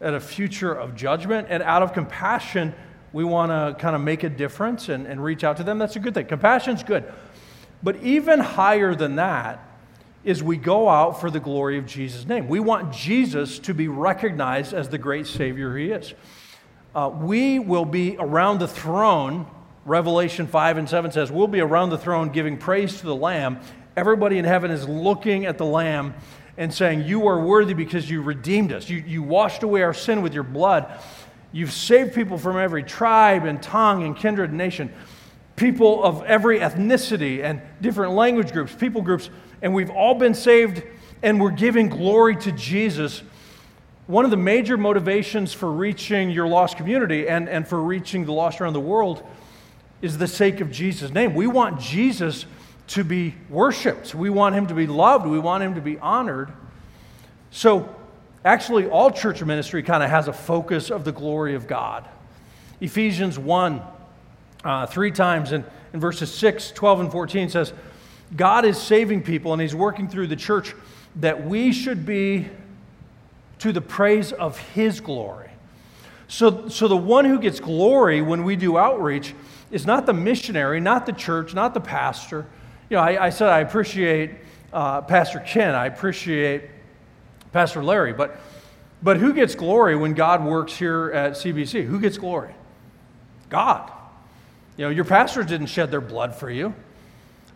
at 0.00 0.14
a 0.14 0.20
future 0.20 0.72
of 0.72 0.94
judgment, 0.94 1.48
and 1.50 1.62
out 1.62 1.82
of 1.82 1.92
compassion, 1.92 2.74
we 3.12 3.24
want 3.24 3.50
to 3.50 3.80
kind 3.80 3.94
of 3.94 4.02
make 4.02 4.22
a 4.22 4.28
difference 4.28 4.88
and, 4.88 5.06
and 5.06 5.22
reach 5.22 5.44
out 5.44 5.58
to 5.58 5.64
them. 5.64 5.78
That's 5.78 5.96
a 5.96 6.00
good 6.00 6.14
thing. 6.14 6.26
Compassion's 6.26 6.82
good. 6.82 7.04
But 7.82 7.96
even 8.02 8.40
higher 8.40 8.94
than 8.94 9.16
that 9.16 9.68
is 10.24 10.42
we 10.42 10.56
go 10.56 10.88
out 10.88 11.20
for 11.20 11.30
the 11.30 11.40
glory 11.40 11.78
of 11.78 11.86
Jesus' 11.86 12.26
name. 12.26 12.48
We 12.48 12.60
want 12.60 12.92
Jesus 12.92 13.58
to 13.60 13.74
be 13.74 13.88
recognized 13.88 14.72
as 14.72 14.88
the 14.88 14.98
great 14.98 15.26
Savior 15.26 15.76
he 15.76 15.90
is. 15.90 16.14
Uh, 16.94 17.10
we 17.12 17.58
will 17.58 17.84
be 17.84 18.16
around 18.18 18.58
the 18.58 18.68
throne. 18.68 19.46
Revelation 19.84 20.46
5 20.46 20.78
and 20.78 20.88
7 20.88 21.10
says, 21.10 21.32
We'll 21.32 21.48
be 21.48 21.60
around 21.60 21.90
the 21.90 21.98
throne 21.98 22.30
giving 22.30 22.56
praise 22.56 23.00
to 23.00 23.06
the 23.06 23.16
Lamb. 23.16 23.60
Everybody 23.96 24.38
in 24.38 24.44
heaven 24.44 24.70
is 24.70 24.88
looking 24.88 25.44
at 25.44 25.58
the 25.58 25.64
Lamb 25.64 26.14
and 26.56 26.72
saying, 26.72 27.02
You 27.02 27.26
are 27.26 27.40
worthy 27.40 27.74
because 27.74 28.08
you 28.08 28.22
redeemed 28.22 28.72
us. 28.72 28.88
You, 28.88 28.98
you 28.98 29.22
washed 29.22 29.64
away 29.64 29.82
our 29.82 29.94
sin 29.94 30.22
with 30.22 30.34
your 30.34 30.44
blood. 30.44 31.00
You've 31.52 31.72
saved 31.72 32.14
people 32.14 32.38
from 32.38 32.56
every 32.56 32.82
tribe 32.82 33.44
and 33.44 33.62
tongue 33.62 34.04
and 34.04 34.16
kindred 34.16 34.50
and 34.50 34.58
nation, 34.58 34.92
people 35.54 36.02
of 36.02 36.22
every 36.24 36.60
ethnicity 36.60 37.44
and 37.44 37.60
different 37.80 38.12
language 38.14 38.52
groups, 38.52 38.74
people 38.74 39.02
groups 39.02 39.28
and 39.60 39.72
we've 39.74 39.90
all 39.90 40.14
been 40.14 40.34
saved 40.34 40.82
and 41.22 41.40
we're 41.40 41.50
giving 41.50 41.88
glory 41.88 42.36
to 42.36 42.52
Jesus. 42.52 43.22
One 44.06 44.24
of 44.24 44.30
the 44.30 44.36
major 44.36 44.76
motivations 44.76 45.52
for 45.52 45.70
reaching 45.70 46.30
your 46.30 46.48
lost 46.48 46.76
community 46.76 47.28
and, 47.28 47.48
and 47.48 47.66
for 47.66 47.80
reaching 47.80 48.24
the 48.24 48.32
lost 48.32 48.60
around 48.60 48.72
the 48.72 48.80
world 48.80 49.22
is 50.00 50.18
the 50.18 50.26
sake 50.26 50.60
of 50.60 50.72
Jesus' 50.72 51.12
name. 51.12 51.34
We 51.34 51.46
want 51.46 51.80
Jesus 51.80 52.46
to 52.88 53.04
be 53.04 53.34
worshiped, 53.48 54.14
we 54.14 54.28
want 54.28 54.54
him 54.54 54.66
to 54.66 54.74
be 54.74 54.86
loved, 54.86 55.26
we 55.26 55.38
want 55.38 55.62
him 55.62 55.76
to 55.76 55.80
be 55.80 55.98
honored. 55.98 56.52
So, 57.50 57.94
actually, 58.44 58.86
all 58.86 59.10
church 59.10 59.42
ministry 59.42 59.82
kind 59.82 60.02
of 60.02 60.10
has 60.10 60.28
a 60.28 60.32
focus 60.32 60.90
of 60.90 61.04
the 61.04 61.12
glory 61.12 61.54
of 61.54 61.66
God. 61.66 62.08
Ephesians 62.80 63.38
1, 63.38 63.82
uh, 64.64 64.86
three 64.86 65.10
times 65.12 65.52
in, 65.52 65.64
in 65.92 66.00
verses 66.00 66.32
6, 66.34 66.72
12, 66.72 67.00
and 67.00 67.12
14 67.12 67.48
says, 67.48 67.72
God 68.34 68.64
is 68.64 68.80
saving 68.80 69.22
people 69.22 69.52
and 69.52 69.60
He's 69.60 69.74
working 69.74 70.08
through 70.08 70.28
the 70.28 70.36
church 70.36 70.74
that 71.16 71.46
we 71.46 71.72
should 71.72 72.06
be 72.06 72.48
to 73.58 73.72
the 73.72 73.80
praise 73.80 74.32
of 74.32 74.58
His 74.58 75.00
glory. 75.00 75.50
So, 76.28 76.68
so 76.68 76.88
the 76.88 76.96
one 76.96 77.26
who 77.26 77.38
gets 77.38 77.60
glory 77.60 78.22
when 78.22 78.44
we 78.44 78.56
do 78.56 78.78
outreach 78.78 79.34
is 79.70 79.86
not 79.86 80.06
the 80.06 80.14
missionary, 80.14 80.80
not 80.80 81.06
the 81.06 81.12
church, 81.12 81.54
not 81.54 81.74
the 81.74 81.80
pastor. 81.80 82.46
You 82.88 82.96
know, 82.96 83.02
I, 83.02 83.26
I 83.26 83.30
said 83.30 83.48
I 83.48 83.60
appreciate 83.60 84.30
uh, 84.72 85.02
Pastor 85.02 85.40
Ken, 85.40 85.74
I 85.74 85.86
appreciate 85.86 86.64
Pastor 87.52 87.82
Larry, 87.84 88.12
but, 88.12 88.38
but 89.02 89.18
who 89.18 89.32
gets 89.32 89.54
glory 89.54 89.94
when 89.96 90.14
God 90.14 90.44
works 90.44 90.74
here 90.74 91.10
at 91.12 91.32
CBC? 91.32 91.84
Who 91.84 92.00
gets 92.00 92.18
glory? 92.18 92.54
God. 93.48 93.90
You 94.76 94.86
know, 94.86 94.90
your 94.90 95.04
pastors 95.04 95.46
didn't 95.46 95.66
shed 95.66 95.90
their 95.90 96.00
blood 96.00 96.34
for 96.34 96.50
you. 96.50 96.74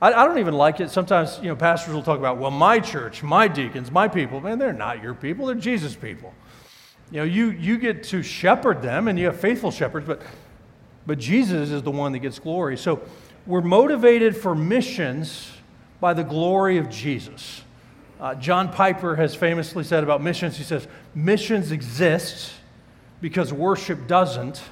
I, 0.01 0.13
I, 0.13 0.27
don't 0.27 0.39
even 0.39 0.55
like 0.55 0.81
it. 0.81 0.91
Sometimes, 0.91 1.39
you 1.39 1.49
know, 1.49 1.57
pastors 1.57 1.95
will 1.95 2.03
talk 2.03 2.19
about, 2.19 2.37
well, 2.37 2.51
my 2.51 2.79
church, 2.79 3.23
my 3.23 3.49
deacons, 3.49 3.91
my 3.91 4.09
people. 4.09 4.41
Man, 4.41 4.59
they're 4.59 4.73
not 4.73 5.03
your 5.03 5.15
people, 5.15 5.47
they're 5.47 5.55
Jesus' 5.55 5.97
people. 5.97 6.35
You 7.11 7.19
know, 7.19 7.25
you, 7.25 7.51
you 7.53 7.79
get 7.79 8.03
to 8.05 8.23
shepherd 8.23 8.83
them 8.83 9.09
and 9.09 9.19
you 9.19 9.27
have 9.27 9.41
faithful 9.41 9.71
shepherds, 9.71 10.07
but, 10.07 10.21
but 11.07 11.19
Jesus 11.19 11.71
is 11.71 11.83
the 11.83 11.91
one 11.91 12.13
that 12.13 12.19
gets 12.19 12.39
glory. 12.39 12.77
So 12.77 13.01
we're 13.47 13.61
motivated 13.63 14.37
for 14.37 14.55
missions 14.55 15.53
by 16.01 16.13
the 16.15 16.25
glory 16.25 16.79
of 16.79 16.91
Jesus. 16.91 17.63
Uh, 18.19 18.35
John 18.35 18.73
Piper 18.73 19.17
has 19.17 19.35
famously 19.35 19.85
said 19.85 20.03
about 20.03 20.23
missions, 20.23 20.57
he 20.57 20.65
says, 20.65 20.89
missions 21.15 21.71
exist 21.71 22.53
because 23.21 23.53
worship 23.53 24.07
doesn't. 24.07 24.63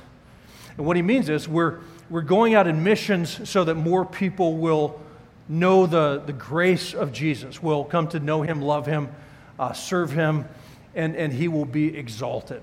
And 0.77 0.87
what 0.87 0.97
he 0.97 1.03
means 1.03 1.29
is 1.29 1.47
we're, 1.47 1.81
we're 2.09 2.23
going 2.23 2.55
out 2.55 2.67
in 2.67 2.83
missions 2.83 3.49
so 3.49 3.65
that 3.65 3.75
more 3.75 4.05
people 4.05 4.57
will 4.57 5.01
know 5.49 5.87
the, 5.87 6.23
the 6.25 6.33
grace 6.33 6.95
of 6.95 7.13
Jesus, 7.13 7.63
will 7.63 7.85
come 7.85 8.09
to 8.09 8.21
know 8.21 8.43
him, 8.43 8.63
love 8.63 8.87
him, 8.87 9.09
uh, 9.59 9.73
serve 9.73 10.11
him, 10.11 10.47
and, 10.95 11.15
and 11.15 11.33
he 11.33 11.49
will 11.49 11.67
be 11.67 11.97
exalted. 11.97 12.63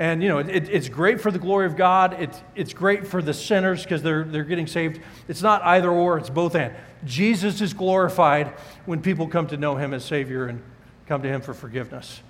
And, 0.00 0.22
you 0.22 0.28
know, 0.28 0.38
it, 0.38 0.68
it's 0.68 0.88
great 0.88 1.20
for 1.20 1.30
the 1.30 1.40
glory 1.40 1.66
of 1.66 1.76
God. 1.76 2.16
It's, 2.20 2.40
it's 2.54 2.72
great 2.72 3.06
for 3.06 3.20
the 3.20 3.34
sinners 3.34 3.82
because 3.82 4.02
they're, 4.02 4.22
they're 4.22 4.44
getting 4.44 4.68
saved. 4.68 5.00
It's 5.26 5.42
not 5.42 5.62
either 5.62 5.90
or, 5.90 6.18
it's 6.18 6.30
both 6.30 6.54
and. 6.54 6.72
Jesus 7.04 7.60
is 7.60 7.74
glorified 7.74 8.48
when 8.86 9.02
people 9.02 9.26
come 9.26 9.48
to 9.48 9.56
know 9.56 9.76
him 9.76 9.92
as 9.92 10.04
Savior 10.04 10.46
and 10.46 10.62
come 11.06 11.22
to 11.22 11.28
him 11.28 11.40
for 11.40 11.52
forgiveness. 11.52 12.20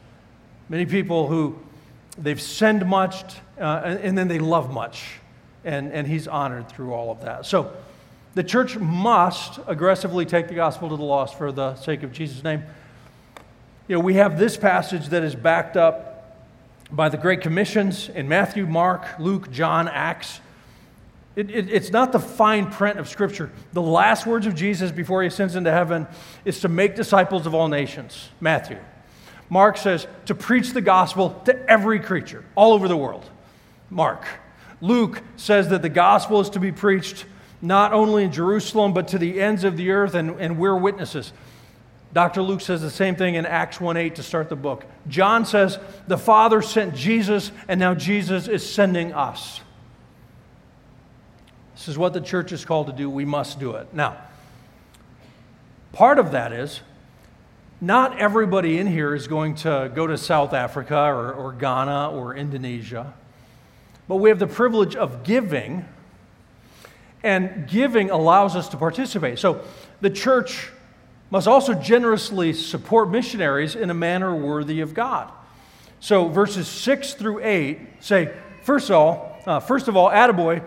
Many 0.70 0.86
people 0.86 1.26
who 1.26 1.58
they've 2.16 2.40
sinned 2.40 2.86
much 2.86 3.36
uh, 3.58 3.96
and, 4.02 4.16
then 4.16 4.28
they 4.28 4.38
love 4.38 4.72
much, 4.72 5.18
and, 5.64 5.92
and 5.92 6.06
he's 6.06 6.26
honored 6.26 6.68
through 6.68 6.92
all 6.92 7.10
of 7.10 7.20
that. 7.22 7.44
So, 7.44 7.72
The 8.34 8.44
church 8.44 8.76
must 8.78 9.58
aggressively 9.66 10.24
take 10.24 10.48
the 10.48 10.54
gospel 10.54 10.88
to 10.88 10.96
the 10.96 11.02
lost 11.02 11.36
for 11.36 11.52
the 11.52 11.74
sake 11.74 12.02
of 12.02 12.12
Jesus' 12.12 12.44
name. 12.44 12.62
You 13.88 13.96
know, 13.96 14.00
we 14.00 14.14
have 14.14 14.38
this 14.38 14.56
passage 14.56 15.08
that 15.08 15.22
is 15.22 15.34
backed 15.34 15.76
up 15.76 16.17
by 16.90 17.08
the 17.08 17.16
Great 17.16 17.40
Commissions 17.40 18.08
in 18.08 18.28
Matthew, 18.28 18.66
Mark, 18.66 19.04
Luke, 19.18 19.50
John, 19.50 19.88
Acts. 19.88 20.40
It, 21.36 21.50
it, 21.50 21.70
it's 21.70 21.90
not 21.90 22.12
the 22.12 22.18
fine 22.18 22.70
print 22.70 22.98
of 22.98 23.08
Scripture. 23.08 23.50
The 23.72 23.82
last 23.82 24.26
words 24.26 24.46
of 24.46 24.54
Jesus 24.54 24.90
before 24.90 25.22
he 25.22 25.28
ascends 25.28 25.54
into 25.54 25.70
heaven 25.70 26.06
is 26.44 26.60
to 26.60 26.68
make 26.68 26.96
disciples 26.96 27.46
of 27.46 27.54
all 27.54 27.68
nations. 27.68 28.28
Matthew. 28.40 28.78
Mark 29.50 29.76
says 29.76 30.06
to 30.26 30.34
preach 30.34 30.72
the 30.72 30.80
gospel 30.80 31.40
to 31.44 31.70
every 31.70 32.00
creature 32.00 32.44
all 32.54 32.72
over 32.72 32.88
the 32.88 32.96
world. 32.96 33.28
Mark. 33.90 34.26
Luke 34.80 35.22
says 35.36 35.68
that 35.68 35.82
the 35.82 35.88
gospel 35.88 36.40
is 36.40 36.50
to 36.50 36.60
be 36.60 36.72
preached 36.72 37.24
not 37.60 37.92
only 37.92 38.24
in 38.24 38.32
Jerusalem, 38.32 38.92
but 38.92 39.08
to 39.08 39.18
the 39.18 39.40
ends 39.40 39.64
of 39.64 39.76
the 39.76 39.90
earth, 39.90 40.14
and, 40.14 40.38
and 40.40 40.58
we're 40.58 40.76
witnesses. 40.76 41.32
Dr. 42.12 42.42
Luke 42.42 42.60
says 42.60 42.80
the 42.80 42.90
same 42.90 43.16
thing 43.16 43.34
in 43.34 43.44
Acts 43.44 43.80
1 43.80 43.96
8 43.96 44.14
to 44.14 44.22
start 44.22 44.48
the 44.48 44.56
book. 44.56 44.86
John 45.08 45.44
says 45.44 45.78
the 46.06 46.16
Father 46.16 46.62
sent 46.62 46.94
Jesus, 46.94 47.52
and 47.68 47.78
now 47.78 47.94
Jesus 47.94 48.48
is 48.48 48.68
sending 48.68 49.12
us. 49.12 49.60
This 51.74 51.88
is 51.88 51.98
what 51.98 52.12
the 52.12 52.20
church 52.20 52.50
is 52.50 52.64
called 52.64 52.86
to 52.86 52.92
do. 52.92 53.10
We 53.10 53.24
must 53.24 53.60
do 53.60 53.72
it. 53.72 53.92
Now, 53.92 54.16
part 55.92 56.18
of 56.18 56.32
that 56.32 56.52
is 56.52 56.80
not 57.80 58.18
everybody 58.18 58.78
in 58.78 58.86
here 58.86 59.14
is 59.14 59.28
going 59.28 59.54
to 59.56 59.92
go 59.94 60.06
to 60.06 60.16
South 60.16 60.52
Africa 60.52 60.96
or, 60.96 61.32
or 61.32 61.52
Ghana 61.52 62.10
or 62.10 62.34
Indonesia, 62.34 63.12
but 64.08 64.16
we 64.16 64.30
have 64.30 64.38
the 64.38 64.46
privilege 64.46 64.96
of 64.96 65.22
giving, 65.22 65.84
and 67.22 67.68
giving 67.68 68.10
allows 68.10 68.56
us 68.56 68.68
to 68.70 68.78
participate. 68.78 69.38
So 69.38 69.60
the 70.00 70.10
church 70.10 70.72
must 71.30 71.46
also 71.46 71.74
generously 71.74 72.52
support 72.52 73.10
missionaries 73.10 73.74
in 73.74 73.90
a 73.90 73.94
manner 73.94 74.34
worthy 74.34 74.80
of 74.80 74.94
God. 74.94 75.30
So 76.00 76.28
verses 76.28 76.68
6 76.68 77.14
through 77.14 77.44
8 77.44 77.78
say, 78.00 78.32
first 78.62 78.88
of 78.90 78.96
all, 78.96 79.36
uh, 79.46 79.60
first 79.60 79.88
of 79.88 79.96
all, 79.96 80.10
attaboy, 80.10 80.62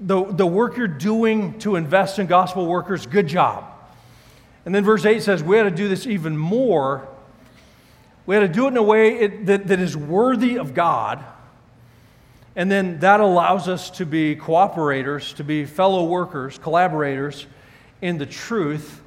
the, 0.00 0.24
the 0.24 0.46
work 0.46 0.76
you're 0.76 0.88
doing 0.88 1.58
to 1.60 1.76
invest 1.76 2.18
in 2.18 2.26
gospel 2.26 2.66
workers, 2.66 3.06
good 3.06 3.26
job. 3.26 3.64
And 4.64 4.74
then 4.74 4.84
verse 4.84 5.04
8 5.04 5.22
says, 5.22 5.42
we 5.42 5.56
had 5.56 5.64
to 5.64 5.70
do 5.70 5.88
this 5.88 6.06
even 6.06 6.36
more. 6.36 7.08
We 8.26 8.34
had 8.34 8.40
to 8.40 8.48
do 8.48 8.66
it 8.66 8.68
in 8.68 8.76
a 8.76 8.82
way 8.82 9.18
it, 9.18 9.46
that, 9.46 9.66
that 9.66 9.80
is 9.80 9.96
worthy 9.96 10.56
of 10.56 10.74
God. 10.74 11.24
And 12.54 12.70
then 12.70 13.00
that 13.00 13.20
allows 13.20 13.68
us 13.68 13.90
to 13.92 14.06
be 14.06 14.36
cooperators, 14.36 15.34
to 15.36 15.44
be 15.44 15.64
fellow 15.64 16.04
workers, 16.04 16.58
collaborators 16.58 17.46
in 18.00 18.18
the 18.18 18.26
truth. 18.26 19.01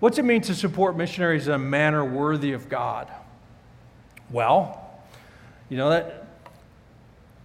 What's 0.00 0.18
it 0.18 0.24
mean 0.24 0.42
to 0.42 0.54
support 0.54 0.96
missionaries 0.96 1.48
in 1.48 1.54
a 1.54 1.58
manner 1.58 2.04
worthy 2.04 2.52
of 2.52 2.68
God? 2.68 3.10
Well, 4.30 4.84
you 5.68 5.76
know, 5.76 5.90
that, 5.90 6.26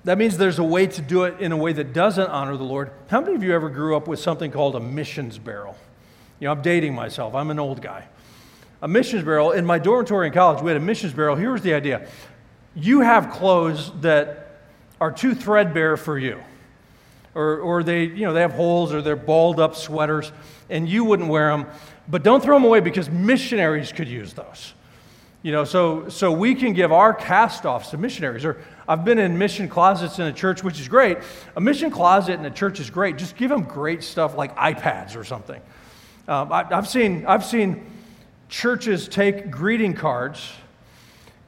that 0.03 0.17
means 0.17 0.37
there's 0.37 0.59
a 0.59 0.63
way 0.63 0.87
to 0.87 1.01
do 1.01 1.23
it 1.23 1.39
in 1.39 1.51
a 1.51 1.57
way 1.57 1.73
that 1.73 1.93
doesn't 1.93 2.27
honor 2.27 2.55
the 2.55 2.63
Lord. 2.63 2.91
How 3.07 3.21
many 3.21 3.35
of 3.35 3.43
you 3.43 3.53
ever 3.53 3.69
grew 3.69 3.95
up 3.97 4.07
with 4.07 4.19
something 4.19 4.51
called 4.51 4.75
a 4.75 4.79
missions 4.79 5.37
barrel? 5.37 5.75
You 6.39 6.45
know, 6.45 6.51
I'm 6.51 6.61
dating 6.61 6.93
myself, 6.93 7.33
I'm 7.35 7.49
an 7.49 7.59
old 7.59 7.81
guy. 7.81 8.07
A 8.81 8.87
missions 8.87 9.23
barrel, 9.23 9.51
in 9.51 9.65
my 9.65 9.79
dormitory 9.79 10.27
in 10.27 10.33
college, 10.33 10.61
we 10.61 10.69
had 10.69 10.77
a 10.77 10.85
missions 10.85 11.13
barrel. 11.13 11.35
Here 11.35 11.51
was 11.51 11.61
the 11.61 11.73
idea 11.73 12.07
you 12.75 13.01
have 13.01 13.31
clothes 13.31 13.91
that 14.01 14.61
are 14.99 15.11
too 15.11 15.35
threadbare 15.35 15.97
for 15.97 16.17
you. 16.17 16.41
Or, 17.35 17.59
or 17.59 17.83
they, 17.83 18.03
you 18.03 18.25
know, 18.25 18.33
they 18.33 18.41
have 18.41 18.53
holes 18.53 18.93
or 18.93 19.01
they're 19.01 19.15
balled 19.15 19.59
up 19.59 19.75
sweaters, 19.75 20.31
and 20.69 20.87
you 20.87 21.03
wouldn't 21.03 21.29
wear 21.29 21.49
them. 21.49 21.65
But 22.07 22.23
don't 22.23 22.43
throw 22.43 22.55
them 22.55 22.65
away 22.65 22.79
because 22.79 23.09
missionaries 23.09 23.91
could 23.91 24.07
use 24.07 24.33
those. 24.33 24.73
You 25.41 25.51
know, 25.51 25.65
so, 25.65 26.07
so 26.07 26.31
we 26.31 26.55
can 26.55 26.73
give 26.73 26.91
our 26.91 27.13
cast 27.13 27.65
offs 27.65 27.89
to 27.89 27.97
missionaries. 27.97 28.45
Or 28.45 28.61
I've 28.87 29.03
been 29.03 29.19
in 29.19 29.37
mission 29.37 29.67
closets 29.67 30.19
in 30.19 30.25
a 30.25 30.33
church, 30.33 30.63
which 30.63 30.79
is 30.79 30.87
great. 30.87 31.17
A 31.55 31.61
mission 31.61 31.91
closet 31.91 32.39
in 32.39 32.45
a 32.45 32.51
church 32.51 32.79
is 32.79 32.89
great. 32.89 33.17
Just 33.17 33.35
give 33.35 33.49
them 33.49 33.63
great 33.63 34.03
stuff 34.03 34.37
like 34.37 34.55
iPads 34.55 35.17
or 35.17 35.23
something. 35.23 35.61
Um, 36.27 36.51
I, 36.51 36.65
I've, 36.71 36.87
seen, 36.87 37.25
I've 37.25 37.43
seen 37.43 37.85
churches 38.47 39.07
take 39.09 39.51
greeting 39.51 39.93
cards 39.93 40.51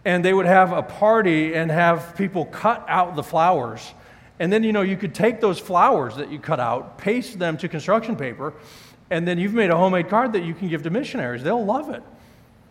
and 0.04 0.24
they 0.24 0.34
would 0.34 0.46
have 0.46 0.72
a 0.72 0.84
party 0.84 1.56
and 1.56 1.72
have 1.72 2.16
people 2.16 2.46
cut 2.46 2.86
out 2.88 3.16
the 3.16 3.24
flowers. 3.24 3.94
And 4.40 4.52
then, 4.52 4.64
you 4.64 4.74
know, 4.74 4.82
you 4.82 4.98
could 4.98 5.16
take 5.16 5.40
those 5.42 5.58
flowers 5.58 6.18
that 6.18 6.30
you 6.30 6.40
cut 6.40 6.60
out, 6.60 6.98
paste 6.98 7.40
them 7.40 7.58
to 7.58 7.70
construction 7.70 8.16
paper, 8.16 8.54
and 9.10 9.28
then 9.28 9.38
you've 9.38 9.54
made 9.54 9.70
a 9.70 9.78
homemade 9.78 10.10
card 10.10 10.34
that 10.34 10.44
you 10.44 10.54
can 10.54 10.68
give 10.68 10.84
to 10.84 10.90
missionaries. 10.90 11.44
They'll 11.44 11.64
love 11.64 11.90
it. 11.90 12.04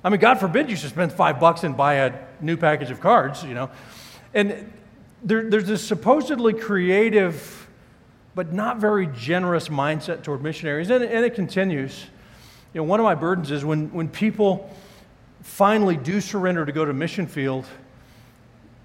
I 0.02 0.10
mean, 0.10 0.20
God 0.20 0.38
forbid 0.38 0.68
you 0.68 0.76
should 0.76 0.90
spend 0.90 1.12
five 1.12 1.40
bucks 1.40 1.64
and 1.64 1.76
buy 1.76 1.94
a 1.94 2.12
new 2.40 2.56
package 2.56 2.90
of 2.90 3.00
cards, 3.00 3.42
you 3.42 3.54
know. 3.54 3.70
And 4.34 4.70
there, 5.22 5.48
there's 5.48 5.66
this 5.66 5.82
supposedly 5.82 6.52
creative, 6.52 7.68
but 8.34 8.52
not 8.52 8.78
very 8.78 9.06
generous 9.06 9.68
mindset 9.68 10.22
toward 10.22 10.42
missionaries, 10.42 10.90
and, 10.90 11.02
and 11.02 11.24
it 11.24 11.34
continues. 11.34 12.06
You 12.74 12.80
know, 12.80 12.84
one 12.84 13.00
of 13.00 13.04
my 13.04 13.14
burdens 13.14 13.50
is 13.50 13.64
when, 13.64 13.90
when 13.92 14.08
people 14.08 14.70
finally 15.42 15.96
do 15.96 16.20
surrender 16.20 16.66
to 16.66 16.72
go 16.72 16.84
to 16.84 16.92
mission 16.92 17.26
field, 17.26 17.64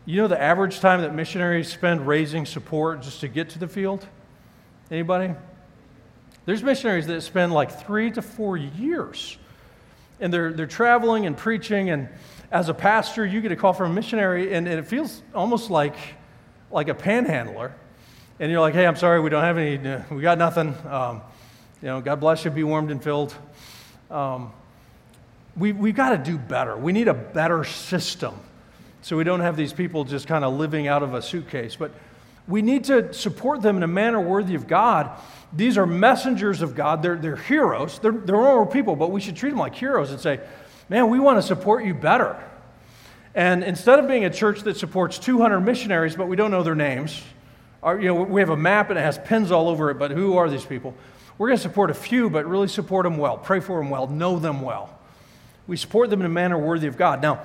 you 0.05 0.21
know 0.21 0.27
the 0.27 0.41
average 0.41 0.79
time 0.79 1.01
that 1.01 1.13
missionaries 1.13 1.71
spend 1.71 2.07
raising 2.07 2.45
support 2.45 3.01
just 3.01 3.19
to 3.21 3.27
get 3.27 3.49
to 3.49 3.59
the 3.59 3.67
field? 3.67 4.07
Anybody? 4.89 5.33
There's 6.49 6.63
missionaries 6.63 7.05
that 7.05 7.21
spend 7.21 7.53
like 7.53 7.69
three 7.69 8.09
to 8.09 8.23
four 8.23 8.57
years. 8.57 9.37
And 10.19 10.33
they're, 10.33 10.51
they're 10.51 10.65
traveling 10.65 11.27
and 11.27 11.37
preaching, 11.37 11.91
and 11.91 12.09
as 12.51 12.69
a 12.69 12.73
pastor, 12.73 13.23
you 13.23 13.39
get 13.39 13.51
a 13.51 13.55
call 13.55 13.71
from 13.71 13.91
a 13.91 13.93
missionary, 13.93 14.51
and, 14.55 14.67
and 14.67 14.79
it 14.79 14.87
feels 14.87 15.21
almost 15.35 15.69
like, 15.69 15.95
like 16.71 16.87
a 16.87 16.95
panhandler. 16.95 17.75
And 18.39 18.51
you're 18.51 18.61
like, 18.61 18.73
hey, 18.73 18.87
I'm 18.87 18.95
sorry, 18.95 19.19
we 19.19 19.29
don't 19.29 19.43
have 19.43 19.59
any, 19.59 19.87
uh, 19.87 20.01
we 20.09 20.23
got 20.23 20.39
nothing. 20.39 20.73
Um, 20.87 21.21
you 21.83 21.87
know, 21.89 22.01
God 22.01 22.19
bless 22.19 22.43
you, 22.43 22.49
be 22.49 22.63
warmed 22.63 22.89
and 22.89 23.03
filled. 23.03 23.35
Um, 24.09 24.51
we, 25.55 25.71
we've 25.71 25.95
got 25.95 26.09
to 26.09 26.17
do 26.17 26.39
better. 26.39 26.75
We 26.75 26.93
need 26.93 27.09
a 27.09 27.13
better 27.13 27.63
system 27.63 28.33
so 29.03 29.15
we 29.15 29.23
don't 29.23 29.41
have 29.41 29.55
these 29.55 29.71
people 29.71 30.03
just 30.03 30.25
kind 30.25 30.43
of 30.43 30.55
living 30.55 30.87
out 30.87 31.03
of 31.03 31.13
a 31.13 31.21
suitcase. 31.21 31.75
But 31.75 31.91
we 32.47 32.63
need 32.63 32.85
to 32.85 33.13
support 33.13 33.61
them 33.61 33.77
in 33.77 33.83
a 33.83 33.87
manner 33.87 34.19
worthy 34.19 34.55
of 34.55 34.65
God. 34.65 35.11
These 35.51 35.77
are 35.77 35.85
messengers 35.85 36.61
of 36.61 36.75
God. 36.75 37.01
They're, 37.01 37.15
they're 37.15 37.35
heroes. 37.35 37.99
They're, 37.99 38.11
they're 38.11 38.35
normal 38.35 38.67
people, 38.67 38.95
but 38.95 39.11
we 39.11 39.19
should 39.19 39.35
treat 39.35 39.49
them 39.49 39.59
like 39.59 39.75
heroes 39.75 40.11
and 40.11 40.19
say, 40.19 40.39
man, 40.89 41.09
we 41.09 41.19
want 41.19 41.37
to 41.37 41.41
support 41.41 41.83
you 41.83 41.93
better. 41.93 42.41
And 43.33 43.63
instead 43.63 43.99
of 43.99 44.07
being 44.07 44.25
a 44.25 44.29
church 44.29 44.61
that 44.61 44.77
supports 44.77 45.17
200 45.17 45.59
missionaries, 45.61 46.15
but 46.15 46.27
we 46.27 46.35
don't 46.35 46.51
know 46.51 46.63
their 46.63 46.75
names, 46.75 47.21
or, 47.81 47.99
you 47.99 48.07
know, 48.07 48.15
we 48.15 48.41
have 48.41 48.49
a 48.49 48.57
map 48.57 48.89
and 48.89 48.99
it 48.99 49.01
has 49.01 49.17
pins 49.17 49.51
all 49.51 49.69
over 49.69 49.89
it, 49.89 49.95
but 49.95 50.11
who 50.11 50.37
are 50.37 50.49
these 50.49 50.65
people? 50.65 50.93
We're 51.37 51.47
going 51.47 51.57
to 51.57 51.63
support 51.63 51.89
a 51.89 51.95
few, 51.95 52.29
but 52.29 52.45
really 52.45 52.67
support 52.67 53.05
them 53.05 53.17
well, 53.17 53.37
pray 53.37 53.59
for 53.59 53.79
them 53.79 53.89
well, 53.89 54.07
know 54.07 54.39
them 54.39 54.61
well. 54.61 54.99
We 55.67 55.77
support 55.77 56.09
them 56.09 56.19
in 56.19 56.25
a 56.25 56.29
manner 56.29 56.57
worthy 56.57 56.87
of 56.87 56.97
God. 56.97 57.21
Now, 57.21 57.41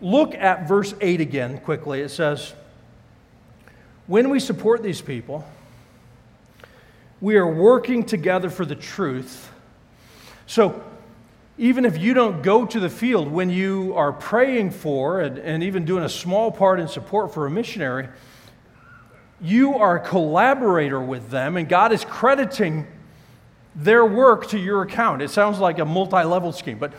look 0.00 0.34
at 0.34 0.68
verse 0.68 0.94
8 1.00 1.20
again 1.20 1.58
quickly. 1.58 2.00
It 2.00 2.10
says, 2.10 2.54
When 4.06 4.30
we 4.30 4.38
support 4.38 4.82
these 4.82 5.00
people, 5.00 5.44
we 7.22 7.36
are 7.36 7.46
working 7.46 8.04
together 8.04 8.50
for 8.50 8.66
the 8.66 8.74
truth. 8.74 9.48
So, 10.46 10.82
even 11.56 11.84
if 11.84 11.96
you 11.96 12.14
don't 12.14 12.42
go 12.42 12.66
to 12.66 12.80
the 12.80 12.90
field, 12.90 13.30
when 13.30 13.48
you 13.48 13.94
are 13.94 14.12
praying 14.12 14.72
for 14.72 15.20
and, 15.20 15.38
and 15.38 15.62
even 15.62 15.84
doing 15.84 16.02
a 16.02 16.08
small 16.08 16.50
part 16.50 16.80
in 16.80 16.88
support 16.88 17.32
for 17.32 17.46
a 17.46 17.50
missionary, 17.50 18.08
you 19.40 19.76
are 19.76 19.96
a 19.96 20.00
collaborator 20.00 21.00
with 21.00 21.30
them, 21.30 21.56
and 21.56 21.68
God 21.68 21.92
is 21.92 22.04
crediting 22.04 22.88
their 23.76 24.04
work 24.04 24.48
to 24.48 24.58
your 24.58 24.82
account. 24.82 25.22
It 25.22 25.30
sounds 25.30 25.60
like 25.60 25.78
a 25.78 25.84
multi 25.84 26.24
level 26.24 26.52
scheme, 26.52 26.78
but 26.78 26.92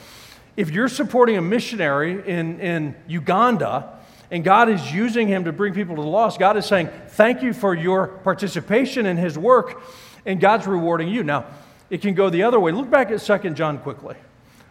if 0.56 0.72
you're 0.72 0.88
supporting 0.88 1.36
a 1.36 1.42
missionary 1.42 2.30
in, 2.30 2.62
in 2.62 2.96
Uganda 3.08 4.00
and 4.32 4.44
God 4.44 4.70
is 4.70 4.94
using 4.94 5.28
him 5.28 5.44
to 5.44 5.52
bring 5.52 5.74
people 5.74 5.96
to 5.98 6.02
the 6.02 6.08
lost, 6.08 6.40
God 6.40 6.56
is 6.56 6.66
saying, 6.66 6.90
Thank 7.10 7.44
you 7.44 7.54
for 7.54 7.76
your 7.76 8.08
participation 8.08 9.06
in 9.06 9.18
his 9.18 9.38
work, 9.38 9.82
and 10.26 10.40
God's 10.40 10.68
rewarding 10.68 11.08
you. 11.08 11.24
Now, 11.24 11.46
it 11.90 12.02
can 12.02 12.14
go 12.14 12.30
the 12.30 12.44
other 12.44 12.60
way. 12.60 12.72
Look 12.72 12.90
back 12.90 13.12
at 13.12 13.22
2 13.22 13.50
John 13.52 13.78
quickly. 13.80 14.16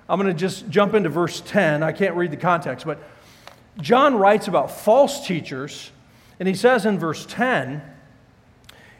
I'm 0.09 0.21
going 0.21 0.33
to 0.33 0.39
just 0.39 0.69
jump 0.69 0.95
into 0.95 1.09
verse 1.09 1.41
10. 1.41 1.83
I 1.83 1.93
can't 1.93 2.17
read 2.17 2.31
the 2.31 2.37
context, 2.37 2.85
but 2.85 2.99
John 3.81 4.17
writes 4.17 4.49
about 4.49 4.71
false 4.71 5.27
teachers, 5.27 5.91
and 6.39 6.49
he 6.49 6.55
says 6.55 6.85
in 6.85 6.99
verse 6.99 7.25
10 7.27 7.81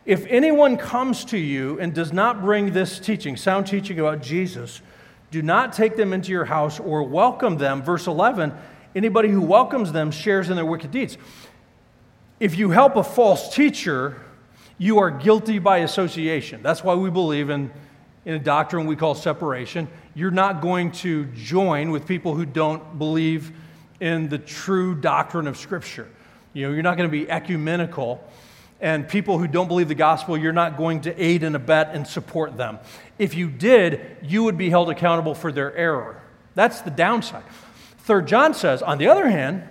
If 0.07 0.25
anyone 0.27 0.77
comes 0.77 1.25
to 1.27 1.39
you 1.39 1.79
and 1.81 1.93
does 1.93 2.13
not 2.13 2.41
bring 2.41 2.73
this 2.73 2.99
teaching, 2.99 3.37
sound 3.37 3.67
teaching 3.67 3.99
about 3.99 4.23
Jesus, 4.23 4.81
do 5.31 5.43
not 5.43 5.73
take 5.73 5.97
them 5.97 6.13
into 6.13 6.31
your 6.31 6.45
house 6.45 6.79
or 6.79 7.03
welcome 7.03 7.59
them. 7.59 7.83
Verse 7.83 8.07
11 8.07 8.53
Anybody 8.95 9.31
who 9.31 9.41
welcomes 9.41 9.93
them 9.93 10.11
shares 10.11 10.51
in 10.51 10.57
their 10.57 10.67
wicked 10.67 10.91
deeds. 10.91 11.17
If 12.39 12.59
you 12.59 12.71
help 12.71 12.97
a 12.97 13.03
false 13.03 13.55
teacher, 13.55 14.21
You 14.79 14.99
are 14.99 15.11
guilty 15.11 15.59
by 15.59 15.79
association. 15.79 16.63
That's 16.63 16.83
why 16.83 16.95
we 16.95 17.11
believe 17.11 17.51
in, 17.51 17.71
in 18.25 18.35
a 18.35 18.39
doctrine 18.39 18.87
we 18.87 18.97
call 18.97 19.15
separation. 19.15 19.89
You're 20.15 20.31
not 20.31 20.61
going 20.61 20.93
to 20.93 21.27
join 21.27 21.91
with 21.91 22.07
people 22.07 22.35
who 22.35 22.45
don't 22.45 22.99
believe 22.99 23.53
in 24.01 24.29
the 24.29 24.39
true 24.39 24.95
doctrine 24.95 25.47
of 25.47 25.57
Scripture. 25.57 26.09
You 26.53 26.67
know, 26.67 26.75
you're 26.75 26.83
not 26.83 26.97
going 26.97 27.09
to 27.09 27.13
be 27.13 27.31
ecumenical. 27.31 28.23
And 28.81 29.09
people 29.09 29.39
who 29.39 29.47
don't 29.47 29.69
believe 29.69 29.87
the 29.87 29.95
gospel, 29.95 30.37
you're 30.37 30.53
not 30.53 30.77
going 30.77 31.03
to 31.03 31.23
aid 31.23 31.45
and 31.45 31.55
abet 31.55 31.95
and 31.95 32.05
support 32.05 32.57
them. 32.57 32.81
If 33.17 33.37
you 33.37 33.49
did, 33.49 34.17
you 34.23 34.43
would 34.43 34.59
be 34.59 34.71
held 34.71 34.91
accountable 34.91 35.37
for 35.37 35.53
their 35.53 35.75
error. 35.77 36.21
That's 36.57 36.81
the 36.81 36.91
downside. 36.91 37.45
Third 37.99 38.27
John 38.27 38.55
says, 38.55 38.83
on 38.83 38.99
the 38.99 39.07
other 39.07 39.31
hand, 39.31 39.63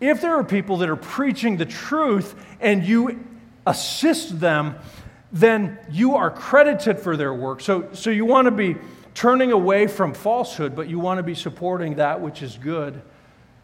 if 0.00 0.22
there 0.22 0.34
are 0.36 0.44
people 0.44 0.78
that 0.78 0.88
are 0.88 0.96
preaching 0.96 1.58
the 1.58 1.66
truth 1.66 2.34
and 2.60 2.82
you 2.82 3.22
assist 3.70 4.40
them, 4.40 4.74
then 5.32 5.78
you 5.90 6.16
are 6.16 6.30
credited 6.30 6.98
for 6.98 7.16
their 7.16 7.32
work. 7.32 7.60
So, 7.60 7.88
so 7.92 8.10
you 8.10 8.24
want 8.24 8.46
to 8.46 8.50
be 8.50 8.76
turning 9.14 9.52
away 9.52 9.86
from 9.86 10.12
falsehood, 10.12 10.74
but 10.74 10.88
you 10.88 10.98
want 10.98 11.18
to 11.18 11.22
be 11.22 11.34
supporting 11.34 11.96
that 11.96 12.20
which 12.20 12.42
is 12.42 12.56
good. 12.56 13.00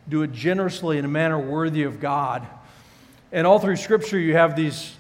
Do 0.09 0.23
it 0.23 0.33
generously 0.33 0.99
in 0.99 1.05
a 1.05 1.09
manner 1.09 1.39
worthy 1.39 1.83
of 1.83 2.01
God. 2.01 2.47
And 3.33 3.47
all 3.47 3.59
through 3.59 3.77
Scripture, 3.77 4.19
you 4.19 4.35
have 4.35 4.55
these, 4.55 4.95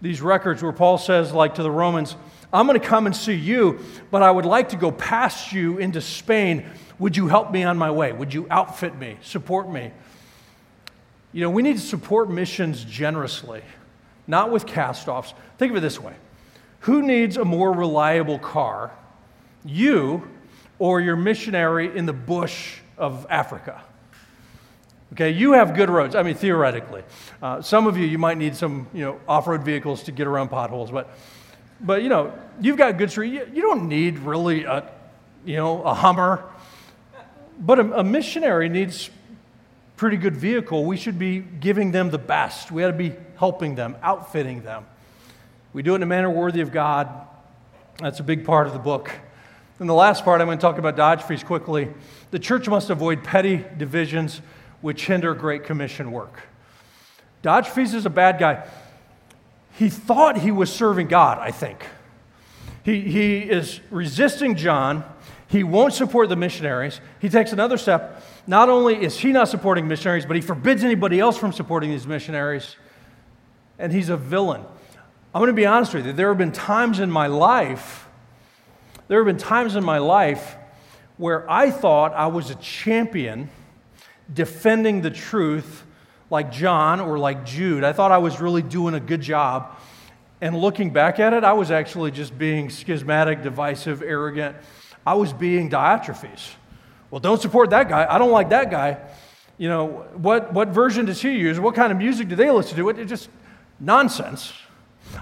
these 0.00 0.22
records 0.22 0.62
where 0.62 0.72
Paul 0.72 0.98
says, 0.98 1.32
like 1.32 1.56
to 1.56 1.62
the 1.62 1.70
Romans, 1.70 2.16
I'm 2.52 2.66
going 2.66 2.80
to 2.80 2.86
come 2.86 3.06
and 3.06 3.14
see 3.14 3.34
you, 3.34 3.80
but 4.10 4.22
I 4.22 4.30
would 4.30 4.44
like 4.44 4.70
to 4.70 4.76
go 4.76 4.90
past 4.90 5.52
you 5.52 5.78
into 5.78 6.00
Spain. 6.00 6.66
Would 6.98 7.16
you 7.16 7.28
help 7.28 7.50
me 7.50 7.64
on 7.64 7.78
my 7.78 7.90
way? 7.90 8.12
Would 8.12 8.32
you 8.32 8.46
outfit 8.50 8.96
me, 8.96 9.16
support 9.22 9.70
me? 9.70 9.90
You 11.32 11.40
know, 11.40 11.50
we 11.50 11.62
need 11.62 11.76
to 11.76 11.82
support 11.82 12.30
missions 12.30 12.84
generously, 12.84 13.62
not 14.26 14.50
with 14.50 14.66
cast 14.66 15.08
offs. 15.08 15.34
Think 15.58 15.70
of 15.70 15.76
it 15.76 15.80
this 15.80 16.00
way 16.00 16.14
Who 16.80 17.02
needs 17.02 17.36
a 17.36 17.44
more 17.44 17.72
reliable 17.72 18.38
car, 18.38 18.92
you 19.64 20.28
or 20.78 21.00
your 21.00 21.16
missionary 21.16 21.96
in 21.96 22.06
the 22.06 22.12
bush 22.12 22.78
of 22.98 23.26
Africa? 23.30 23.82
Okay, 25.12 25.30
you 25.30 25.52
have 25.52 25.74
good 25.74 25.90
roads. 25.90 26.14
I 26.14 26.22
mean, 26.22 26.34
theoretically. 26.34 27.02
Uh, 27.42 27.60
some 27.60 27.86
of 27.86 27.98
you, 27.98 28.06
you 28.06 28.16
might 28.16 28.38
need 28.38 28.56
some, 28.56 28.88
you 28.94 29.04
know, 29.04 29.20
off-road 29.28 29.62
vehicles 29.62 30.04
to 30.04 30.12
get 30.12 30.26
around 30.26 30.48
potholes, 30.48 30.90
but, 30.90 31.10
but 31.82 32.02
you 32.02 32.08
know, 32.08 32.32
you've 32.62 32.78
got 32.78 32.96
good 32.96 33.10
street. 33.10 33.30
You, 33.30 33.46
you 33.52 33.60
don't 33.60 33.88
need 33.88 34.20
really 34.20 34.64
a, 34.64 34.90
you 35.44 35.56
know, 35.56 35.82
a 35.82 35.92
Hummer. 35.92 36.42
But 37.58 37.78
a, 37.78 38.00
a 38.00 38.04
missionary 38.04 38.70
needs 38.70 39.10
pretty 40.02 40.16
good 40.16 40.36
vehicle. 40.36 40.84
We 40.84 40.96
should 40.96 41.16
be 41.16 41.38
giving 41.38 41.92
them 41.92 42.10
the 42.10 42.18
best. 42.18 42.72
We 42.72 42.82
ought 42.82 42.88
to 42.88 42.92
be 42.92 43.14
helping 43.36 43.76
them, 43.76 43.96
outfitting 44.02 44.62
them. 44.62 44.84
We 45.72 45.84
do 45.84 45.92
it 45.92 45.94
in 45.94 46.02
a 46.02 46.06
manner 46.06 46.28
worthy 46.28 46.60
of 46.60 46.72
God. 46.72 47.08
That's 47.98 48.18
a 48.18 48.24
big 48.24 48.44
part 48.44 48.66
of 48.66 48.72
the 48.72 48.80
book. 48.80 49.12
And 49.78 49.88
the 49.88 49.94
last 49.94 50.24
part, 50.24 50.40
I'm 50.40 50.48
going 50.48 50.58
to 50.58 50.60
talk 50.60 50.78
about 50.78 50.96
Diotrephes 50.96 51.44
quickly. 51.44 51.88
The 52.32 52.40
church 52.40 52.68
must 52.68 52.90
avoid 52.90 53.22
petty 53.22 53.64
divisions 53.76 54.40
which 54.80 55.06
hinder 55.06 55.34
Great 55.34 55.62
Commission 55.62 56.10
work. 56.10 56.48
Diotrephes 57.44 57.94
is 57.94 58.04
a 58.04 58.10
bad 58.10 58.40
guy. 58.40 58.66
He 59.78 59.88
thought 59.88 60.36
he 60.36 60.50
was 60.50 60.72
serving 60.72 61.06
God, 61.06 61.38
I 61.38 61.52
think. 61.52 61.86
He, 62.82 63.02
he 63.02 63.38
is 63.38 63.78
resisting 63.88 64.56
John. 64.56 65.04
He 65.46 65.62
won't 65.62 65.94
support 65.94 66.28
the 66.28 66.34
missionaries. 66.34 67.00
He 67.20 67.28
takes 67.28 67.52
another 67.52 67.78
step. 67.78 68.20
Not 68.46 68.68
only 68.68 69.02
is 69.02 69.18
he 69.18 69.32
not 69.32 69.48
supporting 69.48 69.86
missionaries, 69.86 70.26
but 70.26 70.36
he 70.36 70.42
forbids 70.42 70.82
anybody 70.82 71.20
else 71.20 71.38
from 71.38 71.52
supporting 71.52 71.90
these 71.90 72.06
missionaries. 72.06 72.76
And 73.78 73.92
he's 73.92 74.08
a 74.08 74.16
villain. 74.16 74.64
I'm 75.34 75.40
going 75.40 75.48
to 75.48 75.54
be 75.54 75.66
honest 75.66 75.94
with 75.94 76.06
you. 76.06 76.12
There 76.12 76.28
have 76.28 76.38
been 76.38 76.52
times 76.52 77.00
in 77.00 77.10
my 77.10 77.26
life, 77.26 78.06
there 79.08 79.18
have 79.18 79.26
been 79.26 79.42
times 79.42 79.76
in 79.76 79.84
my 79.84 79.98
life 79.98 80.56
where 81.16 81.48
I 81.50 81.70
thought 81.70 82.14
I 82.14 82.26
was 82.26 82.50
a 82.50 82.54
champion 82.56 83.50
defending 84.32 85.02
the 85.02 85.10
truth 85.10 85.84
like 86.30 86.50
John 86.50 87.00
or 87.00 87.18
like 87.18 87.44
Jude. 87.44 87.84
I 87.84 87.92
thought 87.92 88.10
I 88.10 88.18
was 88.18 88.40
really 88.40 88.62
doing 88.62 88.94
a 88.94 89.00
good 89.00 89.20
job. 89.20 89.78
And 90.40 90.56
looking 90.56 90.90
back 90.90 91.20
at 91.20 91.34
it, 91.34 91.44
I 91.44 91.52
was 91.52 91.70
actually 91.70 92.10
just 92.10 92.36
being 92.36 92.70
schismatic, 92.70 93.42
divisive, 93.42 94.02
arrogant. 94.02 94.56
I 95.06 95.14
was 95.14 95.32
being 95.32 95.70
Diotrephes. 95.70 96.54
Well, 97.12 97.20
don't 97.20 97.42
support 97.42 97.68
that 97.70 97.90
guy. 97.90 98.06
I 98.08 98.16
don't 98.16 98.30
like 98.30 98.48
that 98.48 98.70
guy. 98.70 98.96
You 99.58 99.68
know, 99.68 99.86
what, 100.14 100.54
what 100.54 100.68
version 100.68 101.04
does 101.04 101.20
he 101.20 101.32
use? 101.36 101.60
What 101.60 101.74
kind 101.74 101.92
of 101.92 101.98
music 101.98 102.28
do 102.28 102.34
they 102.34 102.50
listen 102.50 102.74
to? 102.78 102.88
It, 102.88 103.04
just 103.04 103.28
nonsense. 103.78 104.54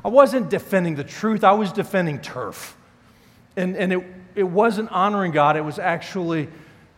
I 0.05 0.09
wasn't 0.09 0.51
defending 0.51 0.95
the 0.95 1.03
truth, 1.03 1.43
I 1.43 1.53
was 1.53 1.73
defending 1.73 2.21
turf. 2.21 2.77
And, 3.57 3.77
and 3.77 3.93
it, 3.93 4.05
it 4.37 4.45
wasn't 4.45 4.93
honoring 4.93 5.33
God, 5.33 5.57
it 5.57 5.65
was 5.65 5.81
actually 5.81 6.49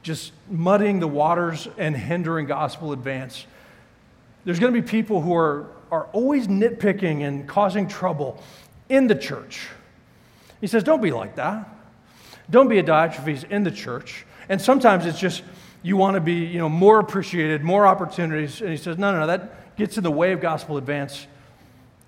just 0.03 0.32
muddying 0.51 1.01
the 1.01 1.09
waters 1.09 1.68
and 1.78 1.97
hindering 1.97 2.45
gospel 2.45 2.93
advance. 2.93 3.47
There's 4.45 4.59
going 4.59 4.74
to 4.74 4.82
be 4.82 4.86
people 4.86 5.22
who 5.22 5.34
are, 5.34 5.68
are 5.90 6.05
always 6.12 6.49
nitpicking 6.49 7.26
and 7.26 7.49
causing 7.49 7.88
trouble 7.88 8.43
in 8.90 9.07
the 9.07 9.14
church. 9.14 9.68
He 10.61 10.66
says, 10.66 10.84
Don't 10.84 11.01
be 11.01 11.12
like 11.12 11.36
that. 11.36 11.66
Don't 12.51 12.68
be 12.68 12.78
a 12.78 12.82
Diotrephes 12.82 13.51
in 13.51 13.64
the 13.64 13.70
church. 13.70 14.26
And 14.53 14.61
sometimes 14.61 15.07
it's 15.07 15.18
just 15.18 15.42
you 15.82 15.96
want 15.96 16.14
to 16.14 16.20
be 16.20 16.34
you 16.34 16.59
know, 16.59 16.68
more 16.68 17.00
appreciated, 17.00 17.64
more 17.64 17.86
opportunities. 17.86 18.61
And 18.61 18.68
he 18.68 18.76
says, 18.76 18.98
No, 18.98 19.11
no, 19.11 19.20
no, 19.20 19.26
that 19.26 19.76
gets 19.78 19.96
in 19.96 20.05
the 20.05 20.11
way 20.11 20.32
of 20.32 20.42
gospel 20.42 20.76
advance. 20.76 21.26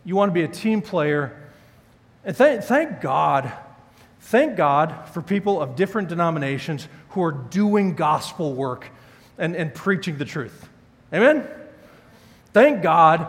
You 0.04 0.14
want 0.14 0.28
to 0.28 0.34
be 0.34 0.42
a 0.42 0.48
team 0.48 0.82
player. 0.82 1.34
And 2.22 2.36
th- 2.36 2.64
thank 2.64 3.00
God, 3.00 3.50
thank 4.20 4.58
God 4.58 5.08
for 5.14 5.22
people 5.22 5.58
of 5.58 5.74
different 5.74 6.10
denominations 6.10 6.86
who 7.08 7.22
are 7.22 7.32
doing 7.32 7.94
gospel 7.94 8.52
work 8.52 8.90
and, 9.38 9.56
and 9.56 9.72
preaching 9.72 10.18
the 10.18 10.26
truth. 10.26 10.68
Amen? 11.14 11.48
Thank 12.52 12.82
God 12.82 13.26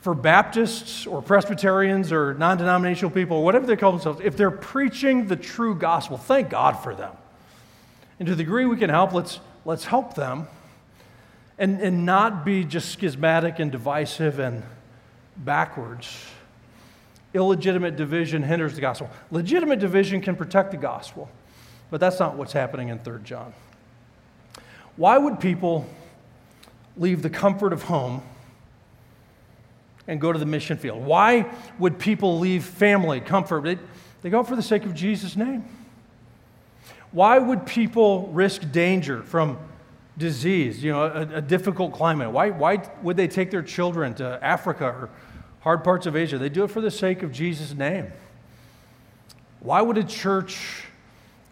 for 0.00 0.14
Baptists 0.14 1.06
or 1.06 1.20
Presbyterians 1.20 2.12
or 2.12 2.32
non 2.32 2.56
denominational 2.56 3.10
people, 3.10 3.36
or 3.36 3.44
whatever 3.44 3.66
they 3.66 3.76
call 3.76 3.92
themselves, 3.92 4.22
if 4.24 4.38
they're 4.38 4.50
preaching 4.50 5.26
the 5.26 5.36
true 5.36 5.74
gospel, 5.74 6.16
thank 6.16 6.48
God 6.48 6.72
for 6.82 6.94
them. 6.94 7.12
And 8.18 8.26
to 8.26 8.34
the 8.34 8.42
degree 8.42 8.66
we 8.66 8.76
can 8.76 8.90
help, 8.90 9.12
let's, 9.12 9.40
let's 9.64 9.84
help 9.84 10.14
them 10.14 10.48
and, 11.58 11.80
and 11.80 12.06
not 12.06 12.44
be 12.44 12.64
just 12.64 12.90
schismatic 12.90 13.58
and 13.58 13.70
divisive 13.70 14.38
and 14.38 14.62
backwards. 15.36 16.26
Illegitimate 17.34 17.96
division 17.96 18.42
hinders 18.42 18.74
the 18.74 18.80
gospel. 18.80 19.10
Legitimate 19.30 19.78
division 19.78 20.20
can 20.20 20.36
protect 20.36 20.70
the 20.70 20.76
gospel. 20.76 21.28
But 21.90 22.00
that's 22.00 22.18
not 22.18 22.36
what's 22.36 22.52
happening 22.52 22.88
in 22.88 22.98
3 22.98 23.20
John. 23.24 23.52
Why 24.96 25.16
would 25.16 25.40
people 25.40 25.86
leave 26.96 27.22
the 27.22 27.30
comfort 27.30 27.72
of 27.72 27.82
home 27.84 28.22
and 30.06 30.20
go 30.20 30.32
to 30.32 30.38
the 30.38 30.46
mission 30.46 30.76
field? 30.76 31.04
Why 31.04 31.50
would 31.78 31.98
people 31.98 32.38
leave 32.38 32.64
family, 32.64 33.20
comfort? 33.20 33.62
They, 33.62 33.78
they 34.22 34.30
go 34.30 34.42
for 34.42 34.56
the 34.56 34.62
sake 34.62 34.84
of 34.84 34.94
Jesus' 34.94 35.36
name. 35.36 35.64
Why 37.12 37.38
would 37.38 37.66
people 37.66 38.28
risk 38.28 38.70
danger 38.70 39.22
from 39.22 39.58
disease, 40.18 40.82
you 40.82 40.92
know, 40.92 41.04
a, 41.04 41.36
a, 41.36 41.40
difficult 41.40 41.92
climate? 41.92 42.30
Why, 42.30 42.50
why 42.50 42.82
would 43.02 43.16
they 43.16 43.28
take 43.28 43.50
their 43.50 43.62
children 43.62 44.14
to 44.14 44.38
Africa 44.42 44.84
or 44.84 45.10
hard 45.60 45.84
parts 45.84 46.06
of 46.06 46.16
Asia? 46.16 46.38
They 46.38 46.48
do 46.48 46.64
it 46.64 46.70
for 46.70 46.80
the 46.80 46.90
sake 46.90 47.22
of 47.22 47.32
Jesus' 47.32 47.72
name. 47.72 48.12
Why 49.60 49.80
would 49.80 49.96
a 49.96 50.04
church 50.04 50.84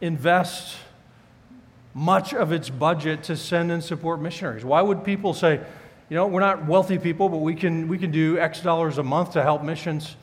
invest 0.00 0.76
much 1.94 2.34
of 2.34 2.52
its 2.52 2.68
budget 2.68 3.22
to 3.24 3.36
send 3.36 3.72
and 3.72 3.82
support 3.82 4.20
missionaries? 4.20 4.64
Why 4.64 4.82
would 4.82 5.04
people 5.04 5.32
say, 5.32 5.60
you 6.08 6.16
know, 6.16 6.26
we're 6.26 6.40
not 6.40 6.66
wealthy 6.66 6.98
people, 6.98 7.28
but 7.28 7.38
we 7.38 7.54
can, 7.54 7.88
we 7.88 7.98
can 7.98 8.10
do 8.10 8.38
X 8.38 8.60
dollars 8.60 8.98
a 8.98 9.02
month 9.02 9.32
to 9.32 9.42
help 9.42 9.62
missions 9.62 10.16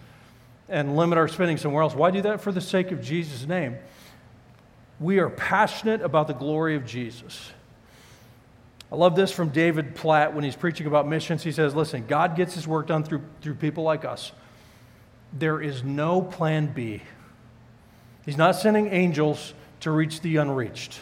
and 0.70 0.96
limit 0.96 1.18
our 1.18 1.28
spending 1.28 1.58
somewhere 1.58 1.82
else? 1.82 1.96
Why 1.96 2.12
do 2.12 2.22
that? 2.22 2.42
For 2.42 2.52
the 2.52 2.62
sake 2.62 2.92
of 2.92 3.02
Jesus' 3.02 3.48
name. 3.48 3.78
We 5.00 5.20
are 5.20 5.30
passionate 5.30 6.02
about 6.02 6.28
the 6.28 6.34
glory 6.34 6.76
of 6.76 6.86
Jesus. 6.86 7.52
I 8.92 8.96
love 8.96 9.16
this 9.16 9.32
from 9.32 9.50
David 9.50 9.96
Platt 9.96 10.36
when 10.36 10.44
he's 10.44 10.56
preaching 10.56 10.86
about 10.86 11.08
missions. 11.08 11.42
He 11.44 11.52
says, 11.52 11.74
Listen, 11.74 12.06
God 12.08 12.36
gets 12.36 12.54
his 12.54 12.68
work 12.68 12.88
done 12.88 13.04
through, 13.04 13.24
through 13.42 13.56
people 13.56 13.84
like 13.84 14.06
us. 14.06 14.32
There 15.34 15.60
is 15.60 15.84
no 15.84 16.22
plan 16.22 16.68
B. 16.68 17.02
He's 18.24 18.38
not 18.38 18.56
sending 18.56 18.88
angels 18.88 19.54
to 19.80 19.90
reach 19.90 20.22
the 20.22 20.38
unreached. 20.38 21.00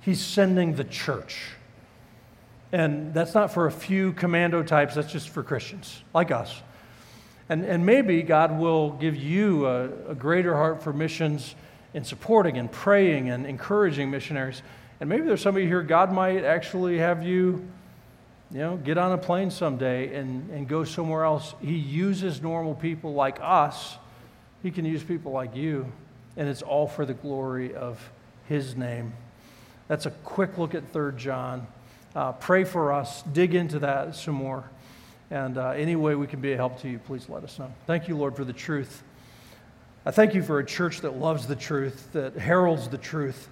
He's 0.00 0.20
sending 0.20 0.74
the 0.76 0.84
church. 0.84 1.50
And 2.70 3.12
that's 3.12 3.34
not 3.34 3.52
for 3.52 3.66
a 3.66 3.72
few 3.72 4.12
commando 4.12 4.62
types, 4.62 4.94
that's 4.94 5.10
just 5.12 5.30
for 5.30 5.42
Christians 5.42 6.02
like 6.14 6.30
us. 6.30 6.62
And, 7.48 7.64
and 7.64 7.84
maybe 7.84 8.22
God 8.22 8.58
will 8.58 8.90
give 8.90 9.16
you 9.16 9.66
a, 9.66 10.10
a 10.10 10.14
greater 10.14 10.54
heart 10.54 10.82
for 10.82 10.92
missions 10.92 11.54
in 11.94 12.04
supporting 12.04 12.58
and 12.58 12.70
praying 12.70 13.30
and 13.30 13.46
encouraging 13.46 14.10
missionaries. 14.10 14.62
And 15.00 15.08
maybe 15.08 15.26
there's 15.26 15.40
somebody 15.40 15.66
here, 15.66 15.82
God 15.82 16.12
might 16.12 16.44
actually 16.44 16.98
have 16.98 17.24
you 17.24 17.66
you 18.50 18.60
know, 18.60 18.76
get 18.76 18.98
on 18.98 19.12
a 19.12 19.18
plane 19.18 19.50
someday 19.50 20.14
and, 20.14 20.50
and 20.50 20.68
go 20.68 20.84
somewhere 20.84 21.24
else. 21.24 21.54
He 21.60 21.74
uses 21.74 22.42
normal 22.42 22.74
people 22.74 23.14
like 23.14 23.38
us. 23.40 23.96
He 24.62 24.70
can 24.70 24.84
use 24.84 25.02
people 25.02 25.32
like 25.32 25.56
you, 25.56 25.90
and 26.36 26.48
it's 26.48 26.62
all 26.62 26.86
for 26.86 27.04
the 27.04 27.14
glory 27.14 27.74
of 27.74 28.10
His 28.48 28.76
name. 28.76 29.12
That's 29.88 30.06
a 30.06 30.10
quick 30.10 30.56
look 30.56 30.74
at 30.74 30.92
3 30.92 31.12
John. 31.16 31.66
Uh, 32.14 32.32
pray 32.32 32.64
for 32.64 32.92
us, 32.92 33.22
dig 33.22 33.54
into 33.54 33.80
that 33.80 34.14
some 34.14 34.34
more. 34.34 34.64
And 35.30 35.58
uh, 35.58 35.70
any 35.70 35.96
way 35.96 36.14
we 36.14 36.26
can 36.26 36.40
be 36.40 36.52
a 36.52 36.56
help 36.56 36.80
to 36.82 36.88
you, 36.88 36.98
please 36.98 37.28
let 37.28 37.42
us 37.42 37.58
know. 37.58 37.72
Thank 37.86 38.08
you, 38.08 38.16
Lord, 38.16 38.36
for 38.36 38.44
the 38.44 38.52
truth. 38.52 39.02
I 40.06 40.10
thank 40.10 40.34
you 40.34 40.42
for 40.42 40.58
a 40.58 40.64
church 40.64 41.00
that 41.00 41.16
loves 41.16 41.46
the 41.46 41.56
truth, 41.56 42.12
that 42.12 42.34
heralds 42.34 42.88
the 42.88 42.98
truth. 42.98 43.48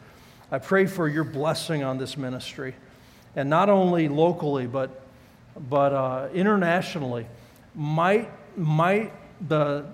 I 0.50 0.58
pray 0.58 0.84
for 0.84 1.08
your 1.08 1.24
blessing 1.24 1.82
on 1.82 1.96
this 1.96 2.18
ministry 2.18 2.74
and 3.34 3.48
not 3.48 3.70
only 3.70 4.08
locally, 4.08 4.66
but, 4.66 5.02
but 5.68 5.92
uh, 5.94 6.28
internationally, 6.34 7.26
might, 7.74 8.30
might 8.58 9.12
the 9.48 9.86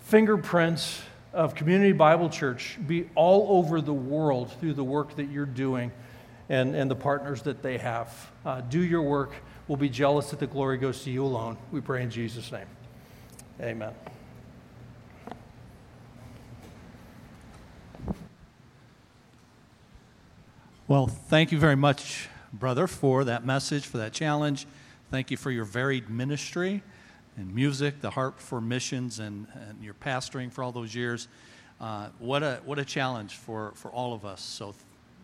fingerprints 0.00 1.02
of 1.34 1.54
Community 1.54 1.92
Bible 1.92 2.30
Church 2.30 2.78
be 2.86 3.10
all 3.14 3.58
over 3.58 3.82
the 3.82 3.92
world 3.92 4.50
through 4.60 4.72
the 4.72 4.84
work 4.84 5.16
that 5.16 5.24
you're 5.24 5.44
doing 5.44 5.92
and, 6.48 6.74
and 6.74 6.90
the 6.90 6.96
partners 6.96 7.42
that 7.42 7.62
they 7.62 7.76
have. 7.76 8.30
Uh, 8.46 8.62
do 8.62 8.82
your 8.82 9.02
work. 9.02 9.34
We'll 9.66 9.76
be 9.76 9.90
jealous 9.90 10.30
that 10.30 10.38
the 10.38 10.46
glory 10.46 10.78
goes 10.78 11.04
to 11.04 11.10
you 11.10 11.24
alone. 11.24 11.58
We 11.70 11.82
pray 11.82 12.02
in 12.02 12.10
Jesus' 12.10 12.50
name. 12.50 12.66
Amen. 13.60 13.92
Well, 20.88 21.06
thank 21.06 21.52
you 21.52 21.58
very 21.58 21.76
much, 21.76 22.30
brother, 22.50 22.86
for 22.86 23.22
that 23.24 23.44
message, 23.44 23.84
for 23.84 23.98
that 23.98 24.14
challenge. 24.14 24.66
Thank 25.10 25.30
you 25.30 25.36
for 25.36 25.50
your 25.50 25.66
varied 25.66 26.08
ministry 26.08 26.82
and 27.36 27.54
music, 27.54 28.00
the 28.00 28.08
heart 28.08 28.40
for 28.40 28.58
missions, 28.58 29.18
and, 29.18 29.48
and 29.68 29.84
your 29.84 29.92
pastoring 29.92 30.50
for 30.50 30.64
all 30.64 30.72
those 30.72 30.94
years. 30.94 31.28
Uh, 31.78 32.08
what, 32.18 32.42
a, 32.42 32.62
what 32.64 32.78
a 32.78 32.86
challenge 32.86 33.34
for, 33.34 33.72
for 33.74 33.90
all 33.90 34.14
of 34.14 34.24
us. 34.24 34.40
So 34.40 34.74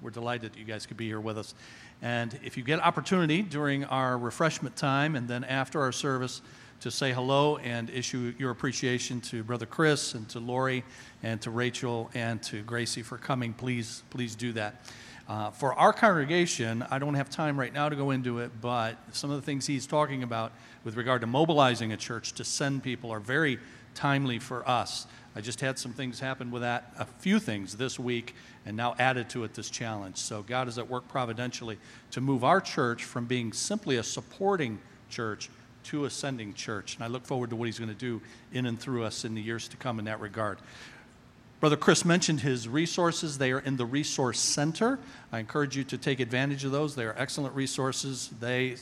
we're 0.02 0.10
delighted 0.10 0.52
that 0.52 0.58
you 0.58 0.66
guys 0.66 0.84
could 0.84 0.98
be 0.98 1.06
here 1.06 1.18
with 1.18 1.38
us. 1.38 1.54
And 2.02 2.38
if 2.44 2.58
you 2.58 2.62
get 2.62 2.78
opportunity 2.80 3.40
during 3.40 3.84
our 3.86 4.18
refreshment 4.18 4.76
time 4.76 5.16
and 5.16 5.26
then 5.26 5.44
after 5.44 5.80
our 5.80 5.92
service 5.92 6.42
to 6.80 6.90
say 6.90 7.14
hello 7.14 7.56
and 7.56 7.88
issue 7.88 8.34
your 8.36 8.50
appreciation 8.50 9.18
to 9.22 9.42
Brother 9.42 9.64
Chris 9.64 10.12
and 10.12 10.28
to 10.28 10.40
Lori 10.40 10.84
and 11.22 11.40
to 11.40 11.50
Rachel 11.50 12.10
and 12.12 12.42
to 12.42 12.60
Gracie 12.60 13.02
for 13.02 13.16
coming, 13.16 13.54
please, 13.54 14.02
please 14.10 14.34
do 14.34 14.52
that. 14.52 14.84
Uh, 15.26 15.50
for 15.50 15.72
our 15.74 15.92
congregation, 15.92 16.84
I 16.90 16.98
don't 16.98 17.14
have 17.14 17.30
time 17.30 17.58
right 17.58 17.72
now 17.72 17.88
to 17.88 17.96
go 17.96 18.10
into 18.10 18.40
it, 18.40 18.50
but 18.60 18.98
some 19.12 19.30
of 19.30 19.36
the 19.36 19.42
things 19.42 19.66
he's 19.66 19.86
talking 19.86 20.22
about 20.22 20.52
with 20.84 20.96
regard 20.96 21.22
to 21.22 21.26
mobilizing 21.26 21.92
a 21.92 21.96
church 21.96 22.32
to 22.34 22.44
send 22.44 22.82
people 22.82 23.10
are 23.10 23.20
very 23.20 23.58
timely 23.94 24.38
for 24.38 24.68
us. 24.68 25.06
I 25.34 25.40
just 25.40 25.60
had 25.60 25.78
some 25.78 25.92
things 25.92 26.20
happen 26.20 26.50
with 26.50 26.60
that, 26.60 26.92
a 26.98 27.06
few 27.06 27.38
things 27.38 27.76
this 27.76 27.98
week, 27.98 28.34
and 28.66 28.76
now 28.76 28.94
added 28.98 29.30
to 29.30 29.44
it 29.44 29.54
this 29.54 29.70
challenge. 29.70 30.18
So 30.18 30.42
God 30.42 30.68
is 30.68 30.76
at 30.78 30.88
work 30.88 31.08
providentially 31.08 31.78
to 32.10 32.20
move 32.20 32.44
our 32.44 32.60
church 32.60 33.04
from 33.04 33.24
being 33.24 33.52
simply 33.52 33.96
a 33.96 34.02
supporting 34.02 34.78
church 35.08 35.48
to 35.84 36.04
a 36.04 36.10
sending 36.10 36.52
church. 36.54 36.96
And 36.96 37.04
I 37.04 37.08
look 37.08 37.24
forward 37.26 37.50
to 37.50 37.56
what 37.56 37.66
he's 37.66 37.78
going 37.78 37.90
to 37.90 37.94
do 37.94 38.20
in 38.52 38.66
and 38.66 38.78
through 38.78 39.04
us 39.04 39.24
in 39.24 39.34
the 39.34 39.42
years 39.42 39.68
to 39.68 39.76
come 39.76 39.98
in 39.98 40.04
that 40.04 40.20
regard. 40.20 40.58
Brother 41.64 41.78
Chris 41.78 42.04
mentioned 42.04 42.40
his 42.40 42.68
resources. 42.68 43.38
They 43.38 43.50
are 43.50 43.60
in 43.60 43.78
the 43.78 43.86
Resource 43.86 44.38
Center. 44.38 44.98
I 45.32 45.38
encourage 45.38 45.78
you 45.78 45.84
to 45.84 45.96
take 45.96 46.20
advantage 46.20 46.62
of 46.66 46.72
those. 46.72 46.94
They 46.94 47.06
are 47.06 47.14
excellent 47.16 47.54
resources. 47.54 48.28
They, 48.38 48.76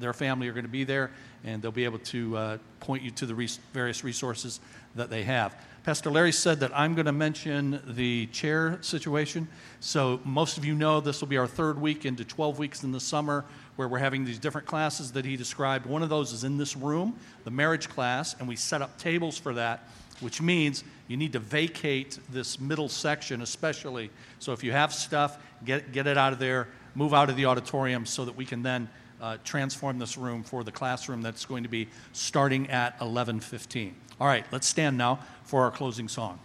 their 0.00 0.12
family 0.12 0.48
are 0.48 0.52
going 0.52 0.64
to 0.64 0.68
be 0.68 0.82
there, 0.82 1.12
and 1.44 1.62
they'll 1.62 1.70
be 1.70 1.84
able 1.84 2.00
to 2.00 2.36
uh, 2.36 2.58
point 2.80 3.04
you 3.04 3.12
to 3.12 3.26
the 3.26 3.36
res- 3.36 3.60
various 3.72 4.02
resources 4.02 4.58
that 4.96 5.10
they 5.10 5.22
have. 5.22 5.54
Pastor 5.84 6.10
Larry 6.10 6.32
said 6.32 6.58
that 6.58 6.76
I'm 6.76 6.96
going 6.96 7.06
to 7.06 7.12
mention 7.12 7.80
the 7.86 8.26
chair 8.32 8.78
situation. 8.80 9.46
So, 9.78 10.18
most 10.24 10.58
of 10.58 10.64
you 10.64 10.74
know 10.74 11.00
this 11.00 11.20
will 11.20 11.28
be 11.28 11.38
our 11.38 11.46
third 11.46 11.80
week 11.80 12.04
into 12.04 12.24
12 12.24 12.58
weeks 12.58 12.82
in 12.82 12.90
the 12.90 12.98
summer 12.98 13.44
where 13.76 13.86
we're 13.86 13.98
having 13.98 14.24
these 14.24 14.40
different 14.40 14.66
classes 14.66 15.12
that 15.12 15.24
he 15.24 15.36
described. 15.36 15.86
One 15.86 16.02
of 16.02 16.08
those 16.08 16.32
is 16.32 16.42
in 16.42 16.58
this 16.58 16.74
room, 16.74 17.16
the 17.44 17.52
marriage 17.52 17.88
class, 17.88 18.34
and 18.40 18.48
we 18.48 18.56
set 18.56 18.82
up 18.82 18.98
tables 18.98 19.38
for 19.38 19.54
that 19.54 19.88
which 20.20 20.40
means 20.40 20.84
you 21.08 21.16
need 21.16 21.32
to 21.32 21.38
vacate 21.38 22.18
this 22.30 22.58
middle 22.58 22.88
section, 22.88 23.42
especially. 23.42 24.10
So 24.38 24.52
if 24.52 24.64
you 24.64 24.72
have 24.72 24.92
stuff, 24.92 25.38
get, 25.64 25.92
get 25.92 26.06
it 26.06 26.16
out 26.16 26.32
of 26.32 26.38
there, 26.38 26.68
move 26.94 27.12
out 27.12 27.28
of 27.28 27.36
the 27.36 27.46
auditorium 27.46 28.06
so 28.06 28.24
that 28.24 28.36
we 28.36 28.46
can 28.46 28.62
then 28.62 28.88
uh, 29.20 29.38
transform 29.44 29.98
this 29.98 30.16
room 30.16 30.42
for 30.42 30.64
the 30.64 30.72
classroom 30.72 31.22
that's 31.22 31.44
going 31.44 31.62
to 31.62 31.68
be 31.68 31.88
starting 32.12 32.68
at 32.70 32.98
11:15. 33.00 33.92
All 34.20 34.26
right, 34.26 34.44
let's 34.52 34.66
stand 34.66 34.96
now 34.96 35.20
for 35.44 35.62
our 35.62 35.70
closing 35.70 36.08
song. 36.08 36.38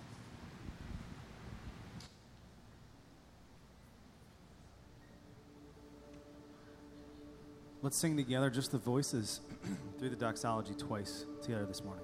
Let's 7.81 7.95
sing 7.95 8.17
together 8.17 8.49
just 8.49 8.71
the 8.71 8.77
voices 8.77 9.39
through 9.99 10.09
the 10.09 10.15
doxology 10.15 10.73
twice 10.73 11.25
together 11.41 11.65
this 11.65 11.83
morning. 11.83 12.03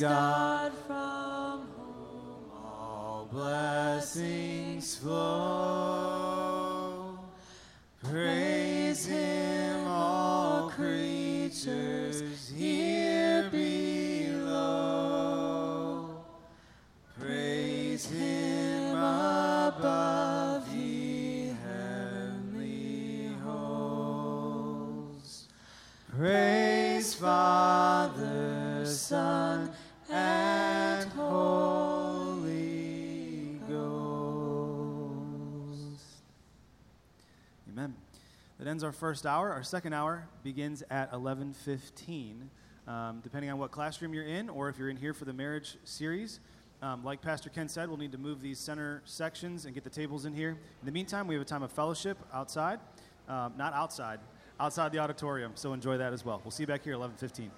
God 0.00 0.72
from 0.86 1.66
whom 1.76 2.52
all 2.54 3.28
blessings 3.32 4.94
flow. 4.96 5.47
Ends 38.78 38.84
our 38.84 38.92
first 38.92 39.26
hour. 39.26 39.52
Our 39.52 39.64
second 39.64 39.92
hour 39.92 40.28
begins 40.44 40.84
at 40.88 41.10
11:15. 41.10 42.48
Um, 42.86 43.18
depending 43.24 43.50
on 43.50 43.58
what 43.58 43.72
classroom 43.72 44.14
you're 44.14 44.22
in, 44.22 44.48
or 44.48 44.68
if 44.68 44.78
you're 44.78 44.88
in 44.88 44.96
here 44.96 45.12
for 45.12 45.24
the 45.24 45.32
marriage 45.32 45.76
series, 45.82 46.38
um, 46.80 47.02
like 47.02 47.20
Pastor 47.20 47.50
Ken 47.50 47.68
said, 47.68 47.88
we'll 47.88 47.98
need 47.98 48.12
to 48.12 48.18
move 48.18 48.40
these 48.40 48.60
center 48.60 49.02
sections 49.04 49.64
and 49.64 49.74
get 49.74 49.82
the 49.82 49.90
tables 49.90 50.26
in 50.26 50.32
here. 50.32 50.50
In 50.50 50.86
the 50.86 50.92
meantime, 50.92 51.26
we 51.26 51.34
have 51.34 51.42
a 51.42 51.44
time 51.44 51.64
of 51.64 51.72
fellowship 51.72 52.18
outside, 52.32 52.78
um, 53.28 53.54
not 53.56 53.72
outside, 53.72 54.20
outside 54.60 54.92
the 54.92 55.00
auditorium. 55.00 55.50
So 55.56 55.72
enjoy 55.72 55.98
that 55.98 56.12
as 56.12 56.24
well. 56.24 56.40
We'll 56.44 56.52
see 56.52 56.62
you 56.62 56.68
back 56.68 56.84
here 56.84 56.92
at 56.92 57.00
11:15. 57.00 57.50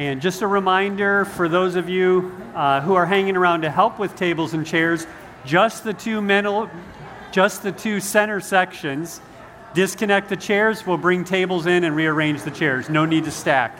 And 0.00 0.22
just 0.22 0.40
a 0.40 0.46
reminder 0.46 1.26
for 1.26 1.46
those 1.46 1.76
of 1.76 1.90
you 1.90 2.34
uh, 2.54 2.80
who 2.80 2.94
are 2.94 3.04
hanging 3.04 3.36
around 3.36 3.60
to 3.60 3.70
help 3.70 3.98
with 3.98 4.16
tables 4.16 4.54
and 4.54 4.66
chairs, 4.66 5.06
just 5.44 5.84
the 5.84 5.92
two 5.92 6.22
middle, 6.22 6.70
just 7.32 7.62
the 7.62 7.70
two 7.70 8.00
center 8.00 8.40
sections. 8.40 9.20
Disconnect 9.74 10.30
the 10.30 10.38
chairs. 10.38 10.86
We'll 10.86 10.96
bring 10.96 11.24
tables 11.24 11.66
in 11.66 11.84
and 11.84 11.94
rearrange 11.94 12.44
the 12.44 12.50
chairs. 12.50 12.88
No 12.88 13.04
need 13.04 13.24
to 13.24 13.30
stack. 13.30 13.78